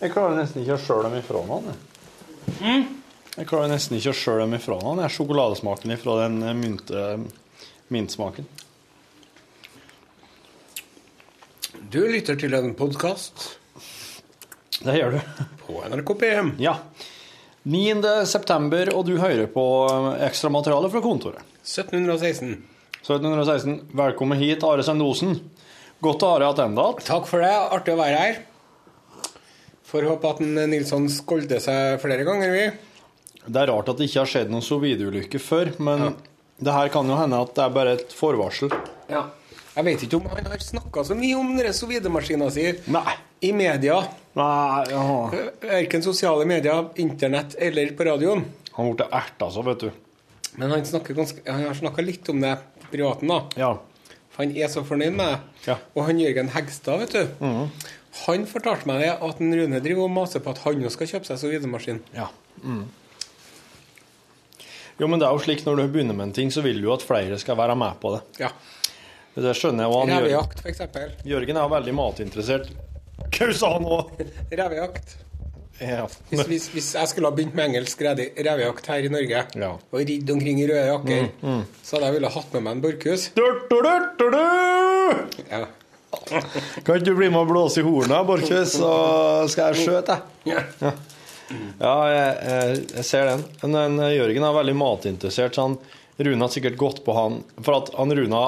Jeg 0.00 0.14
klarer 0.16 0.40
nesten 0.40 0.64
ikke 0.64 0.78
å 0.78 0.82
skjøle 0.86 1.10
dem 1.10 1.20
ifra 1.20 1.44
noen. 1.44 1.68
jeg. 1.68 2.88
Jeg 3.40 3.48
klarer 3.48 3.70
nesten 3.72 3.96
ikke 3.96 4.12
å 4.12 4.16
skjøle 4.18 4.42
dem 4.44 4.54
ifra. 4.58 4.76
Er 5.00 5.12
sjokoladesmaken 5.14 5.94
ifra 5.94 6.16
den 6.26 6.34
eh, 6.44 6.56
mynte, 6.58 7.04
mintsmaken. 7.88 8.44
Du 11.88 12.02
lytter 12.04 12.36
til 12.36 12.52
en 12.58 12.74
podkast 12.76 13.46
Det 14.84 14.98
gjør 14.98 15.16
du. 15.16 15.46
på 15.62 15.78
NRK 15.88 16.12
PM. 16.20 16.50
Ja. 16.60 16.74
9. 17.64 18.02
september, 18.28 18.92
og 18.92 19.08
du 19.08 19.14
hører 19.22 19.48
på 19.54 19.64
eh, 19.86 20.10
ekstramateriale 20.28 20.92
fra 20.92 21.02
kontoret. 21.08 21.56
1716. 21.64 22.52
1716. 23.00 23.80
Velkommen 24.02 24.44
hit, 24.44 24.68
Are 24.68 24.84
Sendosen. 24.84 25.38
Godt 26.04 26.28
å 26.28 26.34
ha 26.34 26.44
deg 26.44 26.60
tilbake. 26.60 27.08
Takk 27.08 27.24
for 27.32 27.40
det. 27.40 27.56
Artig 27.56 27.96
å 27.96 28.02
være 28.04 28.20
her. 28.20 28.44
Får 29.88 30.12
håpe 30.12 30.36
at 30.36 30.44
Nilsson 30.44 31.08
skolder 31.08 31.64
seg 31.64 31.96
flere 32.04 32.28
ganger, 32.28 32.52
vi. 32.52 32.68
Det 33.46 33.60
er 33.62 33.70
rart 33.72 33.88
at 33.88 33.98
det 34.00 34.08
ikke 34.10 34.22
har 34.22 34.30
skjedd 34.30 34.50
noen 34.52 34.64
sovideulykke 34.64 35.40
før, 35.42 35.72
men 35.80 36.10
det 36.60 36.72
her 36.76 36.90
kan 36.92 37.08
jo 37.08 37.16
hende 37.16 37.38
at 37.40 37.54
det 37.56 37.64
er 37.64 37.76
bare 37.76 37.94
et 37.98 38.12
forvarsel. 38.16 38.72
Ja. 39.10 39.28
Jeg 39.70 39.86
vet 39.86 40.02
ikke 40.04 40.18
om 40.18 40.26
han 40.32 40.48
har 40.50 40.60
snakka 40.60 41.04
så 41.06 41.14
mye 41.16 41.36
om 41.38 41.54
sovidemaskina 41.72 42.50
si 42.52 42.66
i 43.40 43.52
media. 43.56 44.00
Nei, 44.36 44.82
ja. 44.90 45.04
Verken 45.62 46.04
sosiale 46.04 46.44
medier, 46.46 46.90
internett 47.00 47.54
eller 47.58 47.94
på 47.96 48.06
radioen. 48.10 48.44
Han 48.76 48.92
ble 48.96 49.06
erta 49.14 49.48
så, 49.50 49.64
vet 49.66 49.86
du. 49.86 49.88
Men 50.58 50.74
han, 50.74 50.82
ganske, 50.84 51.44
han 51.46 51.64
har 51.68 51.78
snakka 51.78 52.04
litt 52.04 52.28
om 52.32 52.42
det 52.42 52.56
privaten, 52.90 53.30
da. 53.30 53.40
Ja. 53.56 53.70
For 54.34 54.44
han 54.44 54.52
er 54.58 54.70
så 54.72 54.84
fornøyd 54.86 55.16
med 55.16 55.32
det. 55.32 55.40
Ja. 55.70 55.78
Og 55.94 56.04
han 56.10 56.20
Jørgen 56.20 56.52
Hegstad, 56.52 57.06
vet 57.06 57.16
du. 57.16 57.42
Han 58.26 58.46
fortalte 58.50 58.90
meg 58.90 59.04
det 59.04 59.12
at 59.22 59.40
en 59.40 59.54
Rune 59.54 59.80
driver 59.80 60.08
og 60.08 60.14
maser 60.18 60.42
på 60.42 60.52
at 60.52 60.64
han 60.66 60.82
òg 60.82 60.92
skal 60.92 61.14
kjøpe 61.14 61.30
seg 61.30 61.40
sovidemaskin. 61.46 62.02
ja. 62.16 62.28
Mm. 62.60 62.88
Jo, 65.00 65.08
men 65.08 65.20
det 65.22 65.26
er 65.28 65.32
jo 65.32 65.40
slik 65.42 65.64
når 65.66 65.80
du 65.80 65.86
begynner 65.94 66.16
med 66.18 66.28
en 66.28 66.36
ting, 66.36 66.50
så 66.52 66.60
vil 66.64 66.76
du 66.82 66.86
jo 66.90 66.92
at 66.94 67.04
flere 67.06 67.38
skal 67.40 67.56
være 67.58 67.76
med 67.80 67.96
på 68.02 68.12
det. 68.16 68.20
Ja. 68.44 68.50
Det 69.40 69.54
skjønner 69.56 69.86
jeg. 69.86 69.96
Han 69.96 70.10
Revejakt, 70.18 70.62
eksempel. 70.68 71.12
Jørgen 71.24 71.56
er 71.56 71.68
veldig 71.72 71.94
matinteressert. 71.96 72.70
Hva 73.30 73.50
sa 73.56 73.70
han 73.78 73.84
nå? 73.86 73.98
Revejakt. 74.60 75.16
Ja. 75.80 76.02
Hvis, 76.28 76.42
hvis, 76.50 76.64
hvis 76.74 76.88
jeg 76.98 77.08
skulle 77.08 77.30
ha 77.30 77.32
begynt 77.38 77.54
med 77.56 77.70
engelsk 77.70 78.02
revejakt 78.04 78.90
her 78.92 79.06
i 79.06 79.08
Norge, 79.12 79.44
Ja. 79.56 79.70
og 79.80 80.02
ridd 80.04 80.28
omkring 80.34 80.58
i 80.60 80.66
røde 80.68 80.82
jakker, 80.90 81.30
så 81.80 81.96
hadde 81.96 82.10
jeg 82.10 82.16
ville 82.18 82.32
hatt 82.34 82.52
med 82.58 82.66
meg 82.66 82.74
en 82.76 82.82
Borchhus. 82.84 83.30
Du, 83.38 83.46
du, 83.70 83.78
du, 83.86 83.94
du, 84.18 84.26
du. 84.34 85.40
Ja. 85.48 85.62
Kan 86.84 86.98
ikke 86.98 87.06
du 87.06 87.14
bli 87.16 87.30
med 87.32 87.40
og 87.40 87.48
blåse 87.54 87.80
i 87.80 87.86
hornet, 87.86 88.26
Borchhus, 88.28 88.74
så 88.76 88.92
skal 89.48 89.70
jeg 89.72 89.86
skjøte 89.86 90.18
deg? 90.18 90.52
Ja. 90.52 90.92
Ja, 91.80 91.94
jeg, 92.10 92.80
jeg, 92.94 93.04
ser 93.06 93.30
den. 93.32 93.44
Men 93.74 93.98
eh, 93.98 94.16
Jørgen 94.16 94.46
er 94.46 94.56
veldig 94.56 94.76
matinteressert, 94.78 95.56
så 95.56 95.68
han, 95.68 95.76
Rune 96.20 96.44
har 96.44 96.52
sikkert 96.52 96.76
gått 96.78 96.98
på 97.06 97.14
han 97.16 97.38
For 97.64 97.78
at 97.78 97.94
han 97.96 98.12
Rune 98.12 98.40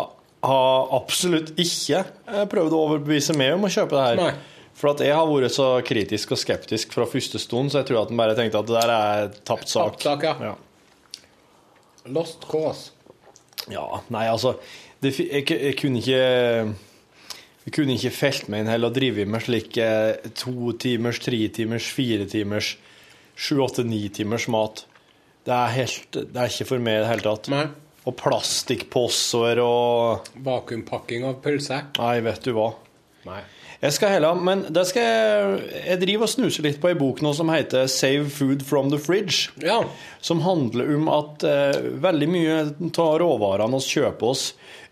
har 0.42 0.90
absolutt 0.94 1.54
ikke 1.60 2.02
eh, 2.02 2.44
prøvd 2.50 2.74
å 2.74 2.82
overbevise 2.88 3.36
meg 3.38 3.56
om 3.56 3.68
å 3.68 3.72
kjøpe 3.72 3.96
det 3.96 4.06
her. 4.08 4.22
Nei. 4.22 4.32
For 4.78 4.94
at 4.94 5.02
jeg 5.04 5.14
har 5.14 5.28
vært 5.28 5.54
så 5.54 5.68
kritisk 5.86 6.32
og 6.34 6.40
skeptisk 6.40 6.94
fra 6.96 7.06
første 7.06 7.38
stund, 7.42 7.70
så 7.70 7.82
jeg 7.82 7.90
tror 7.90 8.02
at 8.02 8.12
han 8.12 8.18
bare 8.18 8.36
tenkte 8.38 8.62
at 8.62 8.70
det 8.70 8.78
der 8.78 8.92
er 8.94 9.34
tapt 9.46 9.70
sak. 9.70 9.98
Tapt 10.00 10.08
sak, 10.08 10.26
ja. 10.26 10.52
ja. 10.52 11.22
Lost 12.10 12.48
cause. 12.50 12.90
Ja, 13.70 13.84
nei, 14.10 14.24
altså 14.26 14.56
det, 15.02 15.12
jeg, 15.20 15.44
jeg 15.46 15.76
kunne 15.78 16.00
ikke 16.00 16.22
Jeg 17.62 17.74
kunne 17.76 17.94
ikke 17.94 18.10
felt 18.10 18.48
meg 18.50 18.64
inn 18.64 18.70
heller 18.72 18.90
og 18.90 18.96
drive 18.96 19.26
med 19.30 19.44
slik 19.44 19.76
eh, 19.78 20.16
to 20.34 20.72
timers, 20.82 21.20
tre 21.22 21.44
timers, 21.54 21.86
fire 21.94 22.26
timers, 22.26 22.72
sju, 23.42 23.59
åtte, 23.64 23.85
ni 23.87 24.07
timers 24.14 24.46
mat. 24.52 24.85
Det 25.42 25.55
er, 25.55 25.72
helt, 25.74 26.12
det 26.14 26.38
er 26.38 26.52
ikke 26.52 26.68
for 26.68 26.83
meg 26.83 27.00
i 27.00 27.02
det 27.02 27.11
hele 27.11 27.26
tatt. 27.26 27.50
Nei. 27.50 27.64
Og 28.07 28.14
plastikkposser 28.18 29.61
og 29.62 30.31
Vakuumpakking 30.42 31.26
av 31.26 31.40
pølse. 31.42 31.81
Nei, 31.98 32.14
vet 32.26 32.46
du 32.46 32.55
hva. 32.57 32.72
Nei. 33.26 33.42
Jeg 33.83 33.96
skal 33.96 34.12
heller, 34.14 34.38
men 34.38 34.61
det 34.70 34.85
skal 34.87 35.02
jeg, 35.02 35.62
jeg 35.88 36.00
driver 36.05 36.28
og 36.28 36.31
snuser 36.31 36.66
litt 36.68 36.78
på 36.83 36.92
ei 36.92 36.98
bok 36.98 37.18
nå 37.24 37.33
som 37.35 37.50
heter 37.50 37.88
'Save 37.90 38.28
Food 38.31 38.62
from 38.62 38.92
the 38.92 38.98
Fridge'. 39.02 39.50
Ja. 39.59 39.81
Som 40.22 40.44
handler 40.46 40.92
om 40.94 41.09
at 41.11 41.42
eh, 41.42 41.90
veldig 42.05 42.28
mye 42.31 42.61
av 42.62 43.16
råvarene 43.24 43.83
vi 43.83 43.96
kjøper 43.96 44.31
oss, 44.31 44.44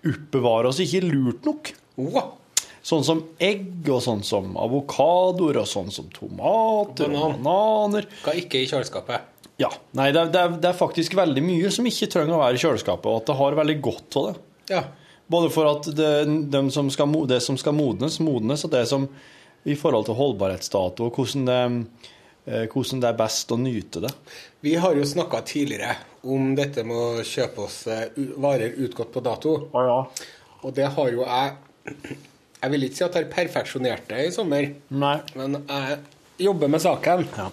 oppbevarer 0.02 0.72
oss 0.72 0.82
ikke 0.82 1.04
lurt 1.06 1.46
nok. 1.46 1.70
Wow. 2.02 2.34
Sånn 2.82 3.02
som 3.04 3.18
egg, 3.42 3.66
og 3.92 4.00
sånn 4.04 4.22
som 4.24 4.54
avokadoer, 4.56 5.58
og 5.60 5.68
sånn 5.68 5.90
som 5.92 6.06
tomater 6.14 7.10
og 7.10 7.12
Banan. 7.12 7.42
bananer. 7.44 8.06
Hva 8.24 8.32
ikke 8.40 8.62
i 8.62 8.68
kjøleskapet. 8.70 9.26
Ja, 9.60 9.68
nei, 9.92 10.06
det, 10.16 10.20
er- 10.22 10.30
det, 10.32 10.40
er, 10.40 10.54
det 10.62 10.68
er 10.70 10.78
faktisk 10.78 11.14
veldig 11.18 11.42
mye 11.44 11.68
som 11.74 11.84
ikke 11.90 12.08
trenger 12.08 12.38
å 12.38 12.40
være 12.40 12.56
i 12.56 12.62
kjøleskapet, 12.62 13.10
og 13.10 13.18
at 13.20 13.26
det 13.28 13.36
har 13.42 13.58
veldig 13.58 13.76
godt 13.84 14.16
av 14.16 14.30
det. 14.30 14.38
Ja. 14.72 14.84
Både 15.30 15.50
for 15.52 15.68
at 15.70 15.90
det, 15.94 16.08
de 16.50 16.62
som 16.74 16.88
skal, 16.90 17.12
det 17.28 17.42
som 17.44 17.58
skal 17.60 17.76
modnes, 17.76 18.16
modnes, 18.24 18.64
og 18.64 18.72
det 18.72 18.86
som 18.88 19.04
i 19.68 19.76
forhold 19.76 20.08
til 20.08 20.16
holdbarhetsdato, 20.16 21.10
og 21.10 21.18
hvordan 21.20 21.44
det, 21.50 21.58
eh, 22.48 22.64
hvordan 22.72 23.02
det 23.04 23.10
er 23.12 23.18
best 23.20 23.52
å 23.52 23.58
nyte 23.60 24.00
det. 24.06 24.14
Vi 24.64 24.72
har 24.80 24.96
jo 24.96 25.04
snakka 25.04 25.42
tidligere 25.46 25.92
om 26.24 26.54
dette 26.56 26.82
med 26.88 26.96
å 26.96 27.22
kjøpe 27.28 27.66
oss 27.68 27.82
eh, 27.92 28.08
varer 28.40 28.72
utgått 28.80 29.12
på 29.12 29.20
dato. 29.28 29.58
Og 29.76 30.72
det 30.76 30.88
har 30.96 31.12
jo 31.12 31.22
jeg 31.28 32.16
Jeg 32.60 32.72
vil 32.74 32.84
ikke 32.86 32.98
si 32.98 33.04
at 33.06 33.14
jeg 33.16 33.24
har 33.24 33.32
perfeksjonert 33.32 34.10
det 34.10 34.26
i 34.26 34.32
sommer, 34.34 34.66
Nei. 34.92 35.14
men 35.38 35.62
jeg 35.62 36.00
jobber 36.44 36.68
med 36.72 36.82
saken. 36.84 37.24
Ja. 37.38 37.48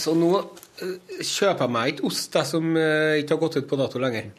Så 0.00 0.14
nå 0.16 0.30
eh, 0.38 1.20
kjøper 1.20 1.66
jeg 1.66 1.74
meg 1.74 1.92
ikke 1.92 2.06
ost 2.08 2.38
jeg, 2.38 2.48
som 2.48 2.70
eh, 2.78 3.18
ikke 3.20 3.36
har 3.36 3.42
gått 3.42 3.58
ut 3.60 3.68
på 3.68 3.78
dato 3.80 4.00
lenger. 4.00 4.30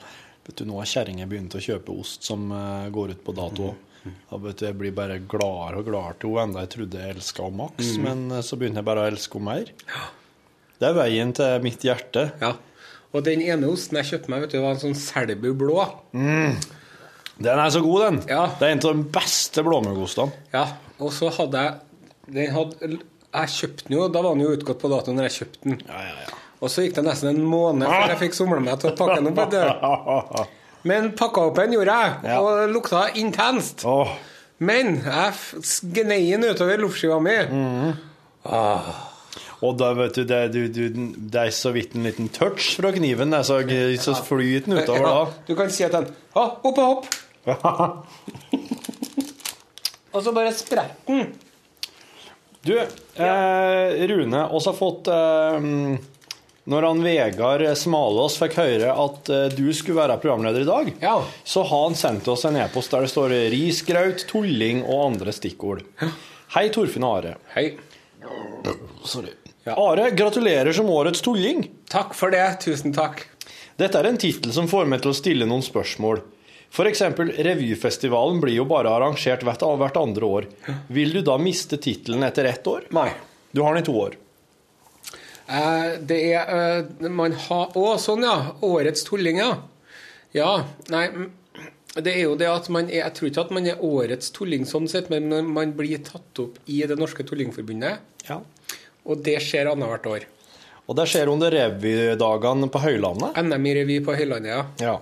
Vet 0.47 0.57
du, 0.57 0.65
Nå 0.65 0.79
har 0.79 0.89
kjerringer 0.89 1.29
begynt 1.29 1.53
å 1.57 1.61
kjøpe 1.61 1.93
ost 1.93 2.25
som 2.25 2.49
eh, 2.55 2.89
går 2.93 3.13
ut 3.13 3.23
på 3.27 3.35
dato. 3.37 3.75
Da 4.01 4.39
vet 4.41 4.57
du, 4.57 4.65
Jeg 4.65 4.79
blir 4.79 4.95
bare 4.97 5.19
gladere 5.29 5.83
og 5.83 5.85
gladere 5.85 6.17
til 6.17 6.33
henne 6.33 6.47
enda 6.49 6.65
jeg 6.65 6.73
trodde 6.73 7.03
jeg 7.03 7.15
elska 7.19 7.45
henne 7.45 7.59
maks, 7.59 7.91
men 8.01 8.23
så 8.41 8.57
begynner 8.57 8.81
jeg 8.81 8.87
bare 8.89 9.03
å 9.03 9.11
elske 9.11 9.37
henne 9.37 9.51
mer. 9.51 10.07
Det 10.81 10.87
er 10.89 10.97
veien 10.97 11.33
til 11.37 11.61
mitt 11.61 11.85
hjerte. 11.85 12.31
Ja. 12.41 12.55
Og 13.13 13.25
den 13.27 13.43
ene 13.45 13.69
osten 13.69 13.99
jeg 13.99 14.09
kjøpte 14.15 14.33
meg, 14.33 14.47
vet 14.47 14.55
du, 14.55 14.61
var 14.63 14.73
en 14.73 14.81
sånn 14.81 14.97
Selbu 14.97 15.51
blå. 15.59 15.83
Den 17.41 17.59
er 17.63 17.69
så 17.73 17.81
god, 17.85 18.01
den. 18.05 18.19
Ja. 18.29 18.43
Det 18.59 18.67
er 18.67 18.75
en 18.75 18.83
av 18.87 18.95
de 18.99 19.05
beste 19.17 19.63
blåmuggostene. 19.65 20.31
Ja, 20.53 20.65
og 21.01 21.13
så 21.15 21.31
hadde 21.33 21.63
jeg 21.65 21.79
den 22.31 22.51
hadde, 22.55 22.89
Jeg 23.31 23.51
kjøpte 23.55 23.87
den 23.87 23.97
jo, 23.97 24.07
da 24.11 24.21
var 24.23 24.35
den 24.35 24.43
jo 24.45 24.53
utgått 24.55 24.79
på 24.81 24.89
dato 24.91 25.13
når 25.15 25.27
jeg 25.29 25.37
kjøpte 25.39 25.61
den. 25.69 25.77
Ja, 25.87 26.01
ja, 26.05 26.15
ja. 26.27 26.39
Og 26.61 26.69
så 26.69 26.83
gikk 26.85 26.93
det 26.99 27.03
nesten 27.07 27.31
en 27.31 27.45
måned 27.49 27.87
før 27.89 28.11
jeg 28.13 28.19
fikk 28.27 28.35
somla 28.37 28.59
meg 28.61 28.81
til 28.81 28.91
å 28.91 28.97
pakke 28.99 29.21
den 29.23 29.31
opp. 29.31 30.41
Men 30.89 31.11
pakka 31.17 31.47
opp 31.49 31.57
den 31.61 31.73
gjorde 31.77 31.95
jeg, 32.03 32.13
Ja. 32.29 32.35
og 32.41 32.59
det 32.59 32.67
lukta 32.75 33.01
intenst. 33.21 33.85
Oh. 33.89 34.11
Men 34.61 34.99
jeg 35.01 35.33
gnei 35.95 36.19
den 36.35 36.45
utover 36.51 36.77
loffskiva 36.83 37.17
mi. 37.23 37.33
Og 39.61 39.75
da, 39.77 39.91
vet 39.97 40.17
du, 40.17 40.23
det, 40.25 40.39
du, 40.53 40.61
du, 40.73 41.01
det 41.33 41.41
er 41.47 41.51
så 41.53 41.71
vidt 41.73 41.93
en 41.97 42.05
liten 42.05 42.29
touch 42.33 42.71
fra 42.77 42.91
kniven. 42.93 43.33
Så, 43.45 43.59
så 44.01 44.15
flyter 44.25 44.67
den 44.69 44.79
utover 44.81 45.05
da. 45.05 45.25
du 45.49 45.53
kan 45.57 45.69
si 45.73 45.85
at 45.85 45.93
den 45.97 46.09
Å, 46.33 46.45
opp 46.61 46.71
og 46.71 46.81
hopp! 46.81 47.11
Og 50.11 50.23
så 50.25 50.31
bare 50.35 50.51
spretter 50.53 51.07
den. 51.07 51.31
Du, 52.61 52.75
eh, 52.77 54.07
Rune, 54.11 54.41
også 54.53 54.69
har 54.69 54.77
fått 54.77 55.07
eh, 55.09 55.63
Når 56.69 56.85
han 56.85 56.99
Vegard 57.01 57.63
Smalås 57.79 58.35
fikk 58.37 58.53
høre 58.59 58.91
at 58.93 59.31
eh, 59.33 59.47
du 59.55 59.71
skulle 59.73 59.97
være 60.03 60.19
programleder 60.21 60.61
i 60.61 60.67
dag, 60.69 60.91
Ja. 61.01 61.15
så 61.43 61.63
har 61.65 61.87
han 61.87 61.97
sendt 61.97 62.27
oss 62.29 62.45
en 62.45 62.59
e-post 62.61 62.93
der 62.93 63.07
det 63.07 63.13
står 63.15 63.33
risgraut, 63.53 64.27
tulling 64.29 64.83
og 64.85 65.07
andre 65.07 65.33
stikkord. 65.33 65.81
Hei, 66.53 66.67
Torfinn 66.75 67.07
og 67.07 67.17
Are. 67.21 67.33
Hei. 67.55 67.71
Sorry. 69.09 69.33
Ja. 69.65 69.73
Are, 69.77 70.11
gratulerer 70.17 70.73
som 70.73 70.89
årets 70.93 71.21
tulling. 71.25 71.65
Takk 71.89 72.13
for 72.17 72.29
det. 72.33 72.45
Tusen 72.61 72.93
takk. 72.93 73.25
Dette 73.81 73.97
er 73.97 74.05
en 74.11 74.19
tittel 74.21 74.53
som 74.53 74.67
får 74.69 74.85
meg 74.91 75.01
til 75.01 75.13
å 75.13 75.17
stille 75.17 75.47
noen 75.49 75.63
spørsmål. 75.65 76.21
Eksempel, 76.71 77.33
revyfestivalen 77.35 78.39
blir 78.41 78.55
jo 78.55 78.65
bare 78.69 78.89
arrangert 78.89 79.43
hvert, 79.43 79.63
hvert 79.81 79.97
andre 79.99 80.25
år. 80.25 80.47
Vil 80.87 81.11
du 81.13 81.21
da 81.21 81.37
miste 81.37 81.77
tittelen 81.81 82.23
etter 82.23 82.47
ett 82.47 82.67
år? 82.67 82.87
Nei. 82.95 83.09
Du 83.51 83.61
har 83.61 83.75
den 83.75 83.83
i 83.83 83.85
to 83.85 83.95
år. 83.99 84.15
Eh, 85.51 85.99
det 86.07 86.17
er 86.31 86.51
eh, 86.55 87.09
Man 87.11 87.33
har 87.47 87.75
Å, 87.75 87.85
sånn, 87.99 88.23
ja. 88.23 88.53
Årets 88.63 89.03
tulling, 89.03 89.41
ja. 89.41 89.57
Ja, 90.31 90.51
nei 90.93 91.09
Det 91.97 92.13
er 92.13 92.21
jo 92.21 92.37
det 92.39 92.47
at 92.47 92.69
man 92.71 92.87
er 92.87 93.01
Jeg 93.01 93.15
tror 93.17 93.27
ikke 93.27 93.43
at 93.43 93.51
man 93.57 93.67
er 93.67 93.81
årets 93.83 94.31
tulling 94.31 94.63
sånn 94.69 94.87
sett, 94.87 95.09
men 95.11 95.27
man 95.51 95.73
blir 95.75 95.99
tatt 96.07 96.39
opp 96.39 96.61
i 96.71 96.79
Det 96.87 96.95
norske 96.95 97.25
tullingforbundet. 97.27 97.99
Ja. 98.29 98.39
Og 99.03 99.25
det 99.25 99.41
skjer 99.43 99.73
annethvert 99.73 100.07
år. 100.07 100.27
Og 100.87 100.95
det 100.95 101.09
skjer 101.11 101.29
under 101.31 101.51
revydagene 101.51 102.67
på 102.71 102.79
Høylandet. 102.85 103.35
NM 103.43 103.67
i 103.67 103.73
revy 103.81 103.97
på 104.05 104.15
Høylandet, 104.15 104.53
ja. 104.53 104.63
Ja. 104.79 104.95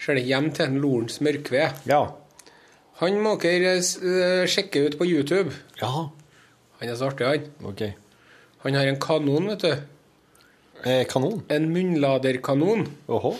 Så 0.00 0.12
er 0.12 0.18
det 0.20 0.26
hjem 0.28 0.50
til 0.54 0.66
en 0.68 0.78
Lorentz 0.82 1.20
Mørkved. 1.24 1.82
Ja. 1.88 2.00
Han 3.00 3.18
må 3.24 3.34
dere 3.42 3.74
eh, 3.80 4.46
sjekke 4.48 4.86
ut 4.86 4.96
på 5.00 5.06
YouTube. 5.08 5.52
Ja. 5.80 5.90
Han 6.80 6.88
er 6.92 6.96
så 6.96 7.10
artig, 7.10 7.26
han. 7.28 7.46
OK. 7.68 7.82
Han 8.64 8.76
har 8.76 8.88
en 8.90 9.00
kanon, 9.00 9.50
vet 9.52 9.64
du. 9.64 9.74
Eh, 10.86 11.02
kanon. 11.08 11.42
En 11.52 11.68
munnladerkanon 11.72 12.86
Åhå. 13.08 13.34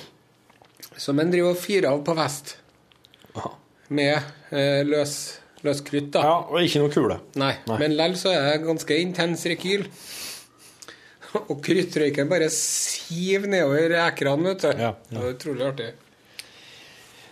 som 0.97 1.19
han 1.21 1.33
driver 1.33 1.53
og 1.53 1.61
fyrer 1.61 1.91
av 1.93 2.01
på 2.07 2.15
fest. 2.17 2.57
Aha. 3.37 3.53
Med 3.97 4.15
eh, 4.51 4.81
løs, 4.89 5.17
løs 5.67 5.83
krutt, 5.85 6.09
da. 6.17 6.25
Ja, 6.25 6.37
og 6.49 6.65
ikke 6.65 6.81
noe 6.85 6.93
kule. 6.95 7.19
Nei, 7.37 7.53
Nei. 7.69 7.77
men 7.85 7.97
lell 7.99 8.17
så 8.19 8.33
er 8.33 8.47
det 8.49 8.65
ganske 8.65 8.97
intens 9.03 9.45
rekyl. 9.49 9.85
Og 11.51 11.59
kruttrøyken 11.61 12.31
bare 12.31 12.47
siver 12.53 13.51
nedover 13.51 13.93
ekrene, 14.07 14.55
vet 14.55 14.63
du. 14.65 14.69
Ja, 14.73 14.93
ja. 14.95 14.95
Det 15.11 15.21
er 15.21 15.35
utrolig 15.35 15.67
artig. 15.69 15.89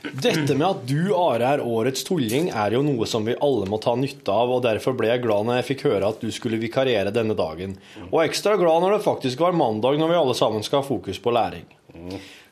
Dette 0.04 0.52
med 0.52 0.66
at 0.66 0.82
du, 0.84 1.14
Are, 1.16 1.54
er 1.54 1.62
årets 1.64 2.04
tulling, 2.04 2.50
er 2.52 2.76
jo 2.76 2.82
noe 2.84 3.06
som 3.08 3.24
vi 3.24 3.36
alle 3.40 3.64
må 3.70 3.78
ta 3.80 3.94
nytte 3.96 4.28
av, 4.28 4.50
og 4.52 4.64
derfor 4.66 4.92
ble 4.98 5.08
jeg 5.08 5.22
glad 5.24 5.48
når 5.48 5.62
jeg 5.62 5.68
fikk 5.70 5.84
høre 5.88 6.10
at 6.12 6.20
du 6.20 6.28
skulle 6.34 6.60
vikariere 6.60 7.14
denne 7.14 7.36
dagen. 7.38 7.78
Og 8.10 8.20
ekstra 8.26 8.58
glad 8.60 8.84
når 8.84 8.98
det 8.98 9.06
faktisk 9.06 9.40
var 9.40 9.56
mandag, 9.56 9.96
når 10.00 10.12
vi 10.12 10.18
alle 10.18 10.34
sammen 10.36 10.66
skal 10.66 10.82
ha 10.82 10.86
fokus 10.86 11.20
på 11.24 11.32
læring. 11.32 11.64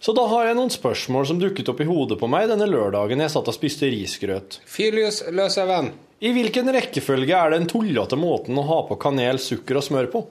Så 0.02 0.14
da 0.16 0.24
har 0.30 0.48
jeg 0.48 0.56
noen 0.56 0.72
spørsmål 0.72 1.28
som 1.28 1.42
dukket 1.42 1.68
opp 1.68 1.82
i 1.82 1.86
hodet 1.86 2.16
på 2.18 2.30
meg 2.30 2.48
denne 2.50 2.66
lørdagen 2.70 3.20
jeg 3.20 3.34
satt 3.34 3.50
og 3.52 3.56
spiste 3.56 3.90
risgrøt. 3.92 4.62
Fyr 4.66 4.96
løs, 4.96 5.20
løs 5.34 5.58
venn. 5.68 5.92
I 6.22 6.32
hvilken 6.32 6.70
rekkefølge 6.72 7.36
er 7.36 7.52
den 7.52 7.68
tullete 7.70 8.16
måten 8.18 8.58
å 8.58 8.64
ha 8.68 8.80
på 8.88 8.96
kanel, 9.02 9.42
sukker 9.42 9.80
og 9.80 9.86
smør 9.86 10.08
på? 10.14 10.24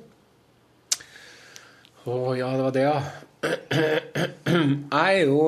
Å 2.02 2.20
ja, 2.34 2.50
det 2.58 2.66
var 2.66 2.76
det, 2.76 2.86
ja. 2.88 3.00
Jeg 4.52 5.22
er 5.22 5.26
jo 5.28 5.40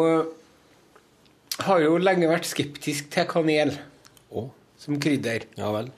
Har 1.67 1.83
jo 1.83 1.97
lenge 2.01 2.29
vært 2.29 2.47
skeptisk 2.49 3.11
til 3.13 3.27
kanel 3.29 3.75
oh. 4.31 4.49
som 4.79 4.99
krydder. 5.01 5.47
ja 5.59 5.69
vel. 5.75 5.91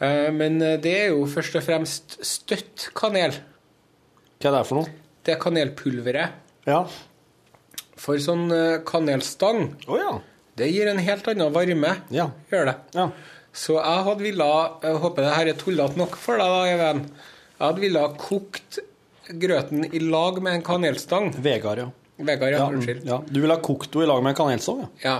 Eh, 0.00 0.30
Men 0.34 0.58
det 0.58 0.92
er 0.92 1.12
jo 1.14 1.26
først 1.30 1.58
og 1.60 1.66
fremst 1.66 2.18
støtt 2.26 2.90
kanel. 2.96 3.36
Hva 4.40 4.50
er 4.50 4.56
det 4.58 4.64
for 4.68 4.82
noe? 4.82 4.96
Det 5.26 5.34
er 5.34 5.42
kanelpulveret. 5.42 6.42
Ja. 6.68 6.82
For 7.96 8.20
sånn 8.20 8.50
eh, 8.52 8.82
kanelstang, 8.86 9.70
oh, 9.88 9.96
ja. 9.96 10.12
det 10.58 10.68
gir 10.72 10.90
en 10.90 11.00
helt 11.00 11.28
annen 11.32 11.54
varme. 11.54 11.94
Ja. 12.14 12.28
Gjør 12.52 12.70
det. 12.70 12.76
Ja. 12.98 13.08
Så 13.56 13.78
jeg 13.78 14.04
hadde 14.04 14.20
ville 14.20 14.46
Jeg 14.82 14.98
håper 15.00 15.24
det 15.24 15.32
her 15.32 15.50
er 15.50 15.56
tullete 15.56 15.96
nok 15.96 16.18
for 16.20 16.36
deg, 16.42 16.52
da, 16.52 16.66
Even. 16.74 17.06
Jeg 17.56 17.64
hadde 17.64 17.84
ville 17.86 18.02
ha 18.02 18.10
kokt 18.20 18.80
grøten 19.42 19.86
i 19.88 20.02
lag 20.02 20.42
med 20.44 20.58
en 20.58 20.66
kanelstang. 20.66 21.30
Vegard, 21.42 21.86
ja. 21.86 21.88
Vegard, 22.18 22.52
ja, 22.56 22.66
unnskyld. 22.72 23.04
ja. 23.04 23.18
Du 23.28 23.40
vil 23.42 23.50
ha 23.52 23.58
kokt 23.60 23.92
henne 23.94 24.06
i 24.06 24.08
lag 24.08 24.22
med 24.24 24.32
en 24.32 24.38
kanelsov? 24.44 24.86
Ja. 25.04 25.16
Ja. 25.16 25.18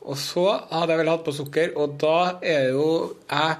Og 0.00 0.16
så 0.18 0.46
hadde 0.70 0.94
jeg 0.94 0.98
vel 1.02 1.10
hatt 1.12 1.26
på 1.26 1.32
sukker, 1.36 1.74
og 1.78 1.98
da 2.00 2.38
er 2.42 2.70
jo 2.72 2.86
jeg 3.28 3.56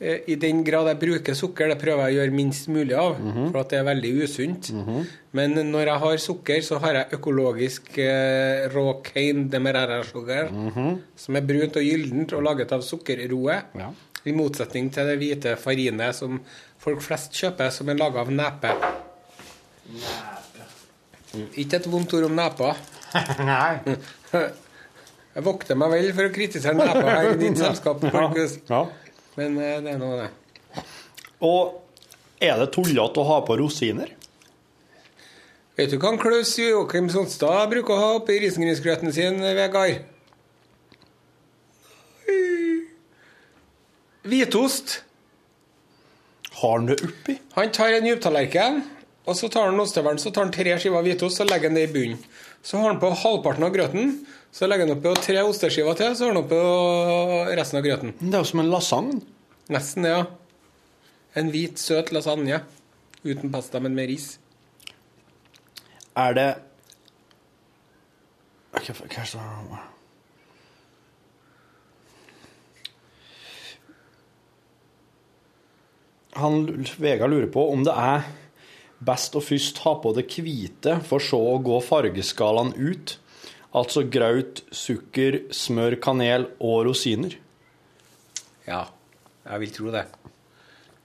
eh, 0.00 0.22
I 0.32 0.36
den 0.40 0.62
grad 0.66 0.88
jeg 0.90 0.98
bruker 1.02 1.36
sukker, 1.38 1.68
det 1.70 1.76
prøver 1.78 2.08
jeg 2.08 2.16
å 2.16 2.18
gjøre 2.22 2.34
minst 2.34 2.66
mulig 2.72 2.96
av, 2.98 3.18
for 3.52 3.60
at 3.60 3.70
det 3.70 3.78
er 3.78 3.86
veldig 3.86 4.10
usunt. 4.24 4.70
Men 5.36 5.54
når 5.70 5.90
jeg 5.92 6.02
har 6.06 6.16
sukker, 6.24 6.60
så 6.66 6.80
har 6.82 6.98
jeg 6.98 7.18
økologisk 7.18 7.92
eh, 8.02 8.64
rå 8.72 8.86
cane 9.06 9.46
demerara-sugar, 9.52 10.50
som 11.20 11.36
er 11.38 11.46
brunt 11.46 11.76
og 11.78 11.86
gyllent 11.86 12.34
og 12.34 12.42
laget 12.48 12.72
av 12.74 12.82
sukkerroe. 12.82 13.60
Ja. 13.78 13.92
I 14.24 14.32
motsetning 14.32 14.88
til 14.90 15.04
det 15.12 15.18
hvite 15.20 15.54
farinet 15.60 16.16
som 16.16 16.40
folk 16.80 17.04
flest 17.04 17.36
kjøper, 17.36 17.68
som 17.70 17.92
er 17.92 18.00
laga 18.00 18.24
av 18.24 18.32
nepe. 18.32 18.72
Ikke 21.60 21.80
et 21.80 21.88
vondt 21.90 22.14
ord 22.16 22.28
om 22.28 22.36
nepa. 22.36 22.74
Nei. 23.50 23.80
Jeg 25.34 25.46
vokter 25.46 25.78
meg 25.78 25.94
vel 25.94 26.10
for 26.14 26.28
å 26.28 26.34
kritisere 26.34 26.78
nepa 26.78 27.04
her 27.08 27.30
i 27.32 27.38
ditt 27.40 27.58
selskap, 27.58 28.02
Markus. 28.14 28.58
Ja. 28.70 28.84
Men 29.38 29.58
eh, 29.58 29.78
det 29.82 29.96
er 29.96 30.02
nå 30.02 30.12
det. 30.20 30.28
Og 31.44 31.80
er 32.42 32.58
det 32.60 32.70
tullete 32.74 33.22
å 33.22 33.28
ha 33.32 33.40
på 33.46 33.56
rosiner? 33.58 34.12
Vet 35.74 35.90
du 35.90 35.98
hva 35.98 36.12
han 36.12 36.20
Klaus 36.22 36.52
Joakim 36.60 37.08
Sonstad 37.10 37.66
bruker 37.72 37.96
å 37.96 38.02
ha 38.02 38.10
oppi 38.20 38.36
risengrynsgrøten 38.44 39.10
sin, 39.14 39.40
Vegard? 39.42 40.04
Hvitost. 44.24 45.00
Har 46.60 46.78
han 46.78 46.86
det 46.88 47.00
oppi? 47.04 47.34
Han 47.58 47.72
tar 47.74 47.92
en 47.98 48.06
djuptallerken, 48.08 48.78
og 49.24 49.36
så 49.38 49.48
tar 49.48 49.70
han 49.70 49.80
ostehøvelen, 49.80 50.20
så 50.20 50.32
tar 50.34 50.46
han 50.46 50.52
tre 50.52 50.76
skiver 50.80 51.04
hvitost 51.06 51.40
og 51.40 51.48
legger 51.48 51.72
den 51.72 51.78
det 51.78 51.86
i 51.88 51.92
bunnen. 51.94 52.20
Så 52.64 52.80
har 52.80 52.92
han 52.92 53.00
på 53.00 53.12
halvparten 53.22 53.64
av 53.64 53.72
grøten, 53.72 54.18
så 54.52 54.68
legger 54.68 54.88
han 54.88 54.96
oppi 54.98 55.14
tre 55.24 55.40
osteskiver 55.44 55.96
til, 55.98 56.12
så 56.16 56.26
har 56.26 56.34
han 56.34 56.42
oppi 56.42 56.60
resten 57.56 57.80
av 57.80 57.86
grøten. 57.86 58.14
Det 58.20 58.32
er 58.36 58.44
jo 58.44 58.50
som 58.52 58.62
en 58.62 58.72
lasagne. 58.72 59.18
Nesten 59.72 60.04
det, 60.04 60.12
ja. 60.12 60.24
En 61.40 61.50
hvit, 61.52 61.80
søt 61.80 62.12
lasagne. 62.12 62.60
Uten 63.24 63.52
pasta, 63.52 63.80
men 63.80 63.96
med 63.96 64.12
ris. 64.12 64.34
Er 66.20 66.36
det 66.36 66.48
hva 68.74 68.80
er 68.82 68.90
det 68.90 69.82
Han 76.34 76.64
Vegard 76.98 77.30
lurer 77.30 77.46
på 77.54 77.62
om 77.70 77.84
det 77.86 77.94
er 77.94 78.24
best 79.04 79.34
å 79.36 79.42
først 79.44 79.78
ha 79.84 79.94
på 80.02 80.12
det 80.16 80.26
hvite, 80.32 80.98
for 81.08 81.22
så 81.22 81.38
å 81.54 81.58
gå 81.64 81.80
fargeskalaen 81.84 82.74
ut. 82.76 83.16
Altså 83.74 84.04
graut, 84.06 84.62
sukker, 84.70 85.40
smør, 85.50 85.96
kanel 86.00 86.46
og 86.62 86.84
rosiner. 86.86 87.34
Ja, 88.68 88.84
jeg 89.44 89.60
vil 89.64 89.72
tro 89.74 89.90
det. 89.94 90.04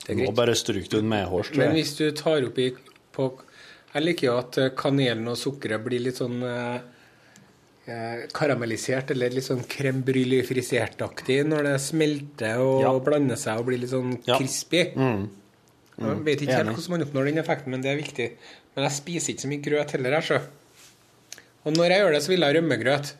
Det 0.05 0.13
er 0.13 0.19
Nå 0.19 0.27
greit. 0.29 0.35
bare 0.37 0.55
stryk 0.55 0.85
du 0.89 0.99
den 1.01 1.09
medhårs, 1.11 1.49
tror 1.51 1.65
Men 1.65 1.75
hvis 1.75 1.95
du 1.97 2.05
tar 2.15 2.45
oppi 2.47 2.69
på 3.13 3.31
Jeg 3.93 4.03
liker 4.05 4.27
jo 4.29 4.37
at 4.37 4.57
eh, 4.61 4.69
kanelen 4.77 5.27
og 5.31 5.35
sukkeret 5.41 5.81
blir 5.83 5.99
litt 6.05 6.19
sånn 6.21 6.43
eh, 6.45 6.79
eh, 7.89 8.27
karamellisert, 8.37 9.09
eller 9.15 9.33
litt 9.33 9.47
sånn 9.47 9.63
crème 9.65 10.03
brûlée-frisert-aktig 10.05 11.39
når 11.49 11.63
det 11.71 11.75
smelter 11.81 12.61
og 12.61 12.83
Ja. 12.83 12.91
blander 12.99 13.35
seg 13.41 13.57
og 13.57 13.65
blir 13.65 13.79
litt 13.81 13.89
sånn 13.89 14.19
Ja. 14.27 14.37
crispy. 14.37 14.83
Jeg 15.99 16.23
vet 16.25 16.43
ikke 16.45 16.55
helt 16.55 16.71
hvordan 16.71 16.93
man 16.93 17.05
oppnår 17.05 17.29
den 17.29 17.41
effekten, 17.41 17.73
men 17.73 17.83
det 17.83 17.91
er 17.91 17.99
viktig. 17.99 18.27
Men 18.75 18.85
jeg 18.87 18.95
spiser 18.95 19.33
ikke 19.33 19.43
så 19.43 19.51
mye 19.51 19.63
grøt 19.65 19.93
heller, 19.95 20.15
jeg, 20.17 20.27
sjø. 20.29 21.39
Og 21.67 21.75
når 21.75 21.93
jeg 21.93 22.03
gjør 22.03 22.15
det, 22.15 22.21
så 22.23 22.31
vil 22.31 22.45
jeg 22.45 22.49
ha 22.49 22.57
rømmegrøt. 22.57 23.13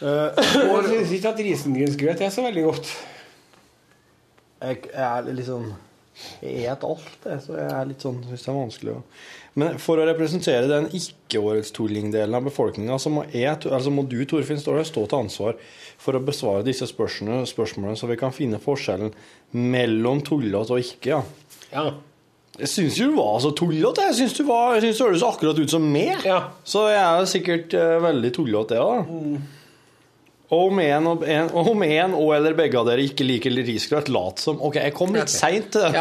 Uh, 0.00 0.28
jeg 0.38 0.86
syns 0.86 1.14
ikke 1.18 1.32
at 1.34 1.44
risengrynsgrøt 1.44 2.22
er 2.24 2.32
så 2.32 2.44
veldig 2.46 2.66
godt. 2.68 2.92
Jeg 4.60 4.92
er 4.92 5.32
litt 5.32 5.48
sånn 5.48 5.70
Jeg 6.42 6.66
et 6.72 6.84
alt, 6.86 7.10
jeg, 7.24 7.40
så 7.44 7.56
jeg 7.58 7.70
er 7.76 7.86
litt 7.90 8.04
sånn 8.04 8.18
Syns 8.28 8.44
det 8.44 8.50
er 8.52 8.56
vanskelig 8.58 8.92
å 8.96 9.00
Men 9.60 9.78
for 9.82 9.98
å 10.00 10.04
representere 10.08 10.68
den 10.70 10.86
ikke-årets 10.96 11.72
tulling-delen 11.76 12.36
av 12.38 12.44
befolkninga, 12.46 12.98
så 13.02 13.10
må, 13.12 13.24
jeg, 13.34 13.56
altså 13.66 13.90
må 13.92 14.04
du, 14.08 14.18
Torfinn, 14.30 14.60
Ståle, 14.62 14.84
stå 14.86 15.06
til 15.10 15.18
ansvar 15.24 15.56
for 16.00 16.16
å 16.16 16.22
besvare 16.24 16.62
disse 16.66 16.86
spørsmålene, 16.88 17.48
spørsmålene 17.50 17.98
så 17.98 18.06
vi 18.10 18.18
kan 18.20 18.32
finne 18.32 18.60
forskjellen 18.62 19.10
mellom 19.56 20.22
tullete 20.26 20.76
og 20.76 20.84
ikke. 20.86 21.16
ja. 21.16 21.24
Ja. 21.72 21.88
Jeg 22.60 22.68
syns 22.68 22.96
jo 22.98 23.06
du 23.08 23.14
var 23.16 23.38
så 23.40 23.52
tullete. 23.56 24.02
Jeg 24.10 24.16
syns 24.18 24.32
du, 24.36 24.42
var- 24.44 24.74
jeg 24.74 24.82
syns 24.84 24.98
du 24.98 25.04
høres 25.06 25.22
akkurat 25.24 25.58
ut 25.62 25.70
som 25.72 25.84
meg. 25.94 26.24
Ja. 26.26 26.40
Så 26.66 26.82
jeg 26.90 26.98
er 27.00 27.28
sikkert 27.30 27.76
uh, 27.78 27.94
veldig 28.04 28.32
tullete, 28.36 28.76
ja. 28.76 28.88
da. 29.06 29.38
Og 30.50 30.66
om 30.72 30.78
en, 30.82 31.06
og 31.06 31.20
en, 31.30 31.46
og 31.54 31.68
om 31.70 31.82
en 31.86 32.14
og 32.18 32.32
eller 32.34 32.54
begge 32.58 32.74
av 32.80 32.86
dere 32.88 33.04
ikke 33.06 33.22
liker 33.26 33.50
risgrøt, 33.54 34.08
lat 34.10 34.38
som. 34.42 34.58
OK, 34.66 34.76
jeg 34.82 34.94
kom 34.96 35.14
litt 35.14 35.30
seint 35.30 35.68
til 35.70 35.80
det. 35.80 35.90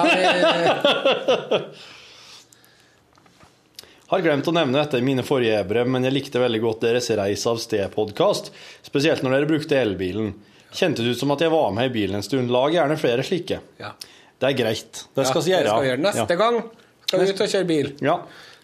Har 4.10 4.24
glemt 4.26 4.48
å 4.50 4.54
nevne 4.56 4.74
dette 4.80 4.98
i 4.98 5.06
mine 5.06 5.22
forrige 5.26 5.60
brev, 5.70 5.86
men 5.94 6.04
jeg 6.08 6.16
likte 6.16 6.42
veldig 6.42 6.62
godt 6.64 6.82
deres 6.88 7.12
Reis 7.20 7.44
av 7.50 7.60
sted-podkast. 7.62 8.50
Spesielt 8.88 9.22
når 9.22 9.36
dere 9.38 9.50
brukte 9.52 9.78
elbilen. 9.78 10.32
Kjentes 10.74 11.06
ut 11.12 11.20
som 11.22 11.30
at 11.36 11.42
jeg 11.46 11.54
var 11.54 11.70
med 11.78 11.92
i 11.92 11.94
bilen 11.94 12.18
en 12.18 12.26
stund. 12.26 12.50
Lag 12.54 12.74
gjerne 12.74 12.98
flere 13.02 13.24
slike. 13.26 13.60
ja. 13.82 13.92
Det 14.40 14.48
er 14.48 14.54
greit. 14.56 15.02
Det 15.18 15.26
skal 15.28 15.42
vi 15.44 15.52
Ja, 15.52 15.58
gjøre. 15.60 15.68
skal 15.76 15.86
gjøre. 15.90 16.00
Neste 16.00 16.32
Ja. 16.32 16.36
gang 16.40 16.62
skal 17.06 17.20
vi 17.20 17.26
ut 17.34 17.42
og 17.44 17.50
kjøre 17.52 17.68
bil. 17.68 17.88
Ja. 18.00 18.14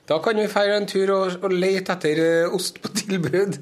Da 0.07 0.19
kan 0.23 0.37
vi 0.39 0.45
feire 0.47 0.77
en 0.77 0.85
tur 0.87 1.09
og, 1.11 1.33
og 1.43 1.51
lete 1.51 1.91
etter 1.91 2.15
eh, 2.23 2.47
ost 2.55 2.79
på 2.81 2.87
tilbud. 2.95 3.57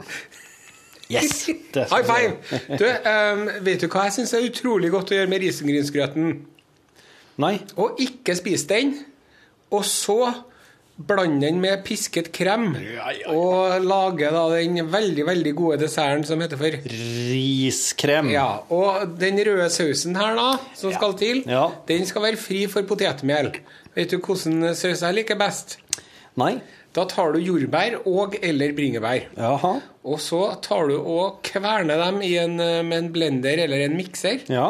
Yes! 1.14 1.46
Det 1.74 1.88
High 1.90 2.06
five! 2.06 2.78
Du, 2.78 2.86
um, 2.88 3.46
vet 3.66 3.82
du 3.82 3.88
hva 3.90 4.08
jeg 4.08 4.18
syns 4.20 4.34
er 4.38 4.48
utrolig 4.50 4.92
godt 4.94 5.14
å 5.14 5.18
gjøre 5.20 5.32
med 5.32 5.42
risengrynsgrøten? 5.46 6.34
Nei. 7.42 7.56
Å 7.82 7.88
ikke 8.04 8.36
spise 8.38 8.68
den, 8.70 8.92
og 9.74 9.82
så 9.90 10.20
blande 10.94 11.48
den 11.48 11.58
med 11.64 11.82
pisket 11.88 12.28
krem. 12.36 12.68
Og 13.34 13.82
lage 13.82 14.30
da 14.30 14.44
den 14.54 14.78
veldig, 14.94 15.24
veldig 15.26 15.54
gode 15.58 15.80
desserten 15.82 16.22
som 16.30 16.44
heter 16.46 16.60
for 16.62 16.78
Riskrem. 16.86 18.30
Ja, 18.34 18.46
og 18.70 19.16
den 19.18 19.42
røde 19.48 19.66
sausen 19.74 20.14
her 20.20 20.38
da, 20.38 20.52
som 20.78 20.94
skal 20.94 21.18
til, 21.18 21.42
Ja. 21.50 21.66
den 21.90 22.06
skal 22.06 22.22
være 22.28 22.38
fri 22.38 22.68
for 22.70 22.86
potetmel. 22.86 23.50
Vet 23.98 24.14
du 24.14 24.20
hvordan 24.22 24.76
saus 24.78 25.02
jeg 25.02 25.18
liker 25.18 25.36
best? 25.42 25.80
Nei. 26.38 26.56
Da 26.94 27.06
tar 27.10 27.32
du 27.34 27.40
jordbær 27.42 27.96
og 28.06 28.36
eller 28.46 28.74
bringebær. 28.78 29.24
Jaha. 29.38 29.72
Og 30.06 30.20
så 30.22 30.42
tar 30.62 30.88
du 30.92 30.98
og 31.00 31.40
kverner 31.48 31.98
dem 32.06 32.20
i 32.22 32.36
en, 32.38 32.60
eh, 32.62 32.84
med 32.86 32.98
en 33.00 33.12
blender 33.16 33.64
eller 33.66 33.86
en 33.88 33.96
mikser. 33.98 34.44
Ja. 34.52 34.68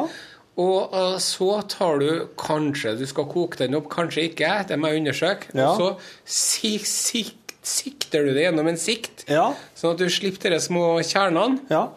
Og 0.57 0.93
eh, 0.93 1.17
så 1.19 1.49
tar 1.67 1.99
du 1.99 2.27
Kanskje 2.39 2.95
du 2.99 3.05
skal 3.09 3.25
koke 3.25 3.57
den 3.57 3.75
opp, 3.75 3.89
kanskje 3.91 4.29
ikke. 4.29 4.53
Det 4.69 4.77
må 4.79 4.87
jeg 4.93 5.01
undersøke. 5.03 5.51
Ja. 5.57 5.71
Og 5.71 5.77
så 5.81 5.89
si, 6.23 6.77
sik- 6.79 7.39
sikter 7.63 8.23
du 8.27 8.33
det 8.35 8.43
gjennom 8.47 8.67
en 8.67 8.77
sikt, 8.79 9.25
Ja. 9.31 9.53
sånn 9.75 9.93
at 9.93 9.97
du 10.03 10.09
slipper 10.11 10.49
de 10.51 10.59
små 10.59 10.99
kjernene. 11.03 11.59
Ja. 11.71 11.87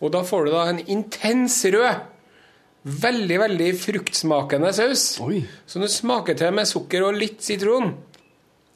Og 0.00 0.12
da 0.14 0.20
får 0.22 0.44
du 0.46 0.50
da 0.52 0.66
en 0.70 0.78
intens 0.86 1.64
rød, 1.64 2.00
veldig, 2.86 3.38
veldig 3.42 3.70
fruktsmakende 3.78 4.70
saus. 4.74 5.06
Oi. 5.20 5.42
Som 5.66 5.82
du 5.82 5.88
smaker 5.90 6.38
til 6.38 6.52
med 6.54 6.66
sukker 6.70 7.02
og 7.08 7.18
litt 7.18 7.42
sitron. 7.44 7.96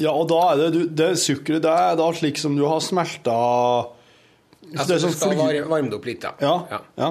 Ja, 0.03 0.12
og 0.18 0.26
da 0.32 0.40
er 0.53 0.61
det, 0.64 0.68
du, 0.74 0.80
det 1.03 1.11
sukkeret 1.22 1.62
det 1.64 1.72
er 1.72 1.96
da 2.00 2.09
slik 2.18 2.40
som 2.40 2.57
du 2.59 2.64
har 2.66 2.80
smelta 2.82 3.36
Altså, 4.72 4.86
det 4.88 4.94
er 4.94 4.98
du 4.98 5.05
sånn 5.05 5.14
skal 5.18 5.32
fly- 5.36 5.64
varme 5.68 5.90
det 5.92 5.96
opp 5.98 6.07
litt, 6.09 6.22
ja. 6.40 6.53
Ja. 6.70 6.78
ja. 6.96 7.09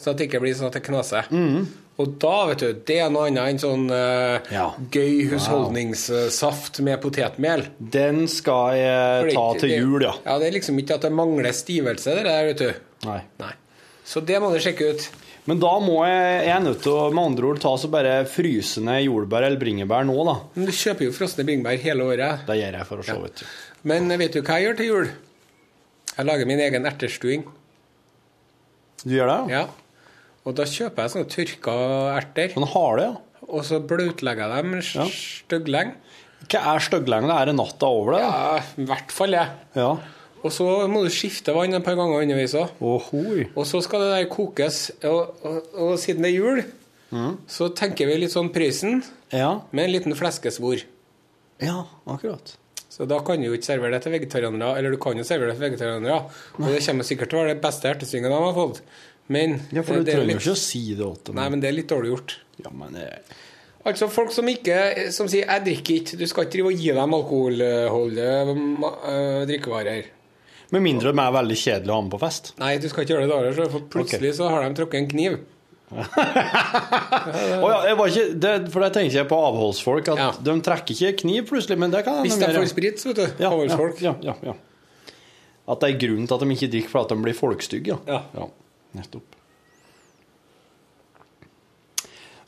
Så 0.00 0.14
det 0.16 0.26
ikke 0.28 0.40
blir 0.42 0.54
sånn 0.56 0.70
at 0.70 0.78
det 0.78 0.84
knaser. 0.86 1.26
Og 2.00 2.14
da, 2.18 2.30
vet 2.48 2.62
du, 2.64 2.70
det 2.88 2.96
er 3.04 3.10
noe 3.12 3.28
annet 3.28 3.52
enn 3.52 3.60
sånn 3.62 3.84
uh, 3.92 4.40
Ja. 4.50 4.70
gøy 4.90 5.28
husholdningssaft 5.30 6.80
med 6.82 7.00
potetmel. 7.04 7.66
Den 7.78 8.24
skal 8.28 8.74
jeg 8.80 9.34
ta 9.34 9.44
ikke- 9.52 9.60
til 9.60 9.70
jul, 9.76 10.02
ja. 10.02 10.14
Ja, 10.24 10.38
Det 10.38 10.48
er 10.48 10.56
liksom 10.58 10.78
ikke 10.80 10.94
at 10.94 11.02
det 11.02 11.12
mangler 11.12 11.52
stivelse, 11.52 12.14
det 12.16 12.24
der, 12.24 12.44
vet 12.46 12.58
du. 12.58 12.72
Nei. 13.06 13.20
Nei. 13.38 13.52
Så 14.04 14.20
det 14.24 14.40
må 14.42 14.50
du 14.52 14.58
sjekke 14.58 14.90
ut. 14.94 15.08
Men 15.46 15.58
da 15.60 15.70
må 15.82 15.98
jeg, 16.08 16.46
jeg 16.46 16.54
er 16.56 16.62
nødt 16.64 16.78
til 16.86 16.94
å 16.96 17.08
med 17.12 17.24
andre 17.28 17.48
ord 17.50 17.58
ta 17.60 17.74
så 17.76 17.90
bare 17.92 18.14
fryse 18.32 18.80
ned 18.80 19.02
jordbær 19.04 19.44
eller 19.44 19.60
bringebær 19.60 20.06
nå, 20.08 20.14
da. 20.24 20.38
Men 20.54 20.70
du 20.70 20.72
kjøper 20.72 21.04
jo 21.04 21.12
frosne 21.12 21.44
bringebær 21.44 21.76
hele 21.82 22.06
året. 22.08 22.46
Det 22.48 22.56
gjør 22.62 22.78
jeg 22.78 22.88
for 22.88 23.02
å 23.02 23.04
se, 23.04 23.12
Ja. 23.12 23.20
vet 23.26 23.42
du. 23.42 23.44
Men 23.84 24.08
vet 24.18 24.32
du 24.32 24.40
hva 24.40 24.56
jeg 24.56 24.64
gjør 24.70 24.76
til 24.78 24.86
jul? 24.86 25.10
Jeg 26.16 26.26
lager 26.30 26.46
min 26.48 26.60
egen 26.64 26.86
ertestuing. 26.88 27.44
Du 29.04 29.10
gjør 29.12 29.28
det? 29.28 29.52
Ja. 29.52 29.66
Og 30.46 30.54
da 30.56 30.64
kjøper 30.68 31.04
jeg 31.04 31.12
sånne 31.12 31.30
tørka 31.34 31.74
erter, 32.16 32.48
Sånn 32.56 32.68
harde, 32.72 33.02
ja. 33.10 33.44
og 33.48 33.64
så 33.68 33.80
bløtlegger 33.84 34.48
jeg 34.48 34.64
dem 34.64 34.74
Ja. 34.80 35.04
støggleng. 35.12 35.92
Hva 36.48 36.60
er 36.74 36.78
støgglengde? 36.84 37.32
Er 37.40 37.46
det 37.46 37.56
natta 37.56 37.86
over 37.88 38.12
det? 38.16 38.20
da? 38.20 38.32
Ja, 38.32 38.62
i 38.80 38.84
hvert 38.88 39.12
fall 39.12 39.32
ja 39.32 39.46
Ja. 39.76 39.98
Og 40.44 40.52
så 40.52 40.64
må 40.92 41.00
du 41.04 41.08
skifte 41.12 41.54
vann 41.56 41.72
et 41.72 41.84
par 41.86 41.96
ganger 41.96 42.20
underveis 42.26 42.52
òg. 42.60 42.74
Og 43.56 43.64
så 43.66 43.80
skal 43.84 44.02
det 44.04 44.10
der 44.12 44.26
kokes. 44.32 44.90
Og, 45.08 45.38
og, 45.42 45.70
og 45.86 45.94
siden 46.02 46.22
det 46.26 46.34
er 46.34 46.36
jul, 46.36 46.60
så 47.48 47.70
tenker 47.78 48.06
vi 48.10 48.18
litt 48.20 48.34
sånn 48.34 48.50
Prøysen 48.52 49.00
Ja. 49.32 49.60
med 49.72 49.84
en 49.86 49.92
liten 49.94 50.14
fleskesvor. 50.18 50.82
ja, 51.62 51.84
akkurat. 52.06 52.56
Så 52.94 53.06
da 53.10 53.18
kan 53.26 53.40
du 53.40 53.48
jo 53.48 53.54
ikke 53.56 53.66
servere 53.66 53.96
det 53.96 54.02
til 54.04 54.12
vegetarianere, 54.14 54.76
eller 54.78 54.90
du 54.94 54.98
kan 55.02 55.16
jo 55.18 55.24
servere 55.26 55.50
det 55.50 55.56
til 55.58 55.64
vegetarianere. 55.70 56.18
Og 56.60 56.68
det 56.70 56.82
kommer 56.86 57.02
sikkert 57.08 57.30
til 57.32 57.38
å 57.38 57.42
være 57.42 57.54
det 57.56 57.62
beste 57.64 57.88
ertestynget 57.90 58.30
de 58.30 58.36
har 58.44 58.54
fått. 58.54 58.82
Men 59.34 59.56
Ja, 59.72 59.82
for 59.82 59.94
eh, 59.96 59.98
du 59.98 60.04
det 60.04 60.12
er 60.14 60.20
trenger 60.20 60.36
jo 60.36 60.42
ikke 60.44 60.54
å 60.54 60.60
si 60.60 60.82
det 60.94 61.08
til 61.24 61.32
dem. 61.32 61.40
Nei, 61.40 61.48
men 61.50 61.60
det 61.64 61.68
er 61.70 61.74
litt 61.78 61.88
dårlig 61.90 62.12
gjort. 62.12 62.36
Ja, 62.62 62.70
men 62.70 62.94
eh, 63.00 63.34
Altså 63.84 64.06
folk 64.08 64.30
som 64.32 64.46
ikke 64.48 65.10
Som 65.12 65.28
sier 65.28 65.44
'jeg 65.44 65.64
drikker 65.64 65.94
ikke'. 65.94 66.18
Du 66.18 66.26
skal 66.26 66.44
ikke 66.44 66.52
drive 66.52 66.66
og 66.72 66.78
gi 66.78 66.88
dem 66.94 67.14
alkoholholdige 67.14 68.54
øh, 68.54 69.46
drikkevarer. 69.48 70.04
Med 70.74 70.82
mindre 70.82 71.12
de 71.14 71.22
er 71.22 71.34
veldig 71.36 71.56
kjedelige 71.60 71.92
å 71.94 71.98
ha 71.98 72.04
med 72.06 72.14
på 72.16 72.20
fest. 72.22 72.52
Nei, 72.58 72.72
du 72.82 72.88
skal 72.90 73.04
ikke 73.04 73.14
gjøre 73.14 73.26
det 73.28 73.56
da, 73.56 73.66
for 73.70 73.84
plutselig 73.92 74.32
så 74.40 74.48
har 74.50 74.64
de 74.66 74.78
trukket 74.80 75.00
en 75.04 75.10
kniv. 75.12 75.36
oh, 75.94 77.68
ja, 77.70 77.92
ikke, 77.94 78.24
det, 78.40 78.52
for 78.72 78.82
det 78.82 78.88
tenker 78.96 79.18
jeg 79.20 79.28
på 79.30 79.36
avholdsfolk, 79.38 80.08
at 80.14 80.18
Ja. 80.18 80.30
de 80.48 80.54
trekker 80.66 80.96
ikke 80.96 81.20
kniv 81.22 81.46
plutselig, 81.52 81.78
men 81.78 81.92
det 81.92 82.00
kan 82.06 82.22
Hvis 82.24 82.38
de 82.40 82.48
får 82.56 82.66
sprit, 82.72 82.98
så 82.98 83.12
vet 83.12 83.20
du. 83.20 83.26
ja, 83.44 83.50
Avholdsfolk. 83.52 84.00
Ja. 84.02 84.34
At 85.68 85.80
det 85.80 85.92
er 85.92 86.00
grunnen 86.00 86.26
til 86.28 86.34
at 86.36 86.42
de 86.42 86.56
ikke 86.56 86.70
drikker, 86.72 86.90
for 86.92 87.04
at 87.04 87.14
de 87.14 87.20
blir 87.22 87.36
folkstygge. 87.38 88.00
Ja. 88.10 88.22
Ja. 88.34 88.48
nettopp. 88.94 89.38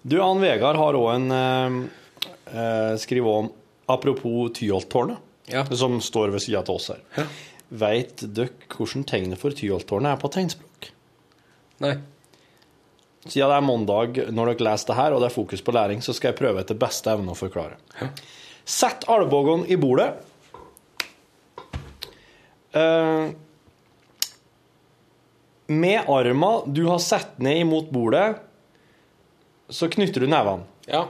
Du, 0.06 0.20
Ann 0.22 0.38
Vegard 0.40 0.76
har 0.78 0.94
òg 0.94 1.08
en 1.16 1.30
eh, 1.34 1.78
eh, 2.54 3.22
om 3.26 3.48
Apropos 3.90 4.50
Tyholttårnet, 4.54 5.18
Ja. 5.50 5.64
som 5.64 6.00
står 6.00 6.30
ved 6.34 6.42
sida 6.42 6.58
av 6.58 6.70
oss 6.70 6.88
her. 6.90 7.00
Ja. 7.16 7.24
Veit 7.68 8.22
dere 8.22 8.52
hvordan 8.70 9.06
tegnet 9.08 9.40
for 9.40 9.54
Tyholttårnet 9.56 10.14
er 10.14 10.20
på 10.22 10.30
tegnspråk? 10.34 10.90
Nei. 11.82 11.96
Siden 13.26 13.50
det 13.50 13.56
er 13.56 13.66
mandag 13.66 14.20
når 14.30 14.52
dere 14.52 14.68
leser 14.68 14.92
det 14.92 14.98
her, 15.00 15.14
og 15.14 15.22
det 15.22 15.30
er 15.30 15.34
fokus 15.34 15.64
på 15.66 15.74
læring, 15.74 16.02
så 16.04 16.14
skal 16.14 16.30
jeg 16.30 16.38
prøve 16.38 16.62
etter 16.62 16.78
beste 16.78 17.10
evne 17.10 17.34
å 17.34 17.38
forklare. 17.38 17.78
Sett 18.66 19.06
albuen 19.10 19.64
i 19.70 19.78
bordet. 19.80 20.12
Uh, 22.76 23.32
med 25.66 26.10
arma 26.12 26.50
du 26.66 26.84
har 26.86 27.00
satt 27.02 27.38
ned 27.42 27.64
imot 27.64 27.90
bordet, 27.90 28.36
så 29.66 29.88
knytter 29.90 30.22
du 30.22 30.30
nevene. 30.30 30.66
Ja. 30.86 31.08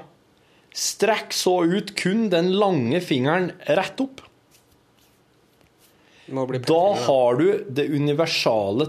Strekk 0.77 1.35
så 1.37 1.59
ut 1.69 1.93
kun 1.99 2.31
den 2.33 2.55
lange 2.57 3.03
fingeren 3.05 3.51
rett 3.69 4.01
opp. 4.01 4.23
Da 6.27 6.83
har 7.07 7.39
du 7.39 7.65
det 7.69 7.87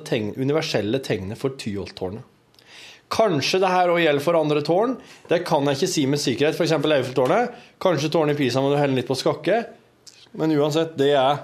tegn, 0.10 0.34
universelle 0.38 1.00
tegnet 1.00 1.38
for 1.38 1.54
Tyholttårnet. 1.60 2.24
Kanskje 3.14 3.62
det 3.64 3.70
her 3.72 3.92
òg 3.94 4.02
gjelder 4.02 4.24
for 4.24 4.36
andre 4.36 4.62
tårn. 4.66 4.98
Det 5.30 5.46
kan 5.48 5.68
jeg 5.70 5.78
ikke 5.78 5.92
si 5.94 6.06
med 6.10 6.20
sikkerhet. 6.20 6.58
F.eks. 6.58 6.74
Eiffeltårnet. 6.76 7.54
Kanskje 7.80 8.10
tårnet 8.12 8.36
i 8.36 8.42
Pisa 8.42 8.64
må 8.64 8.74
du 8.74 8.80
helle 8.80 8.98
litt 8.98 9.08
på 9.08 9.16
skakke. 9.16 9.62
Men 10.36 10.52
uansett, 10.58 10.98
det 11.00 11.14
er 11.16 11.40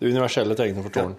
det 0.00 0.10
universelle 0.10 0.56
tegnet 0.58 0.82
for 0.82 0.96
tårn. 0.96 1.14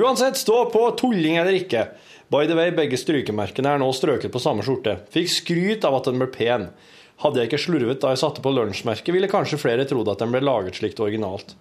Uansett, 0.00 0.38
stå 0.40 0.62
på 0.72 0.84
tulling 0.96 1.36
eller 1.36 1.58
ikke. 1.58 1.88
By 2.30 2.46
the 2.46 2.56
way, 2.56 2.70
begge 2.72 2.96
strykemerkene 3.00 3.74
er 3.74 3.82
nå 3.82 3.90
strøket 3.92 4.32
på 4.32 4.40
samme 4.40 4.64
skjorte. 4.64 5.00
Fikk 5.12 5.32
skryt 5.34 5.84
av 5.84 5.98
at 5.98 6.08
den 6.08 6.22
ble 6.22 6.30
pen. 6.32 6.68
Hadde 7.20 7.42
jeg 7.42 7.50
ikke 7.50 7.64
slurvet 7.66 8.00
da 8.00 8.14
jeg 8.14 8.22
satte 8.22 8.40
på 8.40 8.52
lunsjmerket, 8.54 9.12
ville 9.12 9.28
kanskje 9.28 9.58
flere 9.60 9.84
trodd 9.84 10.08
at 10.08 10.22
den 10.22 10.30
ble 10.32 10.40
laget 10.46 10.78
slikt 10.78 11.02
originalt. 11.04 11.52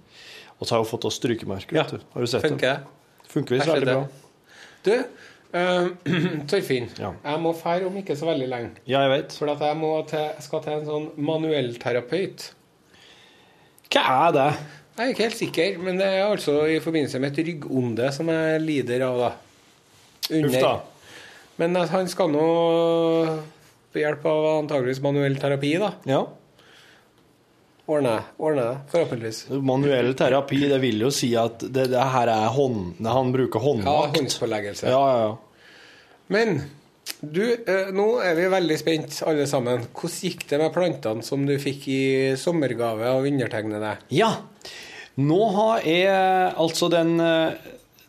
Og 0.59 0.67
så 0.67 0.75
har 0.75 0.83
jo 0.83 0.89
fått 0.89 1.07
oss 1.07 1.17
strykemerker. 1.19 1.79
Ja. 1.79 1.85
Har 1.87 2.25
du 2.25 2.27
sett 2.27 2.43
Funker 2.43 2.67
det? 2.67 3.29
Funker 3.31 3.55
visst 3.55 3.69
veldig 3.69 3.87
bra. 3.87 4.03
Du, 4.83 4.93
uh, 5.55 5.87
Torfinn. 6.51 6.89
Ja. 6.99 7.13
Jeg 7.23 7.43
må 7.43 7.53
fære 7.57 7.87
om 7.87 7.99
ikke 8.01 8.17
så 8.19 8.27
veldig 8.29 8.49
lenge. 8.51 8.73
Ja, 8.85 9.05
jeg 9.05 9.13
vet. 9.13 9.37
For 9.39 9.51
jeg, 9.51 9.77
til, 10.11 10.25
jeg 10.25 10.45
skal 10.47 10.65
til 10.65 10.75
en 10.75 10.87
sånn 10.89 11.07
manuellterapeut. 11.29 12.49
Hva 13.89 14.05
er 14.27 14.35
det? 14.35 14.49
Jeg 14.99 15.05
er 15.05 15.13
ikke 15.13 15.27
helt 15.29 15.39
sikker, 15.39 15.77
men 15.79 15.99
det 16.01 16.09
er 16.11 16.25
altså 16.25 16.57
i 16.67 16.81
forbindelse 16.83 17.21
med 17.23 17.31
et 17.31 17.47
ryggonde 17.47 18.09
som 18.11 18.27
jeg 18.33 18.59
lider 18.65 19.05
av, 19.07 19.21
da. 19.21 19.29
Uff 20.39 20.57
da. 20.59 20.73
Men 21.59 21.75
han 21.91 22.11
skal 22.11 22.29
nå 22.31 22.43
ved 23.93 24.03
hjelp 24.03 24.27
av 24.29 24.47
antageligvis 24.57 25.01
manuell 25.03 25.39
terapi, 25.39 25.71
da. 25.81 25.93
Ja. 26.09 26.19
Ordne 27.89 28.15
ordne 28.37 28.65
det, 28.67 28.79
forhåpentligvis. 28.91 29.37
Manuell 29.65 30.11
terapi, 30.17 30.59
det 30.69 30.77
vil 30.83 31.01
jo 31.07 31.09
si 31.13 31.31
at 31.39 31.63
det, 31.65 31.87
det 31.89 32.09
her 32.13 32.29
er 32.29 32.51
hånd... 32.53 32.99
Han 33.01 33.31
bruker 33.33 33.63
håndmakt. 33.63 33.89
Ja, 33.89 34.19
håndspåleggelse. 34.19 34.91
Ja, 34.93 34.99
ja, 35.09 35.23
ja. 35.25 35.31
Men 36.29 36.61
du, 37.19 37.41
eh, 37.65 37.89
nå 37.95 38.05
er 38.21 38.37
vi 38.37 38.45
veldig 38.53 38.77
spent 38.79 39.17
alle 39.27 39.47
sammen. 39.49 39.87
Hvordan 39.89 40.29
gikk 40.29 40.45
det 40.51 40.59
med 40.61 40.75
plantene 40.75 41.25
som 41.25 41.47
du 41.49 41.55
fikk 41.61 41.87
i 41.89 42.03
sommergave 42.37 43.09
av 43.09 43.25
undertegnede? 43.25 43.95
Ja. 44.13 44.29
Nå 45.19 45.39
har 45.57 45.89
jeg 45.89 46.53
altså 46.61 46.91
den 46.93 47.17
eh, 47.23 47.57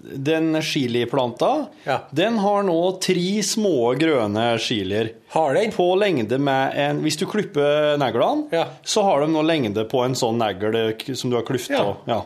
den 0.00 0.62
chiliplanta, 0.62 1.66
Ja. 1.84 1.98
den 2.10 2.38
har 2.38 2.62
nå 2.62 2.76
tre 3.02 3.42
små 3.42 3.94
grønne 4.00 4.58
chilier. 4.58 5.10
Har 5.34 5.54
den? 5.54 5.72
På 5.72 5.94
lengde 5.98 6.38
med 6.38 6.72
en 6.76 7.02
Hvis 7.02 7.18
du 7.18 7.26
klipper 7.26 7.98
neglene, 7.98 8.48
Ja. 8.52 8.66
så 8.82 9.02
har 9.04 9.20
de 9.20 9.26
nå 9.32 9.42
lengde 9.44 9.84
på 9.88 10.04
en 10.04 10.14
sånn 10.14 10.38
negl 10.38 10.74
eh, 10.74 11.14
som 11.14 11.30
du 11.30 11.36
har 11.36 11.44
klyfta. 11.44 11.72
Ja. 11.76 11.96
Ja. 12.06 12.22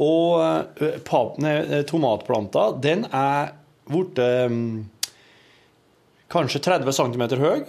Og 0.00 0.40
eh, 0.80 0.98
pap, 1.04 1.36
eh, 1.44 1.82
tomatplanta, 1.82 2.80
den 2.80 3.04
er 3.12 3.52
blitt 3.86 4.18
um, 4.18 4.88
kanskje 6.30 6.60
30 6.64 6.92
cm 6.92 7.28
høy, 7.38 7.64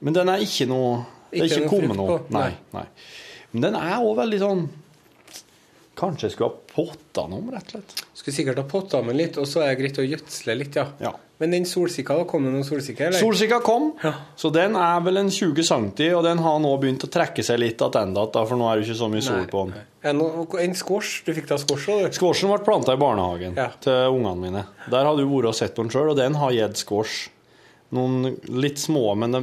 men 0.00 0.12
den 0.16 0.28
er 0.28 0.42
ikke 0.42 0.66
noe 0.66 1.04
Ikke 1.32 1.44
ikke 1.60 1.68
kommet 1.68 1.96
noe. 1.96 2.20
Nei, 2.32 2.50
nei. 2.72 2.84
Men 3.52 3.62
den 3.62 3.74
er 3.76 3.98
òg 4.00 4.16
veldig 4.18 4.38
sånn 4.40 4.68
Kanskje 5.98 6.28
jeg 6.28 6.36
skulle 6.36 6.52
ha 6.52 6.66
potta 6.70 7.24
den 7.26 7.32
om, 7.40 7.48
rett 7.50 7.72
og 7.74 7.80
slett. 7.80 8.02
Skulle 8.14 8.36
sikkert 8.36 8.60
ha 8.60 8.66
potta 8.70 9.00
den 9.02 9.16
litt, 9.18 9.38
og 9.42 9.48
så 9.50 9.64
er 9.64 9.72
det 9.74 9.80
greit 9.80 9.98
å 9.98 10.04
gjødsle 10.06 10.54
litt, 10.60 10.76
ja. 10.78 10.84
Ja. 11.02 11.10
Men 11.38 11.52
den 11.54 11.66
solsikka, 11.70 12.16
da? 12.18 12.24
Kom 12.26 12.44
det 12.46 12.50
noen 12.54 12.64
solsikker? 12.66 13.08
eller? 13.08 13.18
Solsikka 13.22 13.60
kom, 13.62 13.92
Ja. 14.02 14.12
så 14.38 14.50
den 14.54 14.74
er 14.78 15.00
vel 15.06 15.16
en 15.20 15.28
20 15.30 15.62
cm, 15.66 16.14
og 16.16 16.22
den 16.26 16.38
har 16.42 16.58
nå 16.62 16.70
begynt 16.82 17.02
å 17.06 17.10
trekke 17.10 17.42
seg 17.46 17.58
litt 17.58 17.78
tilbake, 17.78 18.46
for 18.48 18.56
nå 18.58 18.66
er 18.72 18.78
det 18.80 18.86
ikke 18.88 18.98
så 18.98 19.08
mye 19.10 19.22
sol 19.26 19.46
på 19.50 19.64
den. 19.66 19.74
Er 20.02 20.62
En 20.64 20.74
squash? 20.74 21.22
Du 21.26 21.32
fikk 21.34 21.46
da 21.48 21.56
squash 21.58 21.86
òg, 21.88 22.06
du? 22.06 22.10
Squashen 22.18 22.50
ble 22.50 22.58
planta 22.64 22.92
i 22.94 22.96
barnehagen 22.96 23.56
Ja. 23.56 23.68
til 23.80 23.92
ungene 24.14 24.36
mine. 24.38 24.64
Der 24.90 25.04
hadde 25.04 25.18
du 25.18 25.26
vært 25.26 25.48
og 25.48 25.54
sett 25.54 25.74
den 25.76 25.88
sjøl, 25.90 26.10
og 26.10 26.16
den 26.16 26.34
har 26.34 26.50
gitt 26.52 26.76
squash. 26.76 27.28
Noen 27.92 28.36
litt 28.48 28.76
små, 28.78 29.16
men 29.16 29.32
de, 29.32 29.42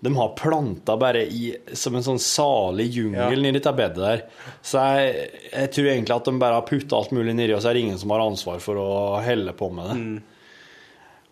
de 0.00 0.12
har 0.14 0.28
planta 0.38 0.94
bare 1.00 1.24
i, 1.26 1.48
som 1.74 1.96
en 1.98 2.04
sånn 2.06 2.20
salig 2.22 2.86
jungel 2.94 3.32
Ja. 3.34 3.40
nedi 3.42 3.58
dette 3.58 3.72
bedet 3.74 3.98
der. 3.98 4.20
Så 4.62 4.78
jeg, 4.78 5.30
jeg 5.50 5.70
tror 5.74 5.88
egentlig 5.90 6.14
at 6.16 6.24
de 6.30 6.34
bare 6.38 6.54
har 6.60 6.66
putta 6.68 6.96
alt 7.00 7.10
mulig 7.16 7.34
nedi, 7.34 7.52
og 7.56 7.62
så 7.64 7.70
er 7.72 7.74
det 7.74 7.82
ingen 7.88 7.98
som 7.98 8.10
har 8.14 8.22
ansvar 8.22 8.60
for 8.62 8.78
å 8.78 8.90
helle 9.24 9.52
på 9.58 9.70
med 9.74 9.90
det. 9.90 9.96
Mm. 9.98 10.22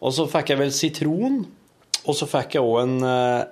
Og 0.03 0.13
så 0.13 0.27
fikk 0.29 0.51
jeg 0.51 0.59
vel 0.65 0.73
sitron, 0.75 1.39
og 2.07 2.15
så 2.19 2.27
fikk 2.29 2.59
jeg 2.59 2.67
òg 2.67 2.83
en 2.83 2.97
uh, 3.07 3.45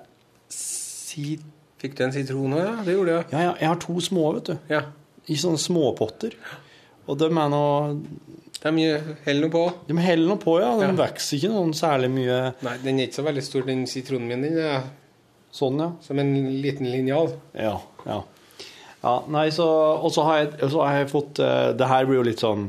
sit... 0.51 1.41
Fikk 1.81 1.95
du 1.99 2.03
en 2.05 2.13
sitron 2.15 2.53
òg, 2.55 2.61
ja? 2.63 2.75
Det 2.85 2.93
gjorde 2.95 3.15
du, 3.15 3.17
ja. 3.35 3.41
Ja, 3.47 3.55
jeg 3.61 3.67
har 3.71 3.79
to 3.83 3.95
små, 4.03 4.27
vet 4.37 4.51
du. 4.51 4.55
ja. 4.71 4.83
I 5.31 5.35
sånne 5.41 5.57
småpotter. 5.57 6.35
Og 7.09 7.17
de 7.17 7.25
er 7.31 7.49
nå 7.49 7.61
De 8.61 8.69
holder 9.25 9.39
noe 9.41 9.49
på. 9.53 9.63
De 9.89 9.95
heller 9.97 10.27
noe 10.29 10.37
på, 10.41 10.53
ja. 10.61 10.69
De 10.77 10.85
Ja. 10.85 10.91
vokser 10.99 11.37
ikke 11.39 11.49
noen 11.53 11.73
særlig 11.77 12.11
mye 12.13 12.37
Nei, 12.65 12.75
den 12.83 12.99
er 12.99 13.07
ikke 13.07 13.17
så 13.21 13.25
veldig 13.25 13.43
stor, 13.47 13.65
den 13.65 13.83
sitronen 13.89 14.27
min. 14.29 14.43
Den 14.45 14.57
er 14.61 14.83
sånn, 15.55 15.79
ja. 15.79 15.89
som 16.03 16.19
en 16.19 16.33
liten 16.61 16.89
linjal. 16.91 17.31
Ja, 17.55 17.77
ja. 18.05 18.17
ja 19.05 19.13
nei, 19.31 19.45
så 19.55 19.65
Og 20.03 20.11
så 20.11 20.25
har, 20.27 20.41
jeg- 20.43 20.69
så 20.73 20.81
har 20.83 20.97
jeg 20.99 21.09
fått 21.13 21.39
eh, 21.39 21.71
Det 21.77 21.87
her 21.87 22.05
blir 22.09 22.19
jo 22.19 22.25
litt 22.27 22.41
sånn 22.43 22.67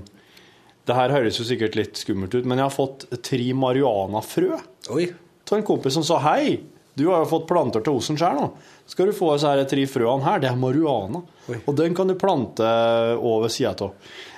Det 0.86 0.94
her 0.94 1.10
høres 1.10 1.38
jo 1.40 1.44
sikkert 1.48 1.74
litt 1.74 1.98
skummelt 1.98 2.34
ut, 2.36 2.44
men 2.46 2.58
jeg 2.62 2.68
har 2.68 2.74
fått 2.76 3.08
tre 3.26 3.48
marihuanafrø 3.58 4.52
av 5.50 5.58
en 5.58 5.62
kompis 5.66 5.94
som 5.98 6.04
sa 6.06 6.18
hei. 6.22 6.60
Du 6.96 7.08
har 7.10 7.24
jo 7.24 7.28
fått 7.30 7.48
planter 7.50 7.82
til 7.84 7.98
osen 7.98 8.16
sjøl 8.16 8.38
nå. 8.38 8.46
Skal 8.88 9.10
du 9.10 9.12
få 9.12 9.32
disse 9.34 9.50
her 9.50 9.64
tre 9.68 9.82
frøene 9.90 10.24
her? 10.24 10.38
Det 10.40 10.48
er 10.48 10.56
marihuana. 10.56 11.20
Og 11.66 11.74
den 11.76 11.92
kan 11.94 12.06
du 12.08 12.14
plante 12.18 12.64
over 13.18 13.50
sida 13.52 13.74
av. 13.84 13.92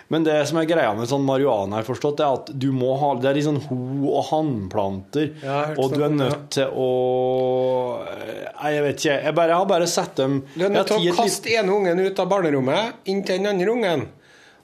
Men 0.09 0.25
det 0.25 0.37
som 0.49 0.57
er 0.57 0.69
greia 0.69 0.93
med 0.97 1.09
sånn 1.11 1.25
marihuana, 1.27 1.83
er 1.83 2.23
at 2.25 2.53
du 2.57 2.71
må 2.73 2.95
ha 2.97 3.11
Det 3.21 3.29
er 3.29 3.37
litt 3.37 3.45
sånn 3.45 3.61
ho- 3.67 4.13
og 4.17 4.23
hannplanter, 4.31 5.35
Ja, 5.43 5.59
og 5.77 5.93
du 5.93 6.05
er 6.05 6.15
nødt 6.15 6.47
til 6.57 6.71
å 6.73 6.87
Nei, 8.09 8.71
jeg 8.75 8.85
vet 8.87 9.03
ikke. 9.03 9.17
Jeg, 9.27 9.35
bare, 9.37 9.53
jeg 9.53 9.59
har 9.61 9.69
bare 9.69 9.91
sett 9.91 10.15
dem 10.17 10.39
Du 10.55 10.65
er 10.65 10.73
nødt 10.73 10.89
til 10.89 11.11
å 11.13 11.17
kaste 11.19 11.53
ene 11.53 11.75
ungen 11.77 12.01
ut 12.01 12.23
av 12.25 12.31
barnerommet 12.33 13.11
inn 13.13 13.21
til 13.23 13.39
den 13.43 13.51
andre 13.53 13.75
ungen. 13.75 14.07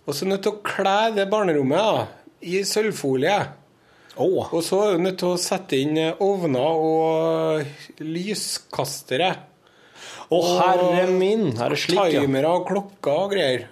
Og 0.05 0.15
så 0.15 0.25
er 0.25 0.29
du 0.29 0.33
nødt 0.35 0.47
til 0.47 0.57
å 0.57 0.63
kle 0.65 0.97
det 1.17 1.29
barnerommet 1.33 1.79
da, 1.79 2.07
i 2.45 2.65
sølvfolie. 2.69 3.37
Oh. 4.17 4.49
Og 4.53 4.61
så 4.63 4.81
er 4.85 4.97
du 4.97 5.05
nødt 5.07 5.21
til 5.23 5.33
å 5.35 5.41
sette 5.41 5.79
inn 5.81 5.97
eh, 5.99 6.21
ovner 6.23 6.83
og 6.89 8.03
lyskastere. 8.05 9.31
Å, 10.33 10.41
herre 10.59 11.07
min! 11.13 11.51
Er 11.59 11.75
det 11.75 11.81
slik, 11.83 12.01
ja? 12.15 12.23
Timere 12.25 12.53
og 12.55 12.67
klokker 12.69 13.25
og 13.27 13.33
greier. 13.35 13.67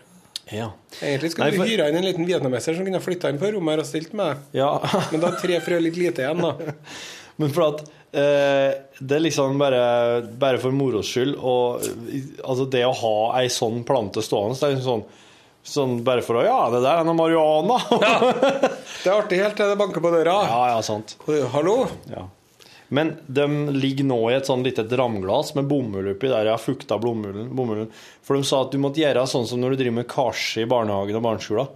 Ja. 0.53 0.68
Egentlig 1.00 1.32
skulle 1.32 1.48
Nei, 1.50 1.57
du 1.59 1.70
hyra 1.72 1.88
inn 1.90 1.98
en 2.00 2.07
liten 2.07 2.28
vietnameser 2.28 2.76
som 2.76 2.86
kunne 2.86 3.00
flytta 3.03 3.30
inn 3.32 3.40
på 3.40 3.50
rommet 3.55 3.76
her 3.76 3.82
og 3.84 3.88
stilt 3.88 4.12
med. 4.18 4.44
Ja. 4.57 4.70
Men 5.12 5.24
da 5.24 5.32
er 5.32 5.40
tre 5.40 5.59
frø 5.64 5.80
litt 5.82 5.98
lite 6.00 6.24
igjen, 6.26 6.42
da. 6.44 6.76
Men 7.40 7.53
for 7.57 7.64
at 7.70 7.80
eh, 8.12 8.74
det 9.00 9.16
er 9.16 9.24
liksom 9.24 9.57
bare, 9.61 9.82
bare 10.38 10.61
for 10.61 10.74
moros 10.76 11.09
skyld 11.09 11.38
og 11.40 11.80
altså 12.44 12.66
det 12.70 12.84
å 12.84 12.92
ha 13.00 13.14
ei 13.40 13.48
sånn 13.50 13.80
plante 13.88 14.20
stående, 14.22 14.59
det 14.61 14.68
er 14.68 14.74
liksom 14.76 14.90
sånn, 14.90 15.07
sånn 15.72 15.96
bare 16.05 16.22
for 16.26 16.42
å 16.42 16.44
Ja, 16.44 16.59
det 16.74 16.82
der 16.84 17.00
er 17.00 17.09
noe 17.09 17.16
marihuana! 17.16 17.80
Det 19.03 19.09
er 19.11 19.16
artig 19.16 19.40
helt 19.40 19.57
til 19.59 19.72
det 19.72 19.78
banker 19.80 20.05
på 20.05 20.12
døra. 20.12 20.36
ja, 20.46 20.61
ja, 20.74 20.82
sant. 20.86 21.16
Hallo? 21.57 21.80
Ja. 22.12 22.28
Men 22.93 23.14
de 23.24 23.47
ligger 23.72 24.05
nå 24.05 24.18
i 24.28 24.34
et 24.36 24.49
sånn 24.49 24.64
lite 24.66 24.84
dramglass 24.84 25.55
med 25.57 25.64
bomull 25.70 26.11
oppi 26.12 26.28
der 26.28 26.45
jeg 26.45 26.53
har 26.53 26.61
fukta 26.61 26.99
bomullen. 27.01 27.88
For 28.20 28.36
de 28.36 28.45
sa 28.45 28.66
at 28.66 28.74
du 28.74 28.80
måtte 28.82 29.01
gjøre 29.01 29.24
sånn 29.30 29.47
som 29.49 29.62
når 29.62 29.72
du 29.72 29.80
driver 29.80 29.97
med 30.03 30.11
karse 30.12 30.61
i 30.61 30.68
barnehagen 30.68 31.16
og 31.16 31.24
barneskolen. 31.24 31.70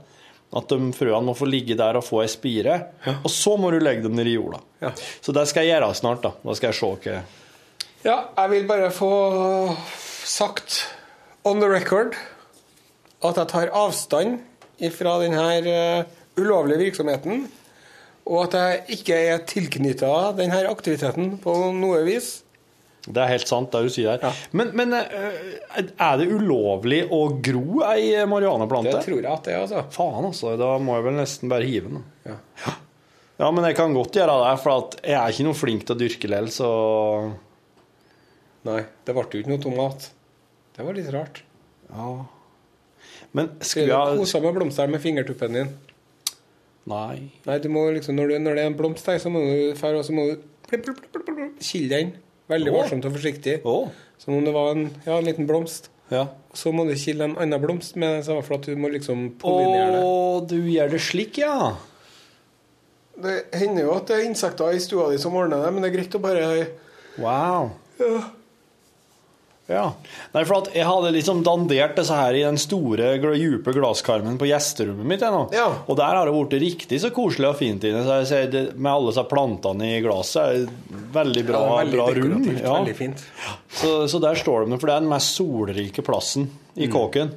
At 0.56 0.68
de 0.70 0.92
frøene 0.94 1.26
må 1.26 1.34
få 1.36 1.48
ligge 1.48 1.74
der 1.78 1.96
og 1.98 2.04
få 2.06 2.20
ei 2.22 2.28
spire, 2.30 2.76
og 3.16 3.30
så 3.32 3.56
må 3.58 3.72
du 3.74 3.80
legge 3.82 4.04
dem 4.04 4.14
ned 4.16 4.28
i 4.30 4.36
jorda. 4.36 4.60
Ja. 4.84 4.92
Så 5.24 5.34
det 5.34 5.46
skal 5.50 5.66
jeg 5.66 5.74
gjøre 5.74 5.88
snart. 5.98 6.22
Da 6.22 6.34
Da 6.44 6.54
skal 6.54 6.70
jeg 6.70 6.78
se 6.78 6.92
hva 6.92 7.16
Ja, 8.06 8.18
jeg 8.36 8.52
vil 8.52 8.68
bare 8.68 8.92
få 8.94 9.10
sagt 10.28 10.84
on 11.44 11.60
the 11.64 11.68
record 11.70 12.14
at 13.24 13.40
jeg 13.40 13.48
tar 13.50 13.72
avstand 13.74 14.42
fra 14.92 15.16
denne 15.22 16.04
ulovlige 16.36 16.84
virksomheten, 16.84 17.46
og 18.26 18.42
at 18.48 18.56
jeg 18.58 18.98
ikke 18.98 19.20
er 19.30 19.44
tilknytta 19.46 20.12
denne 20.38 20.64
aktiviteten 20.70 21.36
på 21.42 21.54
noe 21.76 22.02
vis. 22.06 22.40
Det 23.06 23.22
er 23.22 23.30
helt 23.30 23.46
sant, 23.46 23.70
det 23.70 23.86
du 23.86 23.92
sier 23.94 24.16
her. 24.16 24.24
Ja. 24.26 24.48
Men, 24.58 24.72
men 24.74 24.94
eh, 24.98 25.36
er 25.78 26.16
det 26.18 26.26
ulovlig 26.26 27.04
å 27.14 27.20
gro 27.38 27.84
ei 27.86 28.10
marihuanaplante? 28.26 28.96
Det 28.96 29.04
tror 29.06 29.20
jeg 29.20 29.30
at 29.30 29.46
det 29.46 29.54
er, 29.54 29.62
altså. 29.62 29.84
Faen, 29.94 30.26
altså. 30.26 30.56
Da 30.58 30.72
må 30.82 30.98
jeg 30.98 31.06
vel 31.06 31.16
nesten 31.20 31.52
bare 31.52 31.68
hive 31.70 31.92
den. 31.92 32.02
Ja. 32.26 32.40
Ja, 33.36 33.50
men 33.52 33.66
jeg 33.68 33.76
kan 33.76 33.94
godt 33.94 34.16
gjøre 34.16 34.34
det, 34.42 34.52
for 34.62 34.72
at 34.80 34.94
jeg 35.04 35.16
er 35.20 35.34
ikke 35.34 35.46
noe 35.46 35.58
flink 35.58 35.84
til 35.84 35.94
å 35.94 36.00
dyrke 36.00 36.30
likevel, 36.30 36.48
så 36.54 36.70
Nei, 38.66 38.80
det 39.06 39.14
ble 39.14 39.22
jo 39.30 39.42
ikke 39.44 39.52
noe 39.52 39.62
tomat. 39.62 40.08
Det 40.74 40.82
var 40.82 40.96
litt 40.96 41.10
rart. 41.14 41.44
Ja. 41.92 42.08
Men 43.36 43.52
skulle 43.60 43.92
jeg 43.92 44.18
Kosa 44.18 44.40
med 44.42 44.56
blomstene 44.56 44.96
med 44.96 45.04
fingertuppen 45.04 45.54
din? 45.54 45.70
Nei. 46.86 47.32
Nei, 47.46 47.56
du 47.62 47.68
må 47.72 47.88
liksom, 47.94 48.14
når, 48.18 48.30
du, 48.30 48.38
når 48.44 48.58
det 48.58 48.62
er 48.62 48.70
en 48.70 48.78
blomst 48.78 49.08
der, 49.08 49.18
så 49.22 49.32
må 49.32 49.42
du 49.42 49.74
fære, 49.78 49.98
og 50.00 50.06
så 50.06 50.14
må 50.14 50.28
du 50.30 50.44
kille 51.58 51.90
den. 51.90 52.14
Veldig 52.46 52.72
varsomt 52.74 53.08
og 53.08 53.16
forsiktig. 53.16 53.58
Oh. 53.66 53.88
Som 54.22 54.36
om 54.38 54.46
det 54.46 54.54
var 54.54 54.76
en, 54.76 54.88
ja, 55.06 55.16
en 55.18 55.26
liten 55.26 55.48
blomst. 55.48 55.90
Ja. 56.12 56.28
Så 56.54 56.70
må 56.70 56.84
du 56.86 56.94
kille 56.94 57.26
en 57.26 57.34
annen 57.42 57.62
blomst 57.62 57.98
med 57.98 58.20
den 58.20 58.24
samme, 58.28 58.44
for 58.46 58.60
at 58.60 58.68
du 58.68 58.78
må 58.78 58.90
liksom 58.92 59.32
pollinere 59.42 59.96
det. 59.96 60.04
Å, 60.06 60.40
du 60.46 60.58
gjør 60.70 60.94
det 60.94 61.02
slik, 61.02 61.40
ja. 61.42 61.74
Det 63.16 63.36
hender 63.56 63.88
jo 63.88 63.96
at 63.96 64.10
det 64.10 64.20
er 64.20 64.28
insekter 64.28 64.76
i 64.76 64.82
stua 64.82 65.08
di 65.10 65.18
som 65.20 65.34
ordner 65.34 65.64
det, 65.64 65.72
men 65.74 65.82
det 65.82 65.90
er 65.90 65.96
greit 65.98 66.18
å 66.18 66.22
bare 66.22 66.50
Wow. 67.16 67.70
ja. 67.98 68.18
Ja. 69.66 69.86
Nei, 70.30 70.42
for 70.46 70.60
at 70.60 70.68
jeg 70.76 70.86
hadde 70.86 71.10
liksom 71.16 71.40
dandert 71.46 71.96
disse 71.98 72.14
her 72.14 72.36
i 72.38 72.44
den 72.44 72.58
store, 72.60 73.16
dype 73.18 73.72
glasskarmen 73.74 74.36
på 74.38 74.46
gjesterommet 74.46 75.08
mitt. 75.10 75.24
Ja. 75.56 75.66
Og 75.86 75.98
der 75.98 76.14
har 76.14 76.28
det 76.28 76.34
blitt 76.36 76.62
riktig 76.62 77.00
så 77.02 77.10
koselig 77.14 77.50
og 77.50 77.58
fint 77.58 77.86
inne. 77.86 78.04
Så 78.06 78.20
jeg 78.20 78.28
ser 78.30 78.76
med 78.76 78.92
alle 78.92 79.10
disse 79.10 79.26
plantene 79.26 79.88
i 79.96 80.04
glasset. 80.04 80.70
Veldig 81.16 81.46
bra, 81.48 81.64
Ja, 81.64 81.80
veldig 81.80 81.98
bra 81.98 82.06
rom. 82.20 82.46
Ja. 82.54 82.76
Veldig 82.76 82.94
fint. 82.98 83.24
Så, 83.74 83.96
så 84.12 84.22
der 84.22 84.38
står 84.38 84.68
de, 84.68 84.78
for 84.78 84.86
det 84.86 84.94
er 84.94 85.02
den 85.04 85.10
mest 85.10 85.34
solrike 85.34 86.06
plassen 86.06 86.46
i 86.78 86.86
kåken. 86.92 87.34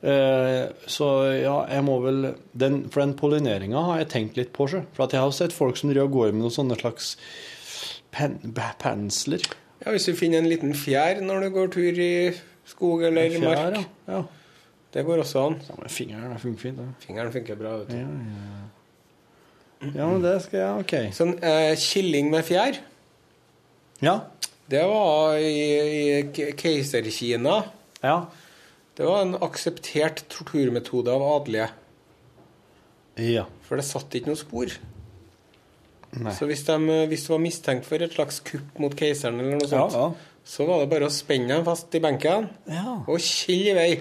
Eh, 0.00 0.70
så 0.88 1.08
ja, 1.36 1.56
jeg 1.68 1.84
må 1.84 1.98
vel 2.00 2.22
den, 2.56 2.86
For 2.88 3.02
den 3.02 3.12
pollineringa 3.18 3.82
har 3.90 3.98
jeg 4.00 4.12
tenkt 4.14 4.38
litt 4.40 4.54
på, 4.56 4.70
sjø. 4.70 4.84
For 4.96 5.08
at 5.08 5.16
jeg 5.16 5.24
har 5.26 5.34
sett 5.36 5.56
folk 5.56 5.76
som 5.80 5.90
driver 5.90 6.06
og 6.08 6.14
går 6.14 6.30
med 6.36 6.44
noen 6.46 6.54
sånne 6.54 6.78
slags 6.80 7.16
pen, 8.14 8.38
pensler. 8.80 9.44
Ja, 9.84 9.90
Hvis 9.94 10.04
du 10.10 10.14
finner 10.16 10.38
en 10.42 10.48
liten 10.50 10.74
fjær 10.76 11.20
når 11.24 11.46
du 11.46 11.50
går 11.54 11.70
tur 11.72 12.00
i 12.04 12.10
skog 12.68 13.02
eller 13.08 13.30
Fjær, 13.32 13.44
mark, 13.46 13.78
ja. 14.06 14.18
ja. 14.18 14.22
det 14.94 15.04
går 15.06 15.22
også 15.22 15.46
an. 15.48 15.56
Ja, 15.68 15.76
men 15.78 15.88
fingeren 15.92 16.38
funker 16.42 16.60
fint, 16.66 16.78
det. 16.82 16.88
Fingeren 17.06 17.32
funker 17.32 17.56
bra. 17.58 17.76
vet 17.80 17.88
du. 17.88 17.96
Ja, 17.96 18.02
ja. 19.86 19.92
ja, 19.94 20.10
men 20.12 20.20
det 20.26 20.34
skal 20.44 20.60
jeg 20.60 20.84
OK. 20.84 20.94
Sånn 21.16 21.32
eh, 21.40 21.72
killing 21.80 22.28
med 22.34 22.44
fjær, 22.48 22.76
Ja. 24.04 24.18
det 24.70 24.84
var 24.88 25.36
i, 25.40 25.56
i 26.28 26.52
keiserkina. 26.60 27.62
Ja. 28.04 28.18
Det 28.96 29.08
var 29.08 29.22
en 29.24 29.34
akseptert 29.40 30.26
torturmetode 30.32 31.12
av 31.12 31.24
adelige. 31.40 31.70
ja. 33.20 33.46
For 33.64 33.78
det 33.80 33.84
satt 33.86 34.12
ikke 34.18 34.32
noe 34.32 34.38
spor. 34.40 34.72
Nei. 36.18 36.32
Så 36.34 36.48
hvis, 36.50 36.64
de, 36.66 37.00
hvis 37.10 37.24
du 37.26 37.34
var 37.34 37.42
mistenkt 37.42 37.86
for 37.86 38.02
et 38.02 38.14
slags 38.14 38.40
kupp 38.46 38.78
mot 38.82 38.94
keiseren, 38.98 39.38
eller 39.38 39.60
noe 39.60 39.70
sånt, 39.70 39.94
ja. 39.94 40.38
så 40.42 40.66
var 40.66 40.82
det 40.82 40.88
bare 40.90 41.06
å 41.06 41.14
spenne 41.14 41.52
dem 41.52 41.66
fast 41.66 41.94
i 41.94 42.02
benken 42.02 42.48
ja. 42.66 42.96
og 43.04 43.20
kille 43.22 43.70
i 43.70 43.76
vei. 43.76 43.92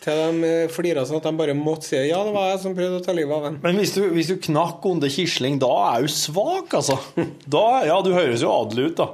Til 0.00 0.16
de 0.16 0.48
eh, 0.48 0.68
flira 0.72 1.02
sånn 1.04 1.18
at 1.20 1.26
de 1.28 1.32
bare 1.36 1.54
måtte 1.56 1.90
si 1.90 1.98
ja, 1.98 2.20
det 2.24 2.32
var 2.32 2.52
jeg 2.54 2.60
som 2.62 2.76
prøvde 2.76 3.00
å 3.00 3.04
ta 3.04 3.12
livet 3.16 3.36
av 3.36 3.48
ham. 3.48 3.58
Men 3.64 3.80
hvis 3.80 3.92
du, 3.96 4.02
hvis 4.14 4.30
du 4.32 4.38
knakk 4.48 4.86
under 4.88 5.12
Quisling, 5.12 5.58
da 5.60 5.72
er 5.90 6.06
du 6.06 6.12
svak, 6.12 6.72
altså. 6.78 6.96
Da, 7.44 7.64
ja, 7.88 7.98
du 8.04 8.14
høres 8.16 8.44
jo 8.44 8.52
adelig 8.54 8.92
ut, 8.92 9.02
da. 9.02 9.08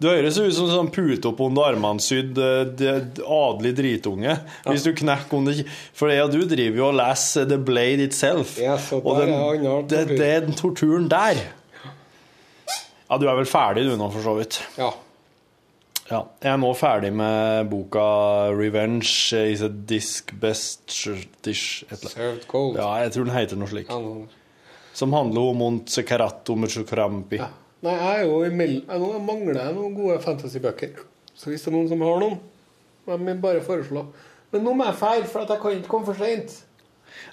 Du 0.00 0.08
høres 0.08 0.38
ut 0.40 0.54
som 0.56 0.68
sånn 0.70 0.88
pute 0.92 1.28
opp 1.30 1.40
under 1.44 1.68
armene 1.68 2.00
sydd 2.00 2.38
eh, 2.40 3.00
adelig 3.20 3.74
dritunge. 3.76 4.38
Hvis 4.64 4.86
du 4.86 4.92
knekker 4.96 5.38
under 5.40 5.60
For 5.96 6.12
jeg 6.12 6.24
og 6.24 6.32
du 6.32 6.44
driver 6.48 6.80
jo 6.80 6.86
og 6.90 6.98
leser 7.00 7.48
The 7.50 7.58
Blade 7.60 8.06
Itself. 8.08 8.56
Ja, 8.62 8.78
så 8.80 9.02
og 9.02 9.20
den, 9.20 9.34
er 9.34 9.48
annen 9.50 9.88
det, 9.90 10.04
det 10.16 10.30
er 10.38 10.46
den 10.46 10.56
torturen 10.56 11.10
der. 11.12 11.42
Ja, 13.06 13.18
du 13.20 13.28
er 13.28 13.36
vel 13.38 13.48
ferdig 13.48 13.84
du 13.86 13.92
nå, 13.98 14.08
for 14.14 14.24
så 14.24 14.36
vidt. 14.38 14.60
Ja. 14.80 14.94
Ja, 16.06 16.20
jeg 16.38 16.52
er 16.52 16.58
nå 16.62 16.68
ferdig 16.78 17.10
med 17.18 17.66
boka 17.70 18.06
'Revenge 18.54 19.10
is 19.50 19.62
a 19.62 19.68
disc 19.68 20.30
best 20.40 20.94
dish'. 21.42 21.82
Served 21.90 22.46
cold. 22.46 22.78
Ja, 22.78 22.92
jeg 23.02 23.12
tror 23.16 23.26
den 23.26 23.34
heter 23.34 23.58
noe 23.58 23.70
slik. 23.70 23.90
Som 24.94 25.12
handler 25.12 25.50
om 25.50 25.58
Montsekarato 25.60 26.54
Muchukrampi. 26.54 27.42
Ja. 27.42 27.50
Nei, 27.84 27.92
jeg 27.92 28.20
er 28.20 28.24
jo 28.24 28.38
imellom 28.46 29.10
jeg 29.12 29.24
mangler 29.26 29.58
jeg 29.60 29.74
noen 29.76 29.96
gode 29.96 30.16
fantasybøker. 30.24 31.02
Så 31.36 31.50
hvis 31.52 31.66
det 31.66 31.70
er 31.70 31.76
noen 31.76 31.90
som 31.90 32.04
har 32.06 32.22
noen, 32.22 32.38
må 33.06 33.18
de 33.20 33.34
bare 33.42 33.60
foreslå. 33.64 34.06
Men 34.54 34.64
nå 34.64 34.72
må 34.78 34.86
jeg 34.88 34.98
feire, 35.00 35.26
for 35.28 35.44
at 35.44 35.52
jeg 35.52 35.62
kan 35.62 35.76
ikke 35.76 35.90
komme 35.92 36.08
for 36.08 36.18
seint. 36.18 36.54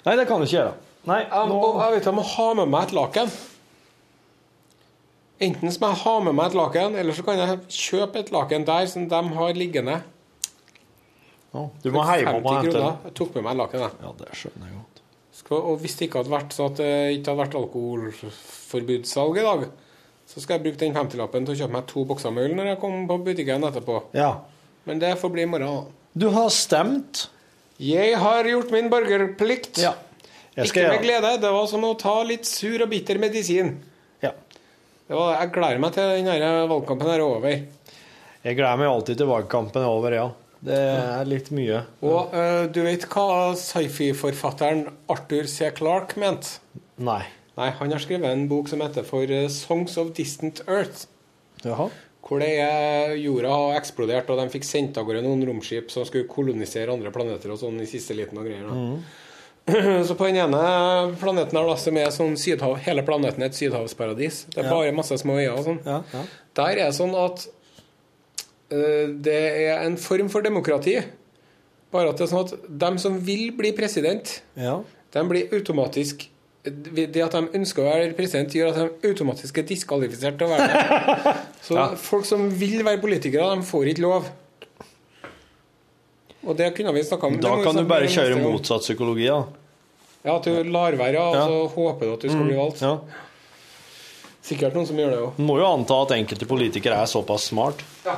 Nei, 0.04 0.16
det 0.18 0.26
kan 0.28 0.42
du 0.42 0.46
ikke 0.46 0.58
gjøre. 0.58 0.74
Nei, 1.08 1.20
Jeg, 1.24 1.48
nå... 1.50 1.58
og 1.60 1.80
jeg 1.82 1.96
vet 1.96 2.08
jeg 2.10 2.16
må 2.16 2.24
ha 2.34 2.48
med 2.60 2.72
meg 2.72 2.88
et 2.88 2.96
laken. 2.96 3.32
Enten 5.44 5.72
så 5.74 5.82
må 5.82 5.90
jeg 5.92 6.00
ha 6.04 6.14
med 6.28 6.36
meg 6.38 6.50
et 6.52 6.58
laken, 6.58 6.98
eller 7.00 7.16
så 7.16 7.24
kan 7.26 7.40
jeg 7.40 7.60
kjøpe 7.74 8.22
et 8.22 8.32
laken 8.34 8.66
der 8.68 8.90
som 8.90 9.08
de 9.10 9.22
har 9.38 9.56
liggende. 9.58 10.00
Ja, 11.54 11.64
du 11.84 11.88
må 11.94 12.02
hjem 12.08 12.28
og 12.34 12.48
50 12.50 12.66
hente 12.66 12.82
Jeg 12.82 13.14
tok 13.18 13.36
med 13.38 13.44
meg 13.46 13.58
laken, 13.60 13.84
jeg. 13.84 13.96
Ja, 14.02 14.12
det 14.20 14.30
skjønner 14.38 14.68
jeg 14.70 14.76
godt. 14.80 15.02
Skal, 15.34 15.64
og 15.70 15.80
hvis 15.82 15.96
det 15.98 16.08
ikke 16.08 16.22
hadde 16.22 16.32
vært 16.34 16.54
så 16.54 16.68
at 16.70 16.78
det 16.78 16.90
ikke 17.16 17.32
hadde 17.32 17.40
vært 17.42 17.56
alkoholforbudssalg 17.58 19.38
i 19.42 19.46
dag, 19.48 19.64
så 20.26 20.40
skal 20.40 20.56
jeg 20.56 20.64
bruke 20.64 20.80
den 20.80 20.96
50-lappen 20.96 21.46
til 21.46 21.54
å 21.54 21.58
kjøpe 21.62 21.76
meg 21.76 21.86
to 21.90 22.04
bokser 22.08 22.32
med 22.34 22.48
øl 22.48 22.56
når 22.58 22.72
jeg 22.72 22.80
kommer 22.82 23.06
på 23.10 23.18
butikken 23.28 23.66
etterpå. 23.68 24.00
Ja. 24.16 24.30
Men 24.88 25.00
det 25.02 25.14
får 25.20 25.32
bli 25.34 25.44
i 25.44 25.50
morgen. 25.50 25.92
Du 26.14 26.28
har 26.34 26.50
stemt. 26.54 27.26
Jeg 27.82 28.16
har 28.22 28.46
gjort 28.48 28.70
min 28.74 28.90
borgerplikt. 28.92 29.80
Ja. 29.82 29.94
Ikke 30.54 30.86
med 30.86 31.02
glede. 31.02 31.34
Det 31.42 31.50
var 31.50 31.66
som 31.70 31.84
å 31.86 31.94
ta 31.98 32.20
litt 32.26 32.46
sur 32.46 32.84
og 32.84 32.90
bitter 32.92 33.18
medisin. 33.18 33.74
Ja. 34.22 34.30
Det 35.04 35.16
var, 35.18 35.34
jeg 35.40 35.52
gleder 35.56 35.82
meg 35.82 35.96
til 35.96 36.14
den 36.14 36.70
valgkampen 36.70 37.10
er 37.10 37.24
over. 37.24 37.56
Jeg 38.44 38.58
gleder 38.58 38.80
meg 38.80 38.90
alltid 38.90 39.20
til 39.20 39.30
valgkampen 39.30 39.82
er 39.82 39.90
over, 39.90 40.16
ja. 40.16 40.28
Det 40.64 40.80
er 40.80 41.26
litt 41.28 41.50
mye. 41.52 41.82
Og 42.06 42.32
uh, 42.32 42.64
du 42.72 42.80
vet 42.86 43.04
hva 43.12 43.52
sci-fi-forfatteren 43.58 44.86
Arthur 45.12 45.48
C. 45.50 45.68
Clarke 45.76 46.16
mente? 46.20 46.60
Nei. 47.04 47.20
Nei, 47.56 47.68
han 47.78 47.92
har 47.94 48.02
skrevet 48.02 48.26
en 48.32 48.48
bok 48.50 48.68
som 48.70 48.80
heter 48.82 49.04
for 49.06 49.30
eh, 49.30 49.46
Songs 49.52 49.94
of 50.00 50.12
Distant 50.16 50.62
Earth. 50.66 51.04
Jaha. 51.64 51.88
Hvor 52.24 52.40
det 52.40 52.48
er 52.64 53.12
jorda 53.20 53.50
har 53.52 53.76
eksplodert, 53.78 54.30
og 54.32 54.38
de 54.40 54.48
fikk 54.54 54.64
sendt 54.64 54.96
av 54.98 55.04
gårde 55.06 55.20
noen 55.26 55.44
romskip 55.46 55.90
som 55.92 56.06
skulle 56.08 56.26
kolonisere 56.30 56.90
andre 56.94 57.12
planeter 57.12 57.52
og 57.52 57.60
sånn 57.60 57.76
i 57.84 57.88
siste 57.90 58.16
liten 58.16 58.40
og 58.40 58.48
greier. 58.48 58.64
da. 58.70 60.00
Så 60.08 60.12
på 60.16 60.26
den 60.28 60.36
ene 60.42 60.62
planeten 61.20 61.56
her, 61.56 61.68
da, 61.68 61.76
som 61.80 61.96
er 62.00 62.10
sånn 62.12 62.34
sydhav, 62.40 62.74
hele 62.84 63.04
planeten 63.06 63.44
er 63.44 63.48
et 63.52 63.56
sydhavsparadis. 63.56 64.42
Det 64.52 64.60
er 64.64 64.68
bare 64.72 64.92
masse 64.96 65.16
små 65.20 65.38
øyer 65.40 65.54
og 65.54 65.62
sånn. 65.68 65.78
Ja, 65.86 66.00
ja. 66.12 66.24
Der 66.60 66.72
er 66.74 66.80
det 66.82 66.96
sånn 66.98 67.14
at 67.16 67.46
uh, 68.72 69.06
det 69.24 69.38
er 69.68 69.84
en 69.86 69.96
form 70.00 70.28
for 70.32 70.44
demokrati. 70.44 70.98
Bare 71.94 72.10
at 72.12 72.20
det 72.20 72.26
er 72.26 72.32
sånn 72.34 72.44
at 72.48 72.68
dem 72.84 72.98
som 73.00 73.16
vil 73.24 73.50
bli 73.56 73.72
president, 73.76 74.40
Ja. 74.58 74.80
de 75.14 75.24
blir 75.30 75.52
automatisk 75.54 76.26
Det 76.64 77.20
at 77.20 77.34
de 77.36 77.42
ønsker 77.58 77.82
å 77.84 77.90
være 77.90 78.14
president, 78.16 78.54
gjør 78.56 78.70
at 78.70 78.78
de 79.02 79.10
automatisk 79.10 79.58
er 79.60 79.66
diskvalifisert 79.68 80.38
til 80.40 80.48
å 80.48 80.54
være 80.54 80.68
det. 80.70 81.34
Så 81.66 81.76
folk 82.00 82.24
som 82.24 82.46
vil 82.56 82.80
være 82.86 83.02
politikere, 83.02 83.50
de 83.58 83.66
får 83.68 83.90
ikke 83.92 84.04
lov. 84.06 84.30
Og 86.44 86.56
det 86.56 86.70
kunne 86.76 86.92
vi 86.96 87.02
snakka 87.04 87.28
om. 87.28 87.36
Da 87.40 87.52
kan 87.64 87.76
du 87.76 87.84
bare 87.88 88.08
kjøre 88.08 88.40
motsatt 88.40 88.84
psykologi, 88.84 89.28
da. 89.28 89.42
Ja, 90.24 90.38
at 90.38 90.48
du 90.48 90.56
lar 90.72 90.96
være, 90.96 91.20
og 91.20 91.36
Ja. 91.36 91.44
så 91.48 91.60
håper 91.74 92.06
du 92.06 92.12
at 92.14 92.20
du 92.24 92.28
skal 92.32 92.44
bli 92.48 92.56
valgt. 92.56 92.80
Ja. 92.80 92.96
Sikkert 94.44 94.76
noen 94.76 94.86
som 94.88 94.96
gjør 95.00 95.10
det 95.12 95.20
òg. 95.24 95.38
Må 95.40 95.58
jo 95.60 95.68
anta 95.68 96.00
at 96.04 96.16
enkelte 96.16 96.48
politikere 96.48 96.96
er 97.00 97.08
såpass 97.08 97.50
smart. 97.52 97.80
Ja. 98.04 98.16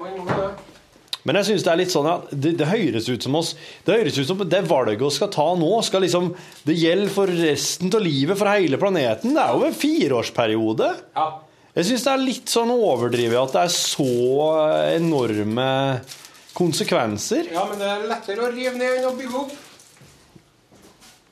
Man 0.00 0.16
må 0.20 0.24
det. 0.28 0.73
Men 1.24 1.38
jeg 1.40 1.48
synes 1.48 1.64
det 1.64 1.72
er 1.72 1.80
litt 1.80 1.92
sånn 1.92 2.08
at 2.10 2.28
det, 2.32 2.52
det 2.60 2.68
høres 2.68 3.06
ut 3.08 3.24
som 3.24 3.38
oss 3.38 3.54
Det 3.86 3.94
høres 3.96 4.18
ut 4.18 4.28
som 4.28 4.42
det 4.44 4.60
valget 4.68 5.00
vi 5.00 5.08
skal 5.14 5.30
ta 5.32 5.46
nå, 5.56 5.70
skal 5.86 6.04
liksom 6.04 6.34
Det 6.68 6.76
gjelder 6.76 7.14
for 7.14 7.32
resten 7.40 7.92
av 7.96 8.04
livet, 8.04 8.36
for 8.36 8.52
hele 8.52 8.80
planeten. 8.80 9.32
Det 9.32 9.44
er 9.44 9.56
jo 9.56 9.68
en 9.68 9.78
fireårsperiode. 9.78 10.90
Ja. 11.16 11.26
Jeg 11.74 11.88
syns 11.88 12.04
det 12.06 12.12
er 12.12 12.22
litt 12.22 12.52
sånn 12.52 12.70
overdrevet 12.70 13.40
at 13.40 13.56
det 13.56 13.62
er 13.64 13.72
så 13.74 14.10
enorme 14.94 15.68
konsekvenser. 16.54 17.48
ja, 17.50 17.64
men 17.66 17.80
det 17.80 17.88
er 17.90 18.04
lettere 18.06 18.44
å 18.44 18.50
rive 18.52 18.76
ned 18.78 19.00
enn 19.00 19.08
å 19.08 19.14
bygge 19.18 19.40
opp. 19.40 19.54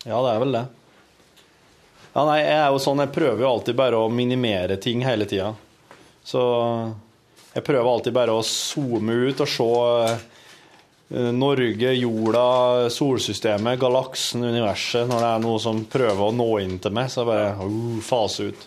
Ja, 0.02 0.18
det 0.18 0.32
er 0.32 0.40
vel 0.42 0.56
det. 0.56 0.64
Ja, 2.12 2.24
nei, 2.26 2.40
jeg 2.42 2.56
er 2.58 2.72
jo 2.74 2.80
sånn, 2.82 3.04
jeg 3.04 3.14
prøver 3.14 3.44
jo 3.44 3.52
alltid 3.52 3.78
bare 3.78 4.00
å 4.02 4.10
minimere 4.12 4.76
ting 4.82 5.04
hele 5.06 5.28
tida. 5.30 5.52
Så 6.26 6.42
jeg 7.52 7.64
prøver 7.66 7.88
alltid 7.88 8.14
bare 8.16 8.36
å 8.36 8.44
zoome 8.46 9.16
ut 9.28 9.42
og 9.44 9.50
se 9.50 9.66
eh, 11.12 11.28
Norge, 11.36 11.92
jorda, 11.98 12.46
solsystemet, 12.88 13.76
galaksen, 13.80 14.46
universet. 14.48 15.04
Når 15.10 15.20
det 15.20 15.28
er 15.28 15.44
noe 15.44 15.60
som 15.60 15.82
prøver 15.92 16.24
å 16.24 16.32
nå 16.32 16.48
inn 16.62 16.78
til 16.80 16.94
meg, 16.96 17.10
så 17.12 17.26
bare 17.28 17.52
uh, 17.60 18.00
fase 18.04 18.48
ut. 18.48 18.66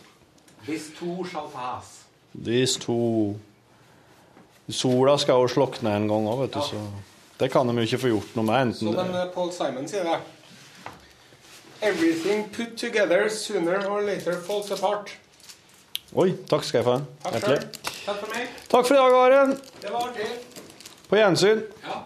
This 0.68 0.92
too 0.98 1.26
shall 1.26 1.50
pass. 1.54 2.04
Disse 2.36 2.80
to 2.84 3.00
Sola 4.68 5.18
skal 5.22 5.44
jo 5.44 5.50
slokne 5.50 5.92
en 5.94 6.08
gang 6.10 6.26
òg, 6.26 6.40
vet 6.46 6.56
du, 6.56 6.62
så 6.66 6.80
det 7.38 7.52
kan 7.54 7.68
de 7.70 7.76
jo 7.78 7.86
ikke 7.86 8.02
få 8.02 8.10
gjort 8.10 8.38
noe 8.38 8.48
med. 8.48 8.72
Enten 8.72 8.94
en 8.94 9.20
eh, 9.20 9.28
Paul 9.34 9.52
Simon 9.54 9.86
sier 9.90 10.08
det. 10.08 10.18
Everything 11.86 12.48
put 12.50 12.78
together 12.78 13.30
sooner 13.30 13.86
or 13.86 14.02
later 14.02 14.34
falls 14.34 14.72
apart. 14.72 15.18
Oi, 16.16 16.30
takk 16.48 16.64
skal 16.64 16.80
jeg 16.80 16.86
få. 16.88 16.94
Takk 17.26 17.34
Hjertelig. 17.36 17.64
Takk 18.06 18.20
for 18.22 18.30
meg. 18.32 18.52
Takk 18.72 18.86
for 18.88 18.96
i 18.96 19.00
dag, 19.02 19.16
Are. 19.20 19.40
Det 19.84 19.90
var 19.92 20.06
artig. 20.08 20.28
På 21.10 21.18
gjensyn. 21.20 21.64
Ja. 21.84 21.98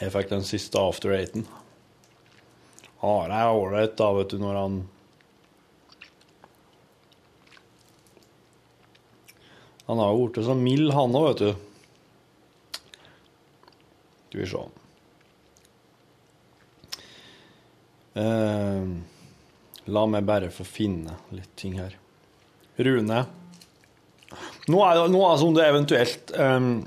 Jeg 0.00 0.14
fikk 0.16 0.32
den 0.32 0.48
siste 0.48 0.80
after 0.80 1.12
eighten. 1.18 1.44
Are 3.04 3.36
er 3.36 3.52
ålreit, 3.52 3.98
da, 4.00 4.08
vet 4.16 4.32
du, 4.32 4.40
når 4.40 4.60
han 4.62 4.80
Han 9.84 10.00
har 10.00 10.16
jo 10.16 10.26
blitt 10.32 10.48
så 10.48 10.56
mild, 10.56 10.88
han 10.96 11.12
òg, 11.20 11.28
vet 11.34 11.44
du. 11.44 11.73
Skal 14.34 14.42
vi 14.42 14.50
se. 14.50 14.58
uh, 18.18 18.86
la 19.84 20.06
meg 20.10 20.24
bare 20.26 20.50
få 20.50 20.64
finne 20.66 21.14
litt 21.30 21.52
ting 21.54 21.76
her. 21.78 21.94
Rune. 22.82 23.20
Nå 24.66 24.80
er 24.82 25.04
nå 25.12 25.20
er 25.28 25.38
sånn 25.38 25.54
det 25.54 25.68
eventuelt 25.68 26.32
um, 26.34 26.80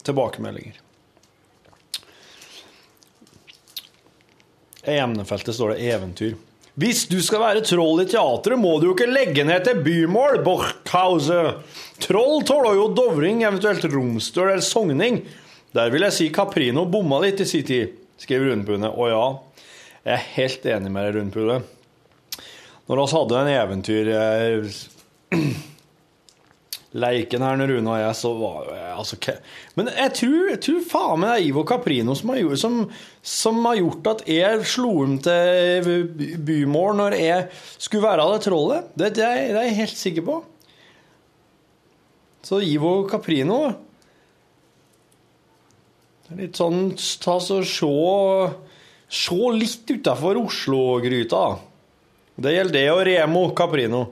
tilbakemeldinger. 0.00 0.78
I 4.88 4.96
emnefeltet 4.96 5.58
står 5.58 5.74
det 5.74 5.90
'eventyr'. 5.90 6.38
Hvis 6.80 7.04
du 7.10 7.18
skal 7.20 7.42
være 7.42 7.66
troll 7.68 8.00
i 8.00 8.08
teatret, 8.08 8.56
må 8.56 8.78
du 8.80 8.86
jo 8.86 8.94
ikke 8.94 9.10
legge 9.10 9.44
ned 9.44 9.66
til 9.66 9.82
bymål, 9.84 10.40
Borchhause. 10.46 11.42
Troll 12.00 12.40
tåler 12.48 12.78
jo 12.78 12.88
dovring, 12.96 13.42
eventuelt 13.44 13.84
romstøl 13.92 14.54
eller 14.54 14.64
sogning. 14.64 15.20
Der 15.76 15.90
vil 15.94 16.02
jeg 16.02 16.16
si 16.16 16.28
Caprino 16.34 16.84
bomma 16.90 17.20
litt 17.22 17.42
i 17.42 17.46
sin 17.46 17.66
tid, 17.66 17.94
skriver 18.18 18.50
Rundpune. 18.50 18.90
Og 18.90 19.10
ja, 19.12 19.26
jeg 20.02 20.16
er 20.16 20.30
helt 20.36 20.70
enig 20.72 20.90
med 20.90 21.06
deg, 21.06 21.18
Rundpune. 21.20 21.60
Når 22.90 22.98
vi 22.98 23.10
hadde 23.14 23.40
en 23.40 23.52
eventyr 23.54 24.08
eh, 24.16 24.70
her 26.90 27.58
når 27.60 27.70
Rune 27.70 27.92
og 27.92 28.00
jeg, 28.00 28.14
så 28.18 28.32
var 28.34 28.70
jeg 28.74 28.94
altså, 28.98 29.16
Men 29.78 29.90
jeg 29.94 30.12
tror, 30.18 30.48
jeg 30.50 30.60
tror 30.64 30.80
faen 30.90 31.20
meg 31.22 31.30
det 31.30 31.36
er 31.36 31.46
Ivo 31.46 31.62
Caprino 31.64 32.16
som 32.18 32.32
har, 32.32 32.40
gjort, 32.40 32.58
som, 32.58 32.80
som 33.22 33.60
har 33.68 33.76
gjort 33.78 34.10
at 34.10 34.24
jeg 34.26 34.64
slo 34.66 34.90
om 35.04 35.18
til 35.22 36.08
bymål 36.48 36.98
når 36.98 37.18
jeg 37.20 37.46
skulle 37.78 38.08
være 38.08 38.26
det 38.32 38.42
trollet. 38.48 38.90
Det, 38.94 39.12
det, 39.14 39.28
det 39.54 39.60
er 39.60 39.68
jeg 39.68 39.78
helt 39.78 40.00
sikker 40.00 40.26
på. 40.26 40.40
Så 42.42 42.58
Ivo 42.64 43.04
Caprino 43.06 43.60
Litt 46.38 46.60
sånn 46.60 46.92
ta 47.18 47.40
så 47.42 47.56
se, 47.66 47.88
se 49.10 49.38
litt 49.56 49.90
utafor 49.90 50.38
Oslo-gryta. 50.38 51.42
Det 52.38 52.52
gjelder 52.54 52.76
det 52.76 52.90
og 52.92 53.00
Remo 53.08 53.42
Caprino. 53.58 54.02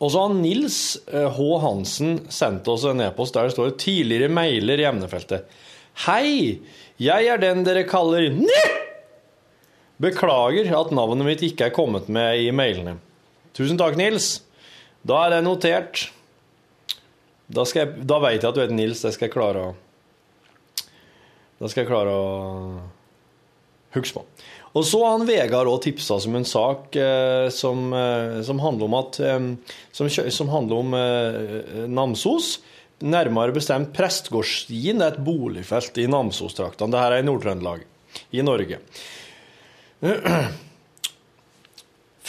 Og 0.00 0.10
så 0.10 0.24
har 0.24 0.34
Nils 0.34 0.80
eh, 1.12 1.28
H. 1.30 1.46
Hansen 1.62 2.24
sendt 2.32 2.66
oss 2.72 2.88
en 2.88 3.04
e-post 3.04 3.36
der 3.36 3.46
det 3.46 3.54
står 3.54 3.76
'tidligere 3.78 4.32
mailer' 4.32 4.82
i 4.82 4.88
emnefeltet. 4.88 5.46
Hei! 6.06 6.58
Jeg 6.98 7.26
er 7.30 7.38
den 7.38 7.62
dere 7.64 7.84
kaller 7.86 8.32
Nye! 8.34 8.64
Beklager 10.00 10.72
at 10.74 10.90
navnet 10.96 11.28
mitt 11.28 11.44
ikke 11.44 11.68
er 11.68 11.76
kommet 11.76 12.08
med 12.08 12.40
i 12.40 12.50
mailene. 12.50 12.96
Tusen 13.54 13.78
takk, 13.78 13.94
Nils. 14.00 14.40
Da 15.06 15.26
er 15.26 15.36
det 15.36 15.44
notert. 15.44 16.08
Da, 17.46 17.62
da 17.62 18.18
vet 18.24 18.40
jeg 18.40 18.48
at 18.48 18.56
du 18.56 18.60
heter 18.64 18.74
Nils. 18.74 19.04
Det 19.04 19.14
skal 19.14 19.28
jeg 19.28 19.36
klare 19.36 19.68
å 19.68 19.76
Det 21.60 21.68
skal 21.68 21.84
jeg 21.84 21.90
klare 21.90 22.12
å 22.16 22.28
huske 23.94 24.16
på. 24.16 24.24
Og 24.78 24.86
så 24.86 25.00
har 25.02 25.16
han 25.16 25.26
Vegard 25.28 25.68
òg 25.68 25.82
tipsa 25.84 26.16
som 26.22 26.36
en 26.38 26.46
sak 26.46 26.94
eh, 26.96 27.48
som, 27.52 27.90
eh, 27.92 28.38
som 28.46 28.62
handler 28.62 28.86
om 28.86 28.96
at 29.00 29.18
eh, 29.20 29.48
som, 29.92 30.08
som 30.08 30.52
handler 30.52 30.84
om 30.84 30.94
eh, 30.96 31.84
Namsos. 31.90 32.60
Nærmere 33.00 33.56
bestemt 33.56 33.92
Prestgårdstien. 33.96 35.02
Er 35.02 35.16
et 35.16 35.24
boligfelt 35.26 35.98
i 35.98 36.06
Namsos-traktene. 36.10 36.92
Dette 36.94 37.06
er 37.08 37.18
i 37.18 37.26
Nord-Trøndelag 37.26 37.84
i 38.36 38.44
Norge. 38.46 38.80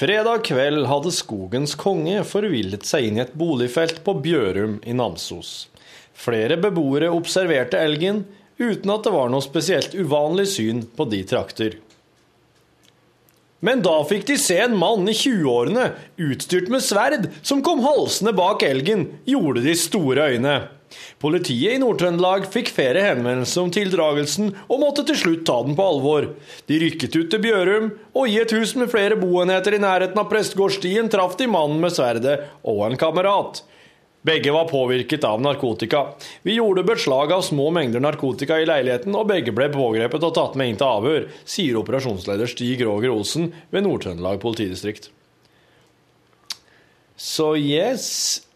Fredag 0.01 0.47
kveld 0.47 0.87
hadde 0.89 1.11
skogens 1.13 1.75
konge 1.77 2.23
forvillet 2.25 2.87
seg 2.89 3.05
inn 3.05 3.19
i 3.19 3.21
et 3.21 3.35
boligfelt 3.37 4.01
på 4.07 4.15
Bjørum 4.23 4.79
i 4.81 4.95
Namsos. 4.97 5.69
Flere 6.17 6.57
beboere 6.57 7.11
observerte 7.13 7.77
elgen, 7.77 8.23
uten 8.61 8.93
at 8.93 9.07
det 9.07 9.13
var 9.13 9.31
noe 9.33 9.43
spesielt 9.43 9.95
uvanlig 9.97 10.47
syn 10.53 10.85
på 10.97 11.07
de 11.11 11.23
trakter. 11.27 11.79
Men 13.61 13.83
da 13.85 13.99
fikk 14.09 14.25
de 14.25 14.39
se 14.41 14.57
en 14.63 14.77
mann 14.77 15.05
i 15.05 15.13
20-årene, 15.13 15.91
utstyrt 16.17 16.69
med 16.73 16.81
sverd, 16.81 17.27
som 17.45 17.61
kom 17.65 17.83
halsende 17.85 18.33
bak 18.33 18.65
elgen, 18.65 19.05
gjorde 19.29 19.61
de 19.65 19.75
store 19.77 20.31
øyne. 20.33 20.55
Politiet 21.21 21.75
i 21.75 21.79
Nord-Trøndelag 21.79 22.47
fikk 22.51 22.71
flere 22.73 23.03
henvendelser 23.05 23.61
om 23.61 23.69
tildragelsen, 23.73 24.49
og 24.65 24.81
måtte 24.81 25.05
til 25.07 25.19
slutt 25.19 25.45
ta 25.47 25.59
den 25.63 25.77
på 25.77 25.85
alvor. 25.93 26.31
De 26.67 26.79
rykket 26.81 27.15
ut 27.19 27.29
til 27.31 27.43
Bjørum, 27.45 27.91
og 28.17 28.27
i 28.27 28.39
et 28.41 28.53
hus 28.57 28.73
med 28.79 28.91
flere 28.91 29.19
boenheter 29.19 29.77
i 29.77 29.83
nærheten 29.83 30.19
av 30.19 30.29
Prestgårdstien 30.31 31.11
traff 31.13 31.37
de 31.39 31.47
mannen 31.51 31.79
med 31.83 31.93
sverdet 31.95 32.39
og 32.65 32.87
en 32.89 32.99
kamerat. 32.99 33.61
Begge 34.21 34.51
var 34.53 34.67
påvirket 34.69 35.23
av 35.23 35.41
narkotika. 35.41 36.07
Vi 36.41 36.53
gjorde 36.53 36.83
beslag 36.83 37.31
av 37.31 37.41
små 37.41 37.71
mengder 37.73 38.03
narkotika 38.03 38.59
i 38.61 38.67
leiligheten, 38.69 39.15
og 39.17 39.31
begge 39.31 39.53
ble 39.55 39.65
pågrepet 39.73 40.27
og 40.27 40.35
tatt 40.37 40.57
med 40.59 40.69
inn 40.69 40.77
til 40.77 40.89
avhør, 40.89 41.25
sier 41.41 41.79
operasjonsleder 41.81 42.51
Stig 42.51 42.83
Roger 42.85 43.09
Olsen 43.15 43.49
ved 43.73 43.87
Nord-Trøndelag 43.87 44.37
politidistrikt. 44.43 45.09
Så 47.17 47.55
yes, 47.57 48.07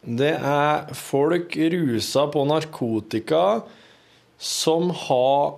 det 0.05 0.35
er 0.37 0.93
folk 0.97 1.57
rusa 1.57 2.27
på 2.29 2.45
narkotika 2.45 3.45
som 4.37 4.93
har 5.05 5.57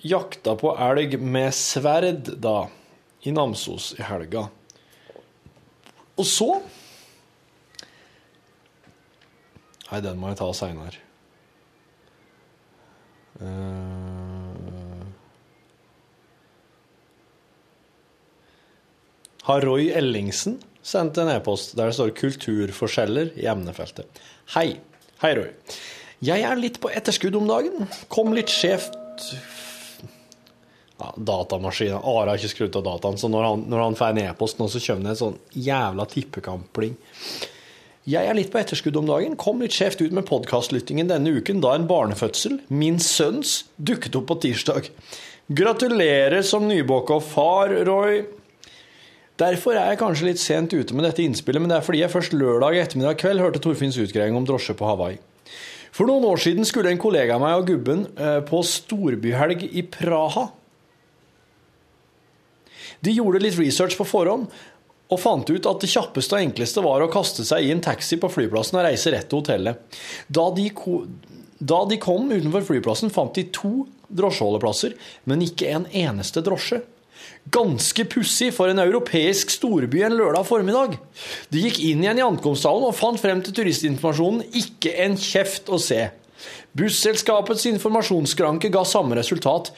jakta 0.00 0.56
på 0.56 0.72
elg 0.80 1.20
med 1.20 1.52
sverd, 1.56 2.32
da, 2.40 2.64
i 3.28 3.32
Namsos 3.36 3.92
i 3.98 4.04
helga. 4.08 4.48
Og 6.16 6.24
så 6.28 6.54
Nei, 9.90 10.00
den 10.04 10.20
må 10.20 10.30
jeg 10.30 10.38
ta 10.38 10.48
seinere. 10.54 10.98
Har 19.48 19.64
Roy 19.66 19.88
Ellingsen 19.96 20.60
sendt 20.82 21.18
en 21.18 21.30
e-post 21.32 21.74
der 21.78 21.90
det 21.90 21.96
står 21.96 22.12
'kulturforskjeller' 22.16 23.32
i 23.40 23.48
emnefeltet. 23.50 24.20
Hei. 24.54 24.80
Hei, 25.22 25.34
Roy. 25.34 25.50
Jeg 26.22 26.44
er 26.44 26.56
litt 26.56 26.80
på 26.80 26.90
etterskudd 26.92 27.36
om 27.36 27.48
dagen. 27.48 27.88
Kom 28.08 28.34
litt 28.36 28.52
skjevt 28.52 28.96
ja, 31.00 31.14
Datamaskinen 31.16 32.02
Are 32.04 32.28
har 32.28 32.36
ikke 32.36 32.52
skrudd 32.52 32.76
av 32.76 32.84
dataen, 32.84 33.16
så 33.18 33.30
når 33.32 33.46
han, 33.46 33.62
når 33.72 33.82
han 33.86 33.96
får 33.96 34.12
en 34.12 34.22
e-post 34.26 34.60
nå, 34.60 34.68
så 34.68 34.82
kommer 34.84 35.08
det 35.08 35.14
en 35.14 35.20
sånn 35.22 35.38
jævla 35.56 36.06
tippekampling. 36.10 36.96
Jeg 38.08 38.24
er 38.24 38.32
litt 38.32 38.48
på 38.48 38.56
etterskudd 38.56 38.96
om 38.96 39.08
dagen. 39.10 39.34
Kom 39.36 39.60
litt 39.60 39.74
skjevt 39.76 40.00
ut 40.00 40.14
med 40.16 40.24
podkastlyttingen 40.28 41.10
denne 41.10 41.34
uken, 41.36 41.58
da 41.60 41.74
en 41.76 41.88
barnefødsel, 41.90 42.62
min 42.72 42.96
sønns, 43.02 43.66
dukket 43.76 44.16
opp 44.16 44.30
på 44.30 44.38
tirsdag. 44.46 44.88
Gratulerer 45.52 46.40
som 46.46 46.64
nybåka 46.64 47.18
far, 47.20 47.74
Roy. 47.84 48.22
Derfor 49.40 49.76
er 49.76 49.92
jeg 49.92 50.00
kanskje 50.00 50.28
litt 50.30 50.40
sent 50.40 50.72
ute 50.72 50.96
med 50.96 51.04
dette 51.04 51.20
innspillet, 51.24 51.60
men 51.60 51.72
det 51.72 51.76
er 51.76 51.84
fordi 51.84 52.00
jeg 52.00 52.12
først 52.12 52.36
lørdag 52.36 52.78
ettermiddag 52.80 53.20
kveld 53.20 53.44
hørte 53.44 53.60
Torfinns 53.60 54.00
utgreiing 54.00 54.36
om 54.38 54.48
drosje 54.48 54.76
på 54.76 54.88
Hawaii. 54.88 55.20
For 55.92 56.08
noen 56.08 56.24
år 56.24 56.40
siden 56.40 56.64
skulle 56.68 56.92
en 56.94 57.00
kollega 57.02 57.36
av 57.36 57.44
meg 57.44 57.58
og 57.58 57.68
gubben 57.68 58.06
eh, 58.16 58.40
på 58.46 58.62
storbyhelg 58.64 59.66
i 59.68 59.84
Praha. 59.92 60.46
De 63.04 63.14
gjorde 63.16 63.40
litt 63.40 63.56
research 63.58 63.96
på 63.96 64.06
forhånd, 64.08 64.48
og 65.10 65.18
fant 65.18 65.50
ut 65.50 65.66
at 65.66 65.82
det 65.82 65.90
kjappeste 65.90 66.36
og 66.36 66.44
enkleste 66.44 66.84
var 66.84 67.02
å 67.02 67.10
kaste 67.10 67.44
seg 67.46 67.66
i 67.66 67.72
en 67.74 67.82
taxi 67.82 68.18
på 68.20 68.30
flyplassen 68.30 68.78
og 68.78 68.86
reise 68.86 69.10
rett 69.12 69.26
til 69.30 69.42
hotellet. 69.42 69.98
Da 70.30 70.46
de, 70.54 70.68
da 71.58 71.80
de 71.90 71.98
kom 72.02 72.30
utenfor 72.30 72.66
flyplassen, 72.68 73.12
fant 73.14 73.34
de 73.34 73.48
to 73.54 73.88
drosjeholdeplasser, 74.06 74.94
men 75.30 75.42
ikke 75.46 75.70
en 75.74 75.86
eneste 75.90 76.42
drosje. 76.46 76.80
Ganske 77.50 78.04
pussig 78.12 78.50
for 78.54 78.70
en 78.70 78.82
europeisk 78.82 79.50
storby 79.54 80.02
en 80.04 80.16
lørdag 80.18 80.46
formiddag. 80.46 80.96
De 81.50 81.62
gikk 81.64 81.80
inn 81.82 82.04
igjen 82.04 82.20
i 82.20 82.24
ankomsthallen 82.26 82.90
og 82.90 82.96
fant 82.96 83.20
frem 83.20 83.40
til 83.44 83.56
turistinformasjonen 83.56 84.44
ikke 84.60 84.92
en 85.06 85.16
kjeft 85.18 85.72
å 85.72 85.80
se. 85.80 86.04
Busselskapets 86.76 87.66
informasjonsskranke 87.72 88.70
ga 88.72 88.84
samme 88.86 89.18
resultat. 89.18 89.72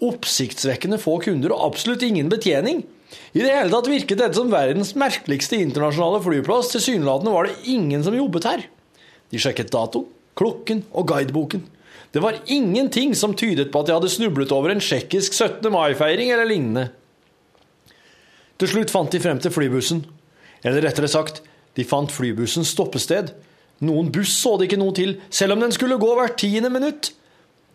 Oppsiktsvekkende 0.00 1.00
få 1.02 1.18
kunder 1.26 1.52
og 1.52 1.66
absolutt 1.68 2.06
ingen 2.06 2.30
betjening. 2.32 2.86
I 3.32 3.42
det 3.42 3.50
hele 3.50 3.70
tatt 3.72 3.90
virket 3.90 4.18
dette 4.20 4.38
som 4.38 4.50
verdens 4.52 4.94
merkeligste 4.98 5.58
internasjonale 5.58 6.22
flyplass. 6.24 6.70
Tilsynelatende 6.74 7.34
var 7.34 7.48
det 7.48 7.70
ingen 7.70 8.04
som 8.06 8.16
jobbet 8.16 8.48
her. 8.48 8.64
De 9.30 9.38
sjekket 9.38 9.70
dato, 9.74 10.06
klokken 10.38 10.84
og 10.90 11.08
guideboken. 11.10 11.66
Det 12.10 12.22
var 12.22 12.40
ingenting 12.50 13.14
som 13.14 13.36
tydet 13.38 13.70
på 13.70 13.82
at 13.82 13.86
de 13.86 13.94
hadde 13.94 14.10
snublet 14.10 14.50
over 14.54 14.72
en 14.72 14.82
tsjekkisk 14.82 15.36
17. 15.36 15.70
mai-feiring 15.70 16.32
eller 16.34 16.48
lignende. 16.50 16.88
Til 18.58 18.68
slutt 18.68 18.90
fant 18.92 19.12
de 19.14 19.20
frem 19.22 19.38
til 19.40 19.54
flybussen. 19.54 20.02
Eller 20.66 20.82
rettere 20.84 21.08
sagt, 21.08 21.40
de 21.78 21.86
fant 21.86 22.10
flybussens 22.12 22.74
stoppested. 22.74 23.30
Noen 23.86 24.10
buss 24.12 24.34
så 24.36 24.56
de 24.58 24.66
ikke 24.66 24.80
noe 24.80 24.92
til, 24.96 25.14
selv 25.32 25.54
om 25.54 25.62
den 25.62 25.72
skulle 25.72 26.00
gå 26.02 26.10
hvert 26.18 26.36
tiende 26.42 26.68
minutt. 26.72 27.12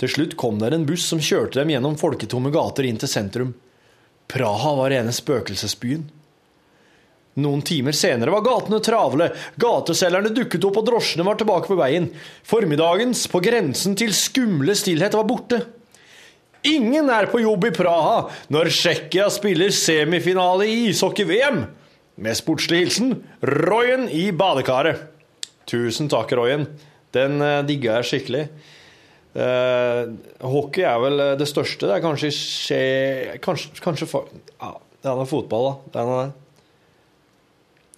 Til 0.02 0.12
slutt 0.12 0.36
kom 0.38 0.60
der 0.60 0.76
en 0.76 0.86
buss 0.86 1.08
som 1.08 1.24
kjørte 1.24 1.62
dem 1.62 1.72
gjennom 1.72 1.96
folketomme 1.98 2.52
gater 2.54 2.86
inn 2.86 3.00
til 3.02 3.10
sentrum. 3.10 3.56
Praha 4.32 4.76
var 4.80 4.92
rene 4.94 5.14
spøkelsesbyen. 5.16 6.06
Noen 7.44 7.62
timer 7.68 7.92
senere 7.92 8.32
var 8.32 8.46
gatene 8.46 8.80
travle, 8.84 9.28
gateselgerne 9.60 10.32
dukket 10.32 10.64
opp 10.70 10.78
og 10.80 10.86
drosjene 10.88 11.26
var 11.28 11.36
tilbake 11.40 11.68
på 11.68 11.76
veien. 11.76 12.08
Formiddagens, 12.48 13.26
på 13.28 13.42
grensen 13.44 13.98
til 14.00 14.16
skumle 14.16 14.76
stillhet, 14.78 15.18
var 15.18 15.28
borte. 15.28 15.60
Ingen 16.66 17.12
er 17.14 17.28
på 17.30 17.44
jobb 17.44 17.68
i 17.68 17.74
Praha 17.76 18.30
når 18.54 18.72
Tsjekkia 18.72 19.28
spiller 19.34 19.74
semifinale 19.76 20.66
i 20.72 20.78
ishockey-VM. 20.94 21.66
Med 22.16 22.40
sportslig 22.40 22.86
hilsen 22.86 23.12
Royen 23.44 24.08
i 24.08 24.30
badekaret. 24.32 25.04
Tusen 25.68 26.08
takk, 26.10 26.32
Royen. 26.38 26.66
Den 27.14 27.38
uh, 27.44 27.60
digga 27.68 28.00
jeg 28.00 28.10
skikkelig. 28.10 28.46
Eh, 29.36 30.02
hockey 30.48 30.86
er 30.88 31.02
vel 31.04 31.24
det 31.40 31.48
største. 31.50 31.90
Det 31.90 31.98
er 31.98 32.04
kanskje 32.04 32.32
skje, 32.32 32.82
Kanskje, 33.44 33.74
kanskje 33.84 34.08
ja, 34.08 34.72
Det 35.02 35.12
er 35.12 35.20
noe 35.20 35.28
fotball, 35.28 35.68
da. 35.68 35.92
Det 35.92 36.04
er 36.04 36.34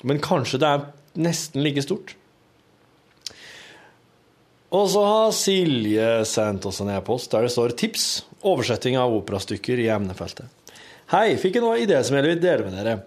men 0.05 0.21
kanskje 0.21 0.59
det 0.61 0.69
er 0.69 0.83
nesten 1.17 1.63
like 1.65 1.81
stort. 1.81 2.13
Og 4.75 4.89
så 4.91 5.03
har 5.07 5.31
Silje 5.35 6.09
sendt 6.27 6.67
oss 6.67 6.81
en 6.83 6.91
e-post 6.91 7.31
der 7.31 7.47
det 7.47 7.53
står 7.53 7.73
'tips'. 7.73 8.23
Oversetting 8.43 8.97
av 8.97 9.13
operastykker 9.15 9.79
i 9.79 9.87
emnefeltet. 9.89 10.45
Hei, 11.09 11.37
fikk 11.39 11.55
en 11.57 11.63
idé 11.79 12.03
som 12.03 12.15
jeg 12.15 12.23
vil 12.23 12.41
dele 12.41 12.67
med 12.67 12.75
dere. 12.75 12.99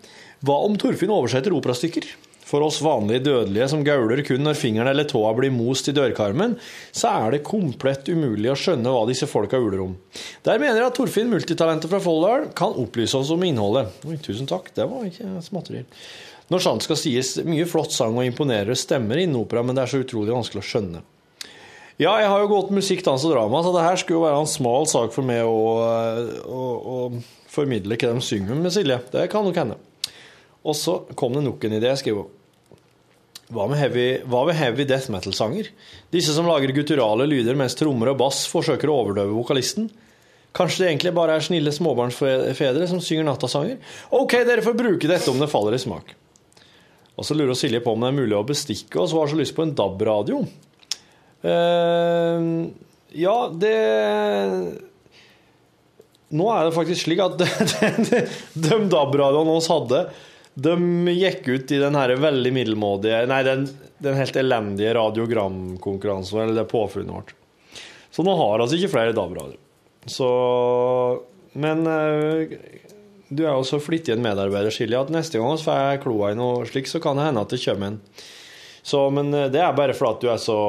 Hva 0.42 0.56
om 0.64 0.76
Torfinn 0.76 1.12
oversetter 1.12 1.52
operastykker? 1.52 2.08
For 2.50 2.64
oss 2.66 2.80
vanlige 2.82 3.22
dødelige 3.28 3.68
som 3.70 3.84
gauler 3.86 4.24
kun 4.26 4.42
når 4.42 4.58
fingeren 4.58 4.90
eller 4.90 5.06
tåa 5.06 5.30
blir 5.38 5.52
most 5.54 5.86
i 5.86 5.94
dørkarmen, 5.94 6.56
så 6.90 7.12
er 7.12 7.36
det 7.36 7.44
komplett 7.46 8.10
umulig 8.10 8.50
å 8.50 8.56
skjønne 8.58 8.90
hva 8.90 9.04
disse 9.06 9.28
folka 9.30 9.60
uler 9.60 9.84
om. 9.84 9.92
Der 10.46 10.58
mener 10.58 10.80
jeg 10.80 10.88
at 10.88 10.98
Torfinn, 10.98 11.30
multitalentet 11.30 11.92
fra 11.92 12.02
Folldal, 12.02 12.48
kan 12.58 12.74
opplyse 12.74 13.20
oss 13.20 13.30
om 13.30 13.46
innholdet. 13.46 13.94
Oi, 14.02 14.18
tusen 14.24 14.50
takk, 14.50 14.72
det 14.74 14.88
var 14.90 15.06
ikke 15.06 15.44
småtterier. 15.46 15.86
Når 16.50 16.64
sant 16.64 16.82
skal 16.82 16.98
sies, 16.98 17.36
mye 17.46 17.68
flott 17.70 17.94
sang 17.94 18.18
og 18.18 18.26
imponerende 18.26 18.74
stemmer 18.74 19.22
innen 19.22 19.38
opera, 19.38 19.62
men 19.62 19.78
det 19.78 19.84
er 19.84 19.92
så 19.92 20.02
utrolig 20.02 20.34
vanskelig 20.34 20.64
å 20.64 20.66
skjønne. 20.66 21.04
Ja, 22.00 22.16
jeg 22.18 22.32
har 22.32 22.42
jo 22.42 22.50
gått 22.50 22.72
musikk, 22.74 23.04
dans 23.06 23.22
og 23.28 23.34
drama, 23.36 23.60
så 23.62 23.70
det 23.76 23.84
her 23.84 24.00
skulle 24.00 24.18
jo 24.18 24.24
være 24.24 24.40
en 24.42 24.50
smal 24.50 24.88
sak 24.90 25.14
for 25.14 25.26
meg 25.28 25.44
å, 25.46 25.62
å, 26.42 26.66
å 26.80 27.46
formidle 27.52 27.98
hva 28.00 28.10
de 28.16 28.24
synger 28.24 28.58
med 28.58 28.74
Silje. 28.74 28.98
Det 29.12 29.28
kan 29.30 29.46
nok 29.46 29.62
hende. 29.62 29.78
Og 30.66 30.74
så 30.76 30.96
kom 31.14 31.36
det 31.36 31.44
nok 31.44 31.62
en 31.68 31.76
idé. 31.76 31.92
Skriver 32.00 32.24
hva 33.50 33.66
med 33.70 33.80
heavy, 33.80 34.06
hva 34.30 34.44
med 34.48 34.56
heavy 34.58 34.86
death 34.88 35.10
metal-sanger? 35.12 35.70
Disse 36.14 36.34
som 36.36 36.48
lager 36.48 36.72
gutturale 36.74 37.26
lyder 37.28 37.58
mens 37.58 37.76
trommer 37.78 38.12
og 38.12 38.20
bass 38.22 38.44
forsøker 38.50 38.90
å 38.90 38.98
overdøve 39.02 39.36
vokalisten? 39.36 39.88
Kanskje 40.56 40.84
det 40.84 40.90
egentlig 40.90 41.14
bare 41.14 41.36
er 41.38 41.46
snille 41.46 41.72
småbarnsfedre 41.74 42.88
som 42.90 43.02
synger 43.04 43.26
nattasanger? 43.28 43.78
Ok, 44.18 44.40
dere 44.46 44.64
får 44.66 44.78
bruke 44.78 45.10
dette 45.10 45.30
om 45.30 45.38
det 45.38 45.50
faller 45.50 45.76
i 45.76 45.82
smak. 45.82 46.14
Og 47.18 47.26
så 47.26 47.36
lurer 47.36 47.58
Silje 47.58 47.82
på 47.84 47.92
om 47.94 48.02
det 48.02 48.10
er 48.10 48.18
mulig 48.18 48.38
å 48.38 48.46
bestikke 48.46 49.02
oss 49.02 49.14
og 49.14 49.24
har 49.24 49.34
så 49.34 49.38
lyst 49.38 49.54
på 49.56 49.66
en 49.66 49.74
DAB-radio. 49.78 50.44
Uh, 51.44 52.70
Ja, 53.16 53.50
det 53.50 53.76
Nå 56.30 56.46
er 56.54 56.68
det 56.68 56.74
faktisk 56.76 57.08
slik 57.08 57.20
at 57.24 57.40
de, 57.40 57.46
DAB-radioene 58.92 59.56
vi 59.56 59.62
hadde, 59.66 60.02
de 60.54 61.14
gikk 61.14 61.48
ut 61.48 61.72
i 61.72 61.78
den 61.78 61.94
her 61.94 62.12
veldig 62.18 62.52
middelmådige 62.52 63.22
Nei, 63.30 63.42
den, 63.46 63.66
den 64.02 64.18
helt 64.18 64.36
elendige 64.36 64.94
radiogramkonkurransen, 64.98 66.40
eller 66.42 66.58
det 66.58 66.70
påfunnet 66.70 67.14
vårt. 67.14 67.34
Så 68.10 68.24
nå 68.26 68.34
har 68.36 68.58
altså 68.58 68.78
ikke 68.78 68.92
flere 68.96 69.14
DAB-radioer. 69.16 69.60
Så 70.10 70.28
Men 71.52 71.86
eh, 71.86 72.56
du 73.30 73.44
er 73.44 73.54
jo 73.54 73.66
så 73.66 73.78
flittig 73.82 74.14
en 74.14 74.22
medarbeider, 74.24 74.74
Silje, 74.74 74.98
at 74.98 75.12
neste 75.14 75.38
gang 75.38 75.54
vi 75.54 75.64
får 75.66 76.02
kloa 76.02 76.32
i 76.32 76.38
noe 76.38 76.66
slikt, 76.66 76.90
så 76.90 77.00
kan 77.02 77.18
det 77.18 77.28
hende 77.28 77.44
at 77.44 77.52
det 77.54 77.62
kommer 77.62 77.92
en. 77.92 78.00
Så, 78.82 79.04
men 79.14 79.34
eh, 79.34 79.50
det 79.52 79.62
er 79.62 79.76
bare 79.76 79.96
fordi 79.96 80.26
du 80.26 80.32
er 80.32 80.40
så 80.42 80.60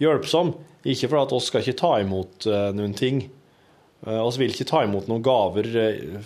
hjelpsom, 0.00 0.54
ikke 0.84 1.10
fordi 1.12 1.36
oss 1.36 1.50
skal 1.50 1.64
ikke 1.64 1.80
ta 1.80 1.96
imot 2.00 2.48
eh, 2.48 2.70
noen 2.76 2.96
ting. 2.96 3.26
Vi 4.04 4.36
vil 4.36 4.52
ikke 4.52 4.66
ta 4.68 4.82
imot 4.84 5.06
noen 5.08 5.22
gaver 5.24 5.64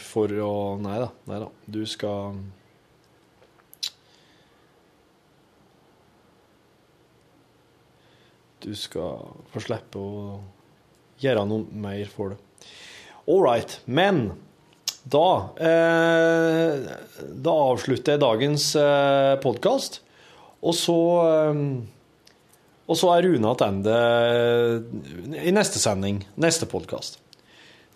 for 0.02 0.32
å 0.42 0.52
Nei 0.82 0.96
da. 0.98 1.12
Nei 1.30 1.36
da. 1.44 1.46
Du 1.70 1.84
skal 1.86 2.40
Du 8.62 8.72
skal 8.74 9.22
få 9.52 9.62
slippe 9.62 10.00
å 10.00 10.38
gjøre 11.22 11.44
noe 11.46 11.66
mer 11.82 12.08
for 12.10 12.34
det. 12.34 12.38
All 13.28 13.42
right. 13.44 13.78
Men 13.86 14.32
da 15.08 15.28
eh, 15.62 16.88
Da 17.44 17.54
avslutter 17.70 18.16
jeg 18.16 18.22
dagens 18.24 18.72
eh, 18.80 19.36
podkast. 19.44 20.00
Og 20.64 20.74
så 20.74 20.98
eh, 21.22 21.62
Og 22.88 22.98
så 22.98 23.12
er 23.14 23.28
Rune 23.28 23.54
tilbake 23.60 25.38
i 25.44 25.54
neste 25.54 25.80
sending, 25.80 26.22
neste 26.40 26.66
podkast. 26.70 27.20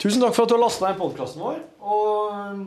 Tusen 0.02 0.22
takk 0.22 0.34
for 0.36 0.44
at 0.44 0.50
du 0.50 0.56
har 0.56 0.64
lasta 0.64 0.88
ned 0.88 0.98
podkasten 1.00 1.42
vår. 1.42 1.60
Og 1.82 2.32
eh, 2.38 2.64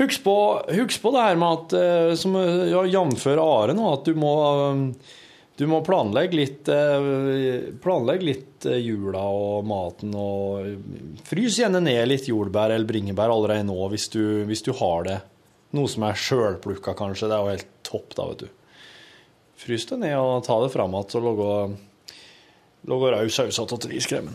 husk 0.00 0.24
på, 0.24 0.36
på 0.64 1.12
det 1.14 1.26
her 1.28 1.38
med 1.40 1.58
at, 1.58 1.76
eh, 1.78 2.14
som 2.18 2.34
jf. 2.36 3.28
Are 3.38 3.76
nå, 3.76 3.92
at 3.94 4.08
du 4.08 4.18
må 4.18 4.34
eh, 4.50 5.12
du 5.56 5.66
må 5.70 5.78
planlegge 5.86 6.34
litt, 6.34 6.68
eh, 6.68 7.70
planlegge 7.82 8.26
litt 8.26 8.66
eh, 8.66 8.80
jula 8.82 9.22
og 9.30 9.66
maten, 9.68 10.14
og 10.18 11.20
frys 11.28 11.60
gjerne 11.60 11.82
ned 11.84 12.08
litt 12.10 12.26
jordbær 12.26 12.74
eller 12.74 12.88
bringebær 12.88 13.30
allerede 13.30 13.68
nå, 13.68 13.78
hvis 13.92 14.08
du, 14.10 14.22
hvis 14.48 14.64
du 14.66 14.72
har 14.80 15.06
det. 15.06 15.20
Noe 15.74 15.90
som 15.90 16.06
er 16.06 16.18
sjølplukka, 16.18 16.94
kanskje. 16.98 17.30
Det 17.30 17.36
er 17.36 17.42
jo 17.42 17.54
helt 17.54 17.70
topp, 17.86 18.16
da, 18.18 18.26
vet 18.32 18.44
du. 18.44 18.48
Frys 19.64 19.86
det 19.90 20.00
ned 20.02 20.16
og 20.18 20.42
ta 20.46 20.58
det 20.62 20.72
fram 20.74 20.94
igjen 20.98 21.30
og 21.30 21.76
lage, 22.90 23.12
rød 23.14 23.30
saus 23.32 23.62
av 23.62 23.86
riskremmen. 23.90 24.34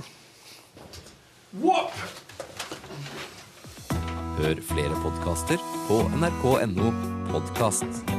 Hør 4.39 4.63
flere 4.71 5.03
podkaster 5.03 5.59
på 5.89 5.99
nrk.no 6.15 6.93
podkast. 7.33 8.18